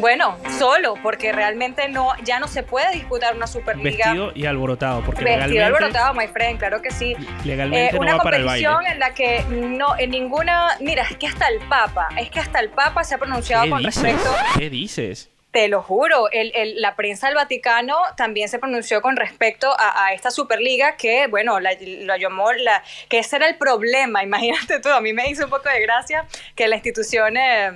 bueno, 0.00 0.36
solo, 0.56 0.94
porque 1.02 1.32
realmente 1.32 1.88
no, 1.88 2.12
ya 2.22 2.38
no 2.38 2.46
se 2.46 2.62
puede 2.62 2.92
disputar 2.92 3.34
una 3.34 3.48
Superliga. 3.48 4.06
Vestido 4.06 4.30
y 4.36 4.46
alborotado, 4.46 5.02
porque 5.02 5.24
Vestido 5.24 5.46
legalmente, 5.48 5.64
alborotado, 5.64 6.14
my 6.14 6.28
friend, 6.28 6.58
claro 6.60 6.80
que 6.80 6.92
sí. 6.92 7.16
legalmente 7.44 7.88
Eh, 7.88 7.92
no 7.94 8.00
una 8.02 8.16
va 8.18 8.22
para 8.22 8.36
el 8.36 8.44
baile. 8.44 8.68
competición 8.68 8.92
en 8.92 9.00
la 9.00 9.14
que 9.14 9.44
no, 9.50 9.98
en 9.98 10.10
ninguna, 10.10 10.76
mira, 10.78 11.02
es 11.10 11.16
que 11.16 11.26
hasta 11.26 11.48
el 11.48 11.58
Papa, 11.68 12.08
es 12.16 12.30
que 12.30 12.38
hasta 12.38 12.60
el 12.60 12.68
Papa 12.68 13.02
se 13.02 13.16
ha 13.16 13.18
pronunciado 13.18 13.64
¿Qué 13.64 13.70
con 13.70 13.82
dices? 13.82 14.00
respecto 14.00 14.30
¿Qué 14.56 14.70
dices? 14.70 15.28
Te 15.50 15.68
lo 15.68 15.82
juro, 15.82 16.30
el- 16.30 16.52
el- 16.54 16.80
la 16.80 16.94
prensa 16.96 17.26
del 17.26 17.36
Vaticano 17.36 17.96
también 18.16 18.48
se 18.48 18.58
pronunció 18.58 19.02
con 19.02 19.16
respecto 19.16 19.74
a, 19.78 20.12
esta 20.12 20.30
Superliga 20.30 20.96
que, 20.96 21.26
bueno, 21.26 21.58
la, 21.60 21.70
la 21.80 22.16
llamó, 22.18 22.52
la, 22.52 22.82
que 23.08 23.18
ese 23.18 23.36
era 23.36 23.48
el 23.48 23.56
problema, 23.56 24.22
imagínate 24.30 24.80
tú, 24.80 24.88
a 24.90 25.00
mí 25.00 25.12
me 25.12 25.28
hizo 25.28 25.44
un 25.44 25.50
poco 25.50 25.68
de 25.68 25.80
gracia 25.80 26.26
que 26.54 26.68
la 26.68 26.76
institución... 26.76 27.36
eh, 27.36 27.72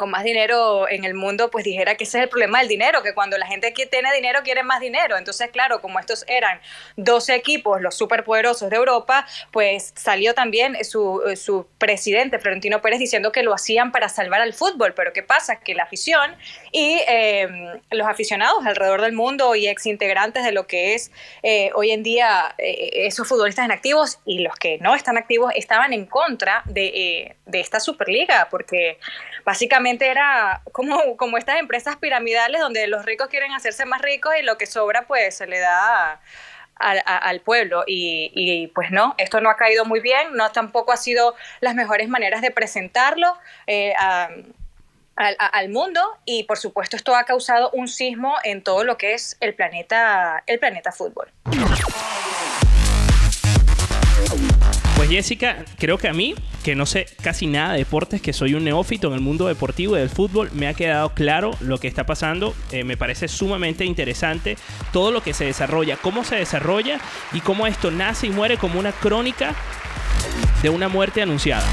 con 0.00 0.10
más 0.10 0.24
dinero 0.24 0.88
en 0.88 1.04
el 1.04 1.12
mundo, 1.12 1.50
pues 1.50 1.62
dijera 1.62 1.94
que 1.94 2.04
ese 2.04 2.16
es 2.16 2.24
el 2.24 2.30
problema 2.30 2.60
del 2.60 2.68
dinero, 2.68 3.02
que 3.02 3.12
cuando 3.12 3.36
la 3.36 3.46
gente 3.46 3.74
que 3.74 3.84
tiene 3.84 4.10
dinero 4.14 4.40
quiere 4.42 4.62
más 4.62 4.80
dinero. 4.80 5.18
Entonces, 5.18 5.50
claro, 5.50 5.82
como 5.82 5.98
estos 5.98 6.24
eran 6.26 6.58
12 6.96 7.34
equipos, 7.34 7.82
los 7.82 7.94
superpoderosos 7.94 8.70
de 8.70 8.76
Europa, 8.76 9.26
pues 9.50 9.92
salió 9.94 10.32
también 10.32 10.82
su, 10.86 11.20
su 11.36 11.66
presidente, 11.76 12.38
Florentino 12.38 12.80
Pérez, 12.80 12.98
diciendo 12.98 13.30
que 13.30 13.42
lo 13.42 13.52
hacían 13.52 13.92
para 13.92 14.08
salvar 14.08 14.40
al 14.40 14.54
fútbol. 14.54 14.94
Pero 14.94 15.12
¿qué 15.12 15.22
pasa? 15.22 15.60
Que 15.60 15.74
la 15.74 15.82
afición 15.82 16.34
y 16.72 17.02
eh, 17.06 17.46
los 17.90 18.08
aficionados 18.08 18.64
alrededor 18.64 19.02
del 19.02 19.12
mundo 19.12 19.54
y 19.54 19.68
ex 19.68 19.84
integrantes 19.84 20.44
de 20.44 20.52
lo 20.52 20.66
que 20.66 20.94
es 20.94 21.12
eh, 21.42 21.70
hoy 21.74 21.90
en 21.90 22.02
día 22.02 22.54
eh, 22.56 23.06
esos 23.06 23.28
futbolistas 23.28 23.66
en 23.66 23.72
activos 23.72 24.18
y 24.24 24.38
los 24.38 24.54
que 24.54 24.78
no 24.78 24.94
están 24.94 25.18
activos 25.18 25.52
estaban 25.54 25.92
en 25.92 26.06
contra 26.06 26.62
de, 26.64 26.86
eh, 26.86 27.36
de 27.44 27.60
esta 27.60 27.80
Superliga, 27.80 28.48
porque 28.50 28.98
básicamente 29.44 30.08
era 30.08 30.62
como, 30.72 31.16
como 31.16 31.38
estas 31.38 31.58
empresas 31.58 31.96
piramidales 31.96 32.60
donde 32.60 32.86
los 32.86 33.04
ricos 33.04 33.28
quieren 33.28 33.52
hacerse 33.52 33.84
más 33.86 34.00
ricos 34.02 34.32
y 34.38 34.42
lo 34.42 34.58
que 34.58 34.66
sobra 34.66 35.02
pues 35.06 35.36
se 35.36 35.46
le 35.46 35.58
da 35.58 36.12
a- 36.12 36.20
a- 36.76 37.18
al 37.18 37.40
pueblo 37.40 37.84
y, 37.86 38.30
y, 38.34 38.68
pues 38.68 38.90
no, 38.90 39.14
esto 39.18 39.40
no 39.40 39.50
ha 39.50 39.56
caído 39.56 39.84
muy 39.84 40.00
bien, 40.00 40.32
no 40.34 40.50
tampoco 40.50 40.92
ha 40.92 40.96
sido 40.96 41.34
las 41.60 41.74
mejores 41.74 42.08
maneras 42.08 42.40
de 42.42 42.50
presentarlo 42.50 43.36
eh, 43.66 43.92
al, 43.96 45.36
al 45.38 45.68
mundo 45.68 46.00
y 46.24 46.44
por 46.44 46.56
supuesto 46.56 46.96
esto 46.96 47.14
ha 47.14 47.24
causado 47.24 47.70
un 47.72 47.88
sismo 47.88 48.36
en 48.42 48.62
todo 48.62 48.84
lo 48.84 48.96
que 48.96 49.12
es 49.12 49.36
el 49.40 49.54
planeta, 49.54 50.42
el 50.46 50.58
planeta 50.58 50.92
fútbol. 50.92 51.30
Jessica, 55.10 55.64
creo 55.76 55.98
que 55.98 56.06
a 56.06 56.12
mí, 56.12 56.36
que 56.62 56.76
no 56.76 56.86
sé 56.86 57.06
casi 57.20 57.48
nada 57.48 57.72
de 57.72 57.78
deportes, 57.78 58.22
que 58.22 58.32
soy 58.32 58.54
un 58.54 58.62
neófito 58.62 59.08
en 59.08 59.14
el 59.14 59.20
mundo 59.20 59.48
deportivo 59.48 59.96
y 59.96 59.98
del 59.98 60.08
fútbol, 60.08 60.50
me 60.52 60.68
ha 60.68 60.74
quedado 60.74 61.14
claro 61.14 61.50
lo 61.58 61.78
que 61.78 61.88
está 61.88 62.06
pasando. 62.06 62.54
Eh, 62.70 62.84
me 62.84 62.96
parece 62.96 63.26
sumamente 63.26 63.84
interesante 63.84 64.56
todo 64.92 65.10
lo 65.10 65.20
que 65.20 65.34
se 65.34 65.46
desarrolla, 65.46 65.96
cómo 65.96 66.22
se 66.22 66.36
desarrolla 66.36 67.00
y 67.32 67.40
cómo 67.40 67.66
esto 67.66 67.90
nace 67.90 68.28
y 68.28 68.30
muere 68.30 68.56
como 68.56 68.78
una 68.78 68.92
crónica 68.92 69.52
de 70.62 70.70
una 70.70 70.88
muerte 70.88 71.22
anunciada. 71.22 71.66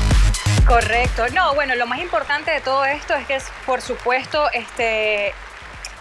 Correcto. 0.65 1.27
No, 1.35 1.53
bueno, 1.53 1.75
lo 1.75 1.85
más 1.85 1.99
importante 1.99 2.49
de 2.49 2.61
todo 2.61 2.85
esto 2.85 3.13
es 3.13 3.27
que 3.27 3.38
por 3.67 3.81
supuesto, 3.81 4.49
este 4.51 5.31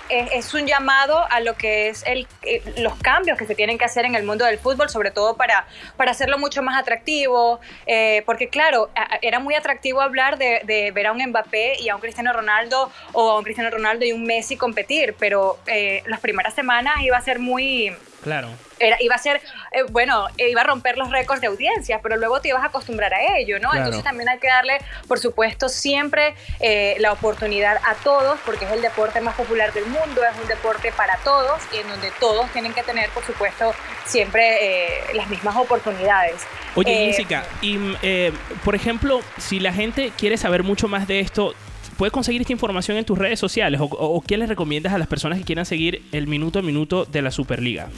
es, 0.09 0.55
un 0.55 0.67
llamado 0.67 1.19
a 1.31 1.41
lo 1.41 1.55
que 1.57 1.89
es 1.89 2.05
el, 2.07 2.27
eh, 2.43 2.63
los 2.79 2.95
cambios 2.97 3.39
que 3.39 3.47
se 3.47 3.55
tienen 3.55 3.79
que 3.79 3.85
hacer 3.85 4.05
en 4.05 4.15
el 4.15 4.25
mundo 4.25 4.45
del 4.45 4.59
fútbol, 4.59 4.89
sobre 4.89 5.11
todo 5.11 5.37
para, 5.37 5.67
para 5.97 6.11
hacerlo 6.11 6.39
mucho 6.39 6.63
más 6.63 6.81
atractivo, 6.81 7.61
eh, 7.87 8.23
porque 8.27 8.49
claro, 8.49 8.91
era 9.23 9.39
muy 9.39 9.55
atractivo 9.55 10.01
hablar 10.01 10.39
de, 10.39 10.61
de 10.65 10.91
ver 10.93 11.07
a 11.07 11.13
un 11.13 11.23
Mbappé 11.25 11.81
y 11.81 11.89
a 11.89 11.95
un 11.95 12.01
Cristiano 12.01 12.33
Ronaldo 12.33 12.91
o 13.13 13.31
a 13.31 13.39
un 13.39 13.45
Cristiano 13.45 13.71
Ronaldo 13.71 14.05
y 14.05 14.13
un 14.13 14.25
Messi 14.25 14.57
competir, 14.57 15.15
pero 15.19 15.59
eh, 15.67 16.03
las 16.07 16.21
primeras 16.21 16.55
semanas 16.55 16.95
iba 17.03 17.17
a 17.17 17.21
ser 17.21 17.39
muy 17.39 17.93
Claro. 18.27 18.49
era, 18.81 18.97
iba 19.01 19.15
a 19.15 19.19
ser, 19.19 19.41
eh, 19.71 19.85
bueno, 19.91 20.27
eh, 20.37 20.51
iba 20.51 20.61
a 20.61 20.65
romper 20.65 20.99
los 20.99 21.11
récords 21.11 21.41
de 21.41 21.47
audiencia, 21.47 22.01
pero 22.03 22.17
luego 22.17 22.41
te 22.41 22.49
ibas 22.49 22.65
a 22.65 22.67
acostumbrar 22.67 23.15
a 23.15 23.39
ello, 23.39 23.61
¿no? 23.61 23.71
Claro. 23.71 23.85
Entonces 23.85 24.03
también 24.03 24.29
hay 24.29 24.39
que 24.39 24.49
darle, 24.49 24.79
por 25.07 25.21
supuesto, 25.21 25.69
siempre 25.69 26.35
eh, 26.59 26.97
la 26.99 27.13
oportunidad 27.13 27.77
a 27.87 27.95
todos, 27.95 28.41
porque 28.45 28.65
es 28.65 28.73
el 28.73 28.83
deporte 28.83 29.21
más 29.21 29.37
popular 29.37 29.73
del 29.73 29.87
mundo, 29.87 30.25
es 30.25 30.37
un 30.43 30.49
deporte 30.49 30.91
para 30.91 31.17
todos 31.19 31.63
y 31.73 31.77
en 31.77 31.89
donde 31.89 32.11
todos 32.19 32.51
tienen 32.51 32.75
que 32.75 32.83
tener, 32.83 33.09
por 33.11 33.25
supuesto, 33.25 33.73
siempre 34.05 34.43
eh, 34.61 35.15
las 35.15 35.29
mismas 35.29 35.55
oportunidades. 35.57 36.43
Oye, 36.75 37.05
Eh, 37.05 37.07
Jessica, 37.07 37.45
y 37.63 37.79
eh, 38.03 38.33
por 38.65 38.75
ejemplo, 38.75 39.21
si 39.39 39.61
la 39.61 39.73
gente 39.73 40.13
quiere 40.19 40.37
saber 40.37 40.65
mucho 40.65 40.89
más 40.89 41.07
de 41.07 41.21
esto, 41.21 41.55
¿puedes 41.97 42.13
conseguir 42.13 42.41
esta 42.43 42.53
información 42.53 42.97
en 42.97 43.05
tus 43.05 43.19
redes 43.19 43.39
sociales? 43.39 43.81
¿O, 43.81 43.85
o- 43.85 44.17
o 44.17 44.21
qué 44.21 44.37
les 44.37 44.49
recomiendas 44.49 44.93
a 44.93 44.99
las 44.99 45.09
personas 45.09 45.39
que 45.39 45.45
quieran 45.45 45.67
seguir 45.67 46.03
el 46.13 46.27
minuto 46.27 46.59
a 46.59 46.63
minuto 46.63 47.05
de 47.05 47.23
la 47.23 47.31
Superliga? 47.31 47.89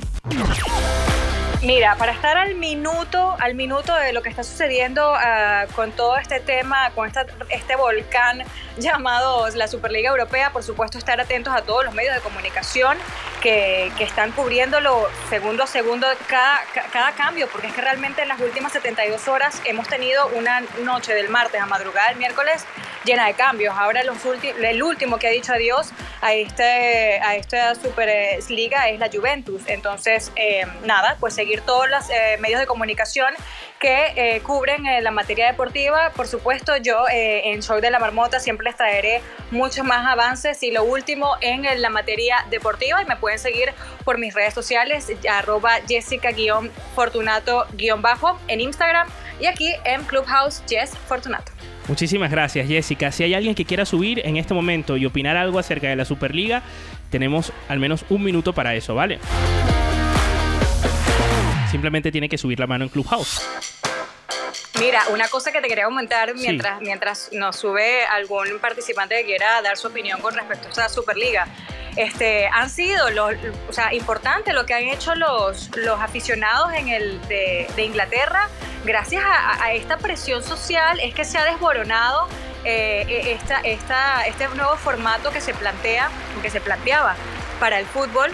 Mira, 1.63 1.97
para 1.97 2.13
estar 2.13 2.37
al 2.37 2.55
minuto, 2.55 3.37
al 3.41 3.57
minuto 3.57 3.93
de 3.97 4.13
lo 4.13 4.23
que 4.23 4.29
está 4.29 4.45
sucediendo 4.45 5.13
ah, 5.17 5.67
con 5.75 5.91
todo 5.91 6.17
este 6.17 6.39
tema, 6.39 6.91
con 6.95 7.09
esta- 7.09 7.27
este 7.51 7.75
volcán 7.75 8.45
llamado 8.77 9.49
la 9.57 9.67
Superliga 9.67 10.11
Europea, 10.11 10.51
por 10.51 10.63
supuesto 10.63 10.99
estar 10.99 11.21
atentos 11.21 11.53
a 11.53 11.63
todos 11.63 11.85
los 11.85 11.95
medios 11.95 12.15
de 12.15 12.21
comunicación 12.21 12.97
que, 13.43 13.91
que 13.99 14.05
están 14.05 14.31
cubriéndolo 14.31 15.09
segundo 15.31 15.65
a 15.65 15.67
segundo 15.67 16.07
cada, 16.29 16.61
ca- 16.73 16.87
cada 16.93 17.11
cambio, 17.13 17.49
porque 17.51 17.67
es 17.67 17.73
que 17.73 17.81
realmente 17.81 18.23
en 18.23 18.29
las 18.29 18.39
últimas 18.41 18.71
72 18.73 19.27
horas 19.27 19.61
hemos 19.65 19.89
tenido 19.89 20.29
una 20.29 20.61
noche 20.85 21.13
del 21.13 21.29
martes 21.29 21.61
a 21.61 21.67
madrugada 21.67 22.11
del 22.11 22.19
miércoles 22.19 22.65
llena 23.05 23.27
de 23.27 23.35
cambios. 23.35 23.75
Ahora 23.77 24.05
los 24.05 24.19
el 24.63 24.83
último 24.83 25.19
que 25.19 25.27
ha 25.29 25.31
dicho 25.31 25.53
adiós 25.53 25.91
a, 26.21 26.35
este, 26.35 27.21
a 27.21 27.37
esta 27.37 27.75
Superliga 27.75 28.89
es 28.89 28.99
la 29.01 29.09
Juventus. 29.13 29.63
Entonces, 29.67 30.31
eh, 30.37 30.67
nada, 30.85 31.17
pues 31.19 31.35
seguir 31.49 31.63
todos 31.63 31.89
los 31.89 32.11
eh, 32.11 32.37
medios 32.41 32.61
de 32.61 32.67
comunicación 32.67 33.33
que 33.81 34.13
eh, 34.17 34.41
cubren 34.41 34.85
eh, 34.87 35.01
la 35.01 35.11
materia 35.11 35.47
deportiva. 35.47 36.13
Por 36.15 36.27
supuesto, 36.27 36.77
yo 36.77 37.09
eh, 37.11 37.53
en 37.53 37.63
Show 37.63 37.81
de 37.81 37.91
la 37.91 37.99
Marmota 37.99 38.39
siempre 38.39 38.67
les 38.67 38.77
traeré 38.77 39.23
muchos 39.51 39.83
más 39.83 40.07
avances 40.07 40.63
y 40.63 40.73
lo 40.73 40.85
último 40.85 41.37
en 41.41 41.65
eh, 41.65 41.79
la 41.79 41.89
materia 41.89 42.45
deportiva. 42.51 43.01
Y 43.01 43.07
me 43.07 43.17
pueden 43.17 43.39
seguir 43.39 43.73
por 44.05 44.19
mis 44.19 44.35
redes 44.35 44.53
sociales, 44.53 45.11
arroba 45.31 45.77
Jessica-Fortunato-bajo 45.89 48.39
en 48.49 48.61
Instagram 48.61 49.09
y 49.41 49.47
aquí 49.47 49.73
en 49.85 50.05
Clubhouse 50.05 50.63
Jess 50.69 50.91
Fortunato. 51.07 51.51
Muchísimas 51.87 52.31
gracias, 52.31 52.69
Jessica. 52.69 53.11
Si 53.11 53.25
hay 53.25 53.33
alguien 53.33 53.55
que 53.55 53.65
quiera 53.65 53.87
subir 53.87 54.21
en 54.27 54.37
este 54.37 54.53
momento 54.53 54.99
y 54.99 55.07
opinar 55.07 55.39
algo 55.39 55.59
acerca 55.59 55.89
de 55.89 55.97
la 55.97 56.05
Superliga, 56.05 56.63
tenemos 57.11 57.55
al 57.71 57.79
menos 57.79 58.05
un 58.11 58.23
minuto 58.23 58.53
para 58.53 58.75
eso, 58.75 58.95
¿vale? 58.95 59.19
Simplemente 61.71 62.11
tiene 62.11 62.29
que 62.29 62.39
subir 62.39 62.59
la 62.59 62.67
mano 62.67 62.85
en 62.85 62.91
Clubhouse. 62.91 63.43
Mira, 64.81 65.03
una 65.11 65.27
cosa 65.29 65.51
que 65.53 65.61
te 65.61 65.69
quería 65.69 65.85
comentar 65.85 66.29
Sí. 66.31 66.35
mientras, 66.41 66.81
mientras 66.81 67.31
nos 67.33 67.57
sube 67.57 68.05
algún 68.07 68.59
participante 68.61 69.17
que 69.17 69.25
quiera 69.25 69.61
dar 69.61 69.77
su 69.77 69.89
opinión 69.89 70.21
con 70.21 70.35
respecto 70.35 70.69
a 70.69 70.71
esta 70.71 70.89
Superliga. 70.89 71.47
Este, 71.97 72.47
han 72.47 72.71
sido 72.71 73.11
los, 73.11 73.35
o 73.69 73.73
sea, 73.73 73.93
importante 73.93 74.53
lo 74.53 74.65
que 74.67 74.75
han 74.75 74.85
hecho 74.85 75.17
los, 75.17 75.69
los 75.77 76.01
aficionados 76.01 76.73
en 76.75 76.89
el 76.89 77.21
de, 77.29 77.69
de 77.75 77.85
Inglaterra. 77.85 78.49
Gracias 78.85 79.25
a, 79.25 79.65
a 79.65 79.73
esta 79.73 79.97
presión 79.99 80.45
social 80.45 81.01
es 81.01 81.13
que 81.13 81.25
se 81.25 81.39
ha 81.39 81.45
desboronado 81.45 82.29
eh, 82.65 83.05
eh, 83.09 83.33
esta, 83.33 83.61
esta, 83.63 84.27
este 84.27 84.47
nuevo 84.51 84.77
formato 84.77 85.33
que 85.33 85.41
se 85.41 85.55
plantea, 85.55 86.09
que 86.41 86.51
se 86.51 86.61
planteaba 86.61 87.17
para 87.59 87.81
el 87.81 87.87
fútbol 87.87 88.33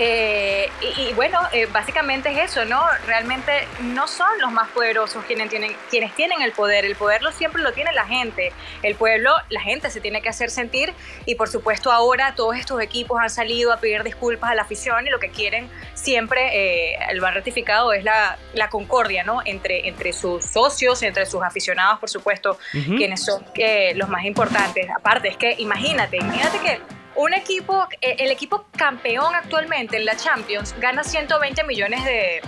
eh, 0.00 0.70
y, 0.80 1.08
y 1.08 1.12
bueno, 1.14 1.40
eh, 1.52 1.66
básicamente 1.66 2.30
es 2.30 2.52
eso, 2.52 2.64
¿no? 2.64 2.80
Realmente 3.04 3.66
no 3.80 4.06
son 4.06 4.40
los 4.40 4.52
más 4.52 4.68
poderosos 4.68 5.24
quienes 5.24 5.50
tienen, 5.50 5.76
quienes 5.90 6.14
tienen 6.14 6.40
el 6.40 6.52
poder. 6.52 6.84
El 6.84 6.94
poder 6.94 7.20
lo, 7.22 7.32
siempre 7.32 7.62
lo 7.62 7.72
tiene 7.72 7.92
la 7.92 8.06
gente. 8.06 8.52
El 8.82 8.94
pueblo, 8.94 9.34
la 9.48 9.60
gente 9.60 9.90
se 9.90 10.00
tiene 10.00 10.22
que 10.22 10.28
hacer 10.28 10.50
sentir. 10.50 10.94
Y 11.26 11.34
por 11.34 11.48
supuesto, 11.48 11.90
ahora 11.90 12.34
todos 12.36 12.56
estos 12.56 12.80
equipos 12.80 13.20
han 13.20 13.28
salido 13.28 13.72
a 13.72 13.78
pedir 13.78 14.04
disculpas 14.04 14.52
a 14.52 14.54
la 14.54 14.62
afición 14.62 15.06
y 15.06 15.10
lo 15.10 15.18
que 15.18 15.30
quieren 15.30 15.68
siempre, 15.94 16.92
eh, 16.92 16.98
lo 17.14 17.26
han 17.26 17.34
ratificado, 17.34 17.92
es 17.92 18.04
la, 18.04 18.38
la 18.54 18.68
concordia, 18.68 19.24
¿no? 19.24 19.42
Entre, 19.44 19.88
entre 19.88 20.12
sus 20.12 20.44
socios, 20.44 21.02
entre 21.02 21.26
sus 21.26 21.42
aficionados, 21.42 21.98
por 21.98 22.08
supuesto, 22.08 22.56
quienes 22.70 23.24
son 23.24 23.44
eh, 23.54 23.94
los 23.96 24.08
más 24.08 24.24
importantes. 24.24 24.86
Aparte, 24.96 25.28
es 25.28 25.36
que 25.36 25.56
imagínate, 25.58 26.18
imagínate 26.18 26.58
que 26.60 26.97
un 27.18 27.34
equipo, 27.34 27.88
eh, 28.00 28.14
el 28.20 28.30
equipo 28.30 28.66
campeón 28.76 29.34
actualmente 29.34 29.96
en 29.96 30.04
la 30.04 30.16
Champions 30.16 30.72
gana 30.78 31.02
120 31.02 31.64
millones 31.64 32.04
de, 32.04 32.40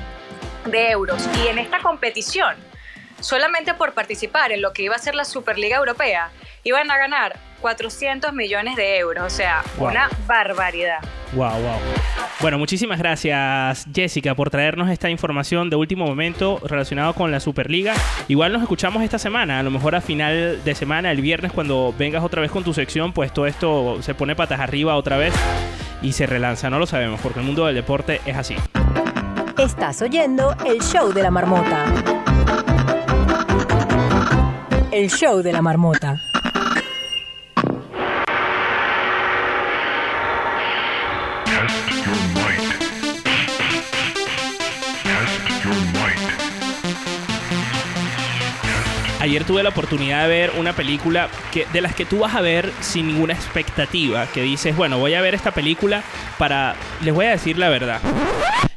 de 0.66 0.90
euros. 0.90 1.28
Y 1.42 1.48
en 1.48 1.58
esta 1.58 1.80
competición, 1.80 2.54
solamente 3.18 3.74
por 3.74 3.94
participar 3.94 4.52
en 4.52 4.62
lo 4.62 4.72
que 4.72 4.82
iba 4.82 4.94
a 4.94 4.98
ser 5.00 5.16
la 5.16 5.24
Superliga 5.24 5.76
Europea, 5.76 6.30
iban 6.64 6.90
a 6.90 6.96
ganar 6.98 7.38
400 7.60 8.32
millones 8.32 8.76
de 8.76 8.98
euros, 8.98 9.24
o 9.24 9.30
sea, 9.30 9.62
Wow. 9.78 9.88
una 9.90 10.08
barbaridad. 10.26 10.98
Wow, 11.34 11.50
wow. 11.50 11.78
Bueno, 12.40 12.58
muchísimas 12.58 12.98
gracias 12.98 13.86
Jessica 13.94 14.34
por 14.34 14.50
traernos 14.50 14.88
esta 14.90 15.10
información 15.10 15.68
de 15.68 15.76
último 15.76 16.06
momento 16.06 16.58
relacionado 16.64 17.12
con 17.14 17.30
la 17.30 17.38
Superliga. 17.38 17.94
Igual 18.28 18.52
nos 18.52 18.62
escuchamos 18.62 19.02
esta 19.02 19.18
semana, 19.18 19.58
a 19.58 19.62
lo 19.62 19.70
mejor 19.70 19.94
a 19.94 20.00
final 20.00 20.64
de 20.64 20.74
semana, 20.74 21.10
el 21.12 21.20
viernes 21.20 21.52
cuando 21.52 21.94
vengas 21.98 22.24
otra 22.24 22.40
vez 22.40 22.50
con 22.50 22.64
tu 22.64 22.72
sección, 22.72 23.12
pues 23.12 23.32
todo 23.32 23.46
esto 23.46 24.02
se 24.02 24.14
pone 24.14 24.34
patas 24.34 24.58
arriba 24.60 24.96
otra 24.96 25.18
vez 25.18 25.34
y 26.02 26.12
se 26.12 26.26
relanza, 26.26 26.70
no 26.70 26.78
lo 26.78 26.86
sabemos, 26.86 27.20
porque 27.20 27.40
el 27.40 27.44
mundo 27.46 27.66
del 27.66 27.74
deporte 27.74 28.20
es 28.24 28.36
así. 28.36 28.56
Estás 29.58 30.00
oyendo 30.00 30.56
el 30.64 30.80
show 30.80 31.12
de 31.12 31.22
la 31.22 31.30
marmota. 31.30 31.84
El 34.90 35.10
show 35.10 35.42
de 35.42 35.52
la 35.52 35.60
marmota. 35.60 36.20
Ayer 49.30 49.44
tuve 49.44 49.62
la 49.62 49.68
oportunidad 49.68 50.22
de 50.22 50.28
ver 50.28 50.52
una 50.58 50.72
película 50.72 51.28
que, 51.52 51.64
de 51.72 51.80
las 51.80 51.94
que 51.94 52.04
tú 52.04 52.18
vas 52.18 52.34
a 52.34 52.40
ver 52.40 52.72
sin 52.80 53.06
ninguna 53.06 53.32
expectativa. 53.32 54.26
Que 54.26 54.42
dices, 54.42 54.76
bueno, 54.76 54.98
voy 54.98 55.14
a 55.14 55.20
ver 55.20 55.34
esta 55.34 55.52
película 55.52 56.02
para. 56.36 56.74
Les 57.02 57.14
voy 57.14 57.26
a 57.26 57.30
decir 57.30 57.56
la 57.56 57.68
verdad. 57.68 58.00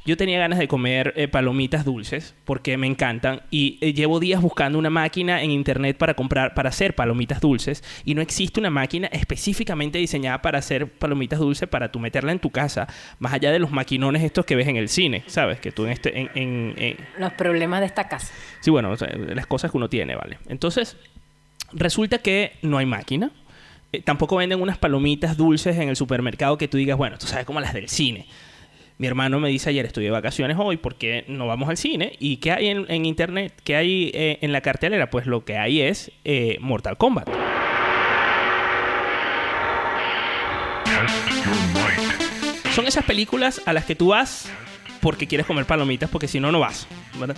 Yo 0.05 0.17
tenía 0.17 0.37
ganas 0.37 0.59
de 0.59 0.67
comer 0.67 1.13
eh, 1.15 1.29
palomitas 1.29 1.85
dulces 1.85 2.35
porque 2.43 2.75
me 2.77 2.87
encantan 2.87 3.41
y 3.51 3.77
eh, 3.79 3.93
llevo 3.93 4.19
días 4.19 4.41
buscando 4.41 4.77
una 4.77 4.89
máquina 4.89 5.41
en 5.43 5.51
internet 5.51 5.95
para 5.97 6.13
comprar 6.13 6.53
para 6.53 6.67
hacer 6.69 6.93
palomitas 6.93 7.39
dulces 7.39 7.83
y 8.03 8.13
no 8.13 8.21
existe 8.21 8.59
una 8.59 8.69
máquina 8.69 9.07
específicamente 9.13 9.99
diseñada 9.99 10.41
para 10.41 10.59
hacer 10.59 10.87
palomitas 10.91 11.39
dulces 11.39 11.69
para 11.69 11.89
tú 11.89 11.99
meterla 11.99 12.33
en 12.33 12.39
tu 12.39 12.49
casa, 12.49 12.85
más 13.19 13.31
allá 13.31 13.51
de 13.53 13.59
los 13.59 13.71
maquinones 13.71 14.23
estos 14.23 14.45
que 14.45 14.57
ves 14.57 14.67
en 14.67 14.75
el 14.75 14.89
cine, 14.89 15.23
¿sabes? 15.27 15.59
Que 15.61 15.71
tú 15.71 15.85
en 15.85 15.91
este 15.91 16.19
en, 16.19 16.29
en- 16.35 16.73
en- 16.77 16.97
Los 17.17 17.31
problemas 17.33 17.79
de 17.79 17.85
esta 17.85 18.09
casa. 18.09 18.33
Sí, 18.59 18.71
bueno, 18.71 18.91
o 18.91 18.97
sea, 18.97 19.07
las 19.15 19.47
cosas 19.47 19.71
que 19.71 19.77
uno 19.77 19.87
tiene, 19.87 20.15
¿vale? 20.15 20.37
Entonces, 20.49 20.97
resulta 21.71 22.17
que 22.17 22.53
no 22.61 22.77
hay 22.77 22.85
máquina. 22.85 23.31
Eh, 23.93 24.01
tampoco 24.01 24.35
venden 24.35 24.61
unas 24.61 24.77
palomitas 24.77 25.37
dulces 25.37 25.77
en 25.77 25.87
el 25.87 25.95
supermercado 25.95 26.57
que 26.57 26.67
tú 26.67 26.77
digas, 26.77 26.97
bueno, 26.97 27.17
tú 27.17 27.27
sabes 27.27 27.45
como 27.45 27.61
las 27.61 27.73
del 27.73 27.87
cine. 27.87 28.25
Mi 28.97 29.07
hermano 29.07 29.39
me 29.39 29.49
dice 29.49 29.69
ayer, 29.69 29.85
estoy 29.85 30.03
de 30.03 30.11
vacaciones 30.11 30.55
hoy, 30.59 30.77
¿por 30.77 30.95
qué 30.95 31.25
no 31.27 31.47
vamos 31.47 31.67
al 31.67 31.77
cine? 31.77 32.15
¿Y 32.19 32.37
qué 32.37 32.51
hay 32.51 32.67
en, 32.67 32.85
en 32.89 33.05
internet? 33.05 33.53
¿Qué 33.63 33.75
hay 33.75 34.11
eh, 34.13 34.37
en 34.41 34.51
la 34.51 34.61
cartelera? 34.61 35.09
Pues 35.09 35.25
lo 35.25 35.43
que 35.45 35.57
hay 35.57 35.81
es 35.81 36.11
eh, 36.23 36.57
Mortal 36.61 36.97
Kombat. 36.97 37.27
Son 42.73 42.87
esas 42.87 43.05
películas 43.05 43.61
a 43.65 43.73
las 43.73 43.85
que 43.85 43.95
tú 43.95 44.09
vas 44.09 44.51
porque 45.03 45.27
quieres 45.27 45.45
comer 45.45 45.65
palomitas, 45.65 46.09
porque 46.09 46.29
si 46.29 46.39
no, 46.39 46.51
no 46.51 46.61
vas. 46.61 46.87
¿verdad? 47.19 47.35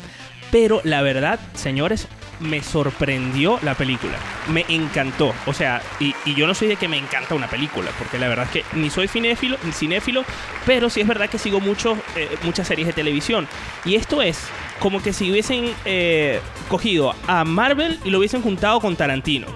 Pero 0.52 0.80
la 0.84 1.02
verdad, 1.02 1.40
señores, 1.56 2.08
me 2.40 2.62
sorprendió 2.62 3.60
la 3.64 3.74
película. 3.74 4.14
Me 4.48 4.64
encantó. 4.70 5.34
O 5.48 5.54
sea, 5.54 5.82
y, 6.00 6.14
yo 6.36 6.46
no 6.48 6.54
soy 6.54 6.68
de 6.68 6.76
que 6.76 6.88
me 6.88 6.98
encanta 6.98 7.34
una 7.34 7.50
película, 7.50 7.90
porque 7.98 8.20
la 8.20 8.28
verdad 8.28 8.46
es 8.46 8.52
que 8.64 8.78
ni 8.78 8.90
soy 8.90 9.08
cinéfilo, 9.08 9.58
ni 9.64 9.72
cinéfilo 9.72 10.24
pero 10.66 10.90
sí 10.90 11.02
es 11.02 11.08
verdad 11.08 11.30
que 11.30 11.40
sigo 11.40 11.60
mucho, 11.60 11.98
eh, 12.16 12.30
muchas 12.44 12.68
series 12.68 12.88
de 12.88 12.94
televisión. 12.94 13.48
Y 13.84 13.96
esto 13.96 14.22
es 14.22 14.40
como 14.80 15.02
que 15.02 15.12
si 15.12 15.32
hubiesen 15.32 15.74
eh, 15.86 16.40
cogido 16.70 17.16
a 17.28 17.44
Marvel 17.44 18.00
y 18.06 18.12
lo 18.12 18.20
hubiesen 18.20 18.44
juntado 18.44 18.80
con 18.80 18.96
Tarantino 18.96 19.48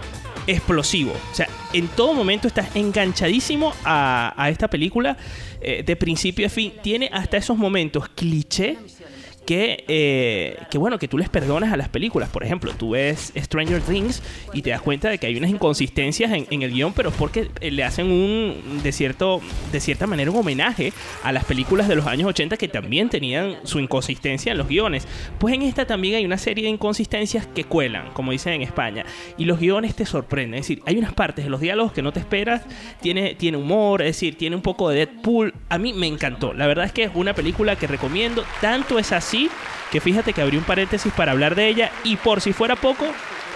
explosivo. 0.50 1.14
O 1.32 1.36
sea, 1.36 1.47
en 1.74 1.88
todo 1.89 2.14
momento 2.14 2.47
estás 2.47 2.76
enganchadísimo 2.76 3.74
a, 3.84 4.34
a 4.36 4.50
esta 4.50 4.68
película 4.68 5.18
eh, 5.62 5.84
de 5.84 5.95
principio 5.95 6.47
a 6.47 6.50
fin. 6.50 6.74
Tiene 6.82 7.10
hasta 7.12 7.38
esos 7.38 7.58
momentos 7.58 8.10
cliché 8.10 8.78
que, 9.46 9.84
eh, 9.88 10.58
que, 10.70 10.78
bueno, 10.78 11.00
que 11.00 11.08
tú 11.08 11.18
les 11.18 11.30
perdonas 11.30 11.74
a 11.74 11.78
las 11.78 11.90
películas. 11.90 12.30
Por 12.30 12.44
ejemplo, 12.44 12.74
tú 12.78 12.92
ves 12.92 13.34
Stranger 13.36 13.82
Things 13.82 14.22
y 14.54 14.62
te 14.62 14.70
das 14.70 14.82
cuenta 14.82 15.10
de 15.10 15.18
que 15.18 15.28
hay 15.28 15.36
unas 15.36 15.50
inconsistencias 15.50 16.32
en, 16.32 16.48
en 16.50 16.62
el 16.62 16.72
guion, 16.72 16.94
pero 16.94 17.10
es 17.10 17.16
porque 17.16 17.50
eh, 17.62 17.72
le 17.72 17.84
hacen 17.84 18.12
un, 18.12 18.82
de, 18.84 18.92
cierto, 18.92 19.42
de 19.72 19.80
cierta 19.80 20.08
manera, 20.08 20.32
un 20.32 20.38
homenaje 20.38 20.94
a 21.24 21.32
las 21.32 21.46
películas 21.46 21.88
de 21.88 21.96
los 21.96 22.06
años 22.08 22.30
80 22.30 22.58
que 22.58 22.68
también 22.68 23.10
tenían 23.10 23.58
su 23.64 23.80
inconsistencia 23.80 24.52
en 24.52 24.58
los 24.58 24.68
guiones. 24.68 25.08
Pues 25.40 25.54
en 25.54 25.64
esta 25.64 25.86
también 25.86 26.16
hay 26.16 26.26
una 26.26 26.38
serie 26.38 26.66
de 26.66 26.70
inconsistencias 26.70 27.48
que 27.48 27.64
cuelan, 27.64 28.12
como 28.14 28.32
dicen 28.32 28.54
en 28.54 28.62
España, 28.62 29.06
y 29.38 29.46
los 29.46 29.60
guiones 29.60 29.96
te 29.96 30.06
sorprenden. 30.06 30.60
Es 30.60 30.68
decir, 30.68 30.84
hay 30.86 30.98
unas 30.98 31.14
partes 31.14 31.46
de 31.46 31.50
los 31.50 31.62
diálogos 31.62 31.94
que 31.94 32.02
no 32.02 32.12
te 32.12 32.20
esperas, 32.20 32.62
tiene, 33.02 33.36
tiene 33.36 33.58
humor, 33.58 34.02
es 34.02 34.10
decir, 34.10 34.38
tiene 34.38 34.56
un 34.56 34.62
poco 34.62 34.90
de 34.90 35.06
Deadpool. 35.06 35.54
A 35.70 35.78
mí 35.78 35.94
me 35.94 36.08
encantó. 36.08 36.54
La 36.54 36.68
verdad 36.68 36.86
es 36.86 36.92
que 36.92 37.04
es 37.04 37.12
una 37.14 37.34
película 37.34 37.76
que 37.76 37.88
recomiendo. 37.88 38.44
Tanto 38.62 39.00
es 39.00 39.12
así 39.12 39.39
que 39.92 40.02
fíjate 40.02 40.34
que 40.34 40.42
abrí 40.42 40.58
un 40.58 40.64
paréntesis 40.64 41.14
para 41.14 41.32
hablar 41.32 41.56
de 41.56 41.68
ella 41.68 41.92
y 42.04 42.18
por 42.18 42.42
si 42.42 42.52
fuera 42.52 42.76
poco, 42.76 43.06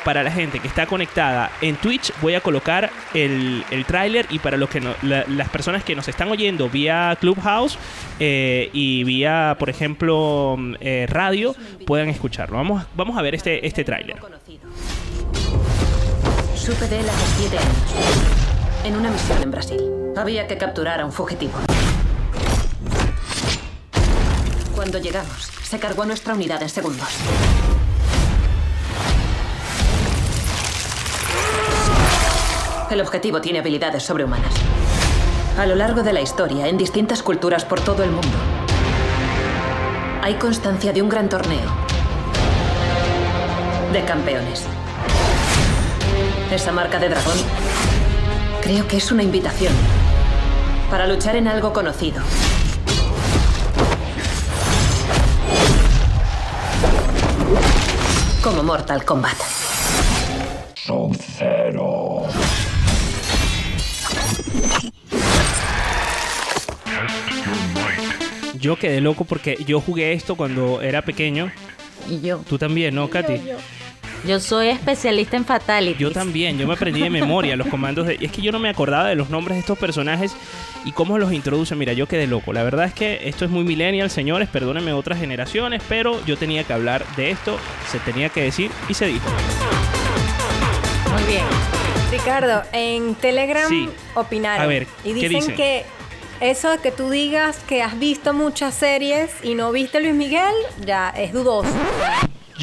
para 0.04 0.24
la 0.24 0.32
gente 0.32 0.60
que 0.60 0.68
está 0.68 0.86
conectada 0.86 1.52
en 1.62 1.76
Twitch 1.78 2.12
voy 2.22 2.36
a 2.36 2.42
colocar 2.42 2.92
el, 3.14 3.64
el 3.72 3.86
tráiler 3.86 4.28
y 4.30 4.40
para 4.40 4.58
los 4.58 4.70
que 4.70 4.82
las 5.02 5.50
personas 5.50 5.84
que 5.84 5.96
nos 5.96 6.08
están 6.08 6.30
oyendo 6.30 6.70
vía 6.70 7.18
Clubhouse 7.20 7.78
eh, 8.20 8.70
y 8.74 9.04
vía, 9.04 9.56
por 9.60 9.70
ejemplo, 9.70 10.56
mm, 10.58 10.76
eh, 10.80 11.06
radio, 11.10 11.56
puedan 11.86 12.10
escucharlo. 12.10 12.58
Vamos, 12.58 12.86
vamos 12.96 13.18
a 13.18 13.22
ver 13.22 13.36
este, 13.36 13.66
este 13.66 13.84
tráiler. 13.84 14.18
Supe 16.56 16.88
de 16.88 17.00
él 17.00 17.10
hace 17.10 17.40
siete 17.40 17.58
años. 17.58 18.86
En 18.86 18.96
una 18.96 19.10
misión 19.10 19.42
en 19.42 19.52
Brasil. 19.52 19.82
Había 20.16 20.48
que 20.48 20.58
capturar 20.58 21.02
a 21.02 21.06
un 21.06 21.12
fugitivo. 21.12 21.54
Cuando 24.84 25.00
llegamos, 25.00 25.50
se 25.64 25.80
cargó 25.80 26.04
nuestra 26.04 26.34
unidad 26.34 26.62
en 26.62 26.68
segundos. 26.68 27.08
El 32.92 33.00
objetivo 33.00 33.40
tiene 33.40 33.60
habilidades 33.60 34.04
sobrehumanas. 34.04 34.54
A 35.58 35.66
lo 35.68 35.76
largo 35.76 36.04
de 36.04 36.12
la 36.12 36.20
historia, 36.20 36.68
en 36.68 36.78
distintas 36.78 37.24
culturas 37.24 37.64
por 37.64 37.80
todo 37.80 38.04
el 38.04 38.12
mundo, 38.12 38.38
hay 40.22 40.34
constancia 40.34 40.92
de 40.92 41.02
un 41.02 41.08
gran 41.08 41.30
torneo 41.30 41.72
de 43.94 44.04
campeones. 44.04 44.66
Esa 46.52 46.74
marca 46.74 47.00
de 47.00 47.08
dragón 47.08 47.38
creo 48.62 48.86
que 48.86 48.98
es 48.98 49.10
una 49.14 49.24
invitación 49.24 49.72
para 50.92 51.08
luchar 51.08 51.38
en 51.38 51.48
algo 51.48 51.72
conocido. 51.72 52.22
Como 58.44 58.64
Mortal 58.64 59.06
Kombat. 59.06 59.38
Sub-Zero. 60.76 62.28
Yo 68.60 68.78
quedé 68.78 69.02
loco 69.02 69.26
porque 69.26 69.58
yo 69.66 69.82
jugué 69.82 70.14
esto 70.14 70.36
cuando 70.36 70.82
era 70.82 71.02
pequeño. 71.02 71.52
Y 72.10 72.22
yo. 72.22 72.40
Tú 72.48 72.58
también, 72.58 72.96
¿no, 72.96 73.10
Katy? 73.10 73.42
Yo 74.28 74.40
soy 74.40 74.70
especialista 74.70 75.36
en 75.36 75.44
Fatality. 75.44 76.00
Yo 76.00 76.12
también, 76.12 76.58
yo 76.58 76.66
me 76.66 76.74
aprendí 76.74 77.02
de 77.02 77.10
memoria 77.10 77.58
los 77.58 77.68
comandos 77.68 78.08
de... 78.08 78.18
y 78.20 78.26
Es 78.26 78.32
que 78.32 78.42
yo 78.42 78.54
no 78.54 78.60
me 78.60 78.70
acordaba 78.70 79.10
de 79.10 79.16
los 79.16 79.30
nombres 79.30 79.56
de 79.56 79.60
estos 79.60 79.78
personajes 79.78 80.34
y 80.86 80.92
cómo 80.92 81.18
los 81.18 81.32
introducen. 81.34 81.78
Mira, 81.78 81.94
yo 81.94 82.08
quedé 82.08 82.28
loco. 82.28 82.54
La 82.54 82.64
verdad 82.64 82.86
es 82.86 82.94
que 82.94 83.28
esto 83.28 83.46
es 83.46 83.52
muy 83.52 83.64
millennial, 83.64 84.10
señores, 84.10 84.50
perdónenme 84.50 84.94
otras 84.94 85.20
generaciones, 85.20 85.82
pero 85.88 86.24
yo 86.26 86.38
tenía 86.38 86.64
que 86.64 86.74
hablar 86.74 87.06
de 87.16 87.32
esto, 87.32 87.58
se 87.92 88.00
tenía 88.00 88.30
que 88.30 88.42
decir 88.44 88.72
y 88.90 88.94
se 88.94 89.06
dijo. 89.08 89.26
Muy 91.12 91.24
bien. 91.24 91.46
Ricardo, 92.12 92.62
en 92.74 93.16
Telegram 93.16 93.68
Sí. 93.70 93.90
opinaron. 94.14 94.62
A 94.64 94.68
ver, 94.68 94.88
y 95.04 95.10
¿qué 95.14 95.30
dicen 95.30 95.40
dicen? 95.40 95.56
que 95.56 95.84
eso 96.42 96.70
de 96.72 96.78
que 96.80 96.92
tú 96.92 97.10
digas 97.10 97.58
que 97.68 97.82
has 97.82 97.98
visto 97.98 98.34
muchas 98.34 98.76
series 98.76 99.32
y 99.44 99.56
no 99.56 99.72
viste 99.72 100.00
Luis 100.02 100.14
Miguel, 100.14 100.54
ya 100.86 101.10
es 101.10 101.34
dudoso. 101.34 101.70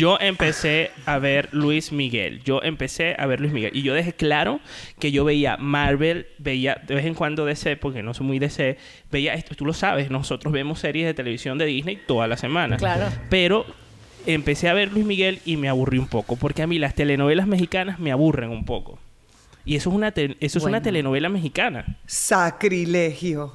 Yo 0.00 0.16
empecé 0.20 0.90
a 1.06 1.18
ver 1.18 1.48
Luis 1.52 1.92
Miguel. 1.92 2.42
Yo 2.42 2.62
empecé 2.62 3.14
a 3.18 3.26
ver 3.26 3.40
Luis 3.40 3.52
Miguel. 3.52 3.70
Y 3.76 3.82
yo 3.82 3.92
dejé 3.94 4.12
claro 4.14 4.60
que 4.98 5.12
yo 5.12 5.24
veía 5.24 5.56
Marvel, 5.58 6.26
veía 6.38 6.80
de 6.86 6.94
vez 6.94 7.04
en 7.04 7.14
cuando 7.14 7.44
DC, 7.44 7.76
porque 7.76 8.02
no 8.02 8.14
soy 8.14 8.26
muy 8.26 8.38
DC. 8.38 8.78
Veía 9.12 9.34
esto, 9.34 9.54
tú 9.54 9.66
lo 9.66 9.72
sabes, 9.74 10.10
nosotros 10.10 10.52
vemos 10.52 10.80
series 10.80 11.06
de 11.06 11.12
televisión 11.14 11.58
de 11.58 11.66
Disney 11.66 11.98
toda 12.06 12.26
la 12.26 12.36
semana. 12.36 12.76
Claro. 12.78 13.06
Pero 13.28 13.66
empecé 14.26 14.68
a 14.68 14.72
ver 14.74 14.90
Luis 14.92 15.04
Miguel 15.04 15.40
y 15.44 15.56
me 15.58 15.68
aburrí 15.68 15.98
un 15.98 16.08
poco. 16.08 16.36
Porque 16.36 16.62
a 16.62 16.66
mí 16.66 16.78
las 16.78 16.94
telenovelas 16.94 17.46
mexicanas 17.46 17.98
me 17.98 18.10
aburren 18.12 18.50
un 18.50 18.64
poco. 18.64 18.98
Y 19.66 19.76
eso 19.76 19.90
es 19.90 19.96
una, 19.96 20.12
te- 20.12 20.36
eso 20.40 20.58
es 20.58 20.64
una 20.64 20.80
telenovela 20.82 21.28
mexicana. 21.28 21.98
Sacrilegio. 22.06 23.52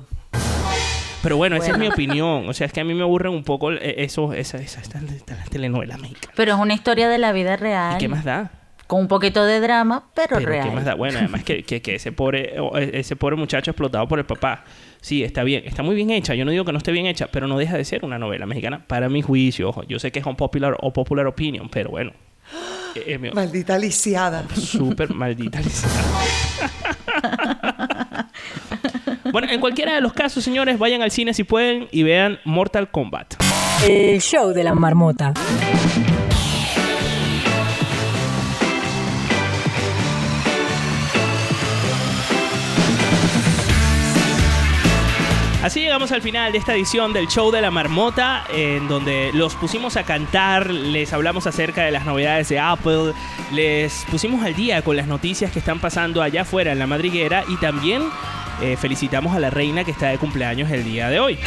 Pero 1.26 1.38
bueno, 1.38 1.56
esa 1.58 1.72
es 1.72 1.78
mi 1.78 1.88
opinión. 1.88 2.48
O 2.48 2.54
sea, 2.54 2.68
es 2.68 2.72
que 2.74 2.80
a 2.82 2.84
mí 2.84 2.94
me 2.94 3.02
aburren 3.02 3.34
un 3.34 3.44
poco 3.44 3.72
eh, 3.72 3.96
eso, 4.04 4.32
esa, 4.34 4.58
esa, 4.60 4.80
esta- 4.80 5.00
esta- 5.00 5.36
las 5.36 5.50
telenovelas 5.50 6.00
mexicanas. 6.00 6.36
Pero 6.38 6.54
es 6.54 6.60
una 6.60 6.74
historia 6.76 7.10
de 7.10 7.18
la 7.18 7.32
vida 7.34 7.58
real. 7.58 7.96
¿Y 7.96 7.98
qué 7.98 8.08
más 8.08 8.24
da? 8.24 8.52
Con 8.88 9.02
un 9.02 9.08
poquito 9.08 9.44
de 9.44 9.60
drama, 9.60 10.04
pero, 10.14 10.38
Pero 10.38 10.48
real. 10.50 10.70
¿qué 10.70 10.76
más 10.76 10.86
da? 10.86 10.94
Bueno, 10.94 11.18
además 11.18 11.44
que, 11.44 11.64
que, 11.64 11.82
que 11.82 11.96
ese 11.96 12.12
pobre 12.12 12.54
e- 12.56 13.00
ese 13.00 13.16
pobre 13.16 13.36
muchacho 13.36 13.72
explotado 13.72 14.08
por 14.08 14.20
el 14.20 14.26
papá. 14.26 14.64
Sí, 15.02 15.24
está 15.24 15.44
bien, 15.44 15.64
está 15.66 15.82
muy 15.82 15.96
bien 15.96 16.12
hecha. 16.12 16.36
Yo 16.36 16.46
no 16.46 16.52
digo 16.52 16.64
que 16.66 16.72
no 16.72 16.78
esté 16.78 16.92
bien 16.92 17.08
hecha, 17.08 17.26
pero 17.32 17.48
no 17.48 17.58
deja 17.58 17.76
de 17.78 17.84
ser 17.86 18.06
una 18.06 18.20
novela 18.20 18.46
mexicana 18.46 18.86
para 18.86 19.10
mi 19.10 19.24
juicio. 19.24 19.70
Ojo, 19.70 19.82
yo 19.88 19.98
sé 19.98 20.12
que 20.12 20.20
es 20.20 20.26
un 20.28 20.36
popular 20.36 20.78
o 20.80 20.94
popular 20.94 21.26
opinion, 21.26 21.68
pero 21.70 21.90
bueno. 21.90 22.12
Eh, 22.96 23.04
eh, 23.16 23.18
mi- 23.18 23.30
Maldita 23.32 23.78
lisiada. 23.78 24.46
Súper 24.56 25.14
maldita 25.14 25.60
lisiada. 25.60 25.96
Bueno, 29.32 29.48
en 29.50 29.60
cualquiera 29.60 29.96
de 29.96 30.02
los 30.02 30.14
casos, 30.14 30.44
señores, 30.44 30.78
vayan 30.78 31.02
al 31.02 31.10
cine 31.10 31.34
si 31.34 31.44
pueden 31.44 31.88
y 31.92 32.04
vean 32.04 32.40
Mortal 32.46 32.92
Kombat. 32.92 33.34
El 33.88 34.22
show 34.22 34.52
de 34.52 34.64
la 34.64 34.76
marmota. 34.76 35.34
Así 45.64 45.80
llegamos 45.80 46.12
al 46.12 46.22
final 46.22 46.52
de 46.52 46.60
esta 46.60 46.76
edición 46.76 47.12
del 47.12 47.28
show 47.28 47.50
de 47.50 47.60
la 47.60 47.72
marmota, 47.72 48.44
en 48.54 48.88
donde 48.88 49.32
los 49.34 49.56
pusimos 49.56 49.98
a 49.98 50.04
cantar, 50.04 50.70
les 50.70 51.12
hablamos 51.12 51.48
acerca 51.48 51.84
de 51.84 51.90
las 51.90 52.06
novedades 52.06 52.50
de 52.50 52.60
Apple, 52.60 53.14
les 53.52 54.06
pusimos 54.12 54.46
al 54.46 54.54
día 54.54 54.84
con 54.84 54.96
las 54.96 55.08
noticias 55.08 55.52
que 55.52 55.58
están 55.58 55.80
pasando 55.80 56.22
allá 56.22 56.44
afuera 56.44 56.72
en 56.72 56.78
la 56.78 56.86
madriguera 56.86 57.44
y 57.48 57.56
también 57.56 58.04
eh, 58.62 58.78
felicitamos 58.78 59.36
a 59.36 59.40
la 59.40 59.50
reina 59.50 59.84
que 59.84 59.92
está 59.92 60.08
de 60.08 60.18
cumpleaños 60.18 60.70
el 60.72 60.84
día 60.84 61.10
de 61.10 61.20
hoy. 61.20 61.40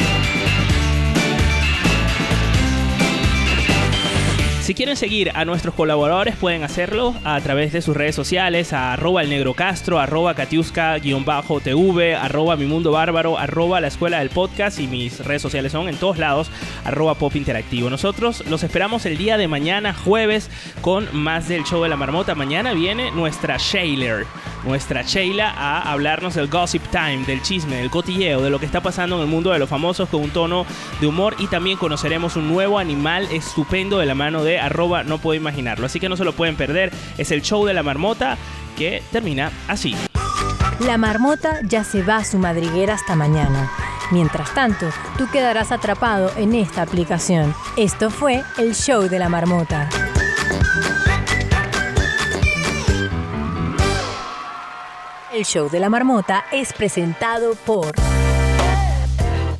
Si 4.69 4.75
quieren 4.75 4.97
seguir 4.97 5.31
a 5.33 5.45
nuestros 5.45 5.73
colaboradores 5.73 6.35
pueden 6.35 6.61
hacerlo 6.61 7.15
a 7.23 7.41
través 7.41 7.73
de 7.73 7.81
sus 7.81 7.97
redes 7.97 8.13
sociales, 8.13 8.71
arroba 8.71 9.23
el 9.23 9.29
negro 9.31 9.55
castro, 9.55 9.97
arroba 9.97 10.35
catiusca-tv, 10.35 12.13
arroba 12.13 12.55
mi 12.55 12.67
mundo 12.67 12.91
bárbaro, 12.91 13.39
arroba 13.39 13.81
la 13.81 13.87
escuela 13.87 14.19
del 14.19 14.29
podcast 14.29 14.79
y 14.79 14.85
mis 14.85 15.25
redes 15.25 15.41
sociales 15.41 15.71
son 15.71 15.89
en 15.89 15.97
todos 15.97 16.19
lados, 16.19 16.51
arroba 16.85 17.15
pop 17.15 17.35
interactivo. 17.35 17.89
Nosotros 17.89 18.45
los 18.47 18.61
esperamos 18.61 19.07
el 19.07 19.17
día 19.17 19.39
de 19.39 19.47
mañana, 19.47 19.91
jueves, 19.91 20.51
con 20.81 21.07
más 21.13 21.47
del 21.47 21.63
show 21.63 21.81
de 21.81 21.89
la 21.89 21.95
marmota. 21.95 22.35
Mañana 22.35 22.73
viene 22.73 23.09
nuestra 23.09 23.57
Shailer, 23.57 24.27
nuestra 24.65 25.01
Sheila 25.01 25.49
a 25.49 25.91
hablarnos 25.91 26.35
del 26.35 26.47
gossip 26.47 26.83
time, 26.91 27.25
del 27.25 27.41
chisme, 27.41 27.77
del 27.77 27.89
cotilleo, 27.89 28.43
de 28.43 28.51
lo 28.51 28.59
que 28.59 28.67
está 28.67 28.81
pasando 28.81 29.15
en 29.15 29.23
el 29.23 29.27
mundo 29.27 29.49
de 29.49 29.57
los 29.57 29.67
famosos 29.67 30.09
con 30.09 30.21
un 30.21 30.29
tono 30.29 30.67
de 31.01 31.07
humor 31.07 31.35
y 31.39 31.47
también 31.47 31.79
conoceremos 31.79 32.35
un 32.35 32.47
nuevo 32.47 32.77
animal 32.77 33.27
estupendo 33.31 33.97
de 33.97 34.05
la 34.05 34.13
mano 34.13 34.43
arroba 34.59 35.03
no 35.03 35.17
puedo 35.17 35.39
imaginarlo. 35.39 35.85
Así 35.85 35.99
que 35.99 36.09
no 36.09 36.17
se 36.17 36.25
lo 36.25 36.33
pueden 36.33 36.55
perder. 36.55 36.91
Es 37.17 37.31
el 37.31 37.41
show 37.41 37.65
de 37.65 37.73
la 37.73 37.83
marmota 37.83 38.37
que 38.77 39.03
termina 39.11 39.51
así. 39.67 39.95
La 40.79 40.97
marmota 40.97 41.59
ya 41.63 41.83
se 41.83 42.03
va 42.03 42.17
a 42.17 42.23
su 42.23 42.37
madriguera 42.37 42.93
hasta 42.93 43.15
mañana. 43.15 43.69
Mientras 44.11 44.53
tanto, 44.53 44.89
tú 45.17 45.29
quedarás 45.29 45.71
atrapado 45.71 46.31
en 46.37 46.55
esta 46.55 46.81
aplicación. 46.81 47.53
Esto 47.75 48.09
fue 48.09 48.43
el 48.57 48.73
show 48.73 49.03
de 49.07 49.19
la 49.19 49.29
marmota. 49.29 49.89
El 55.31 55.45
show 55.45 55.69
de 55.69 55.79
la 55.79 55.89
marmota 55.89 56.45
es 56.51 56.73
presentado 56.73 57.53
por... 57.53 57.93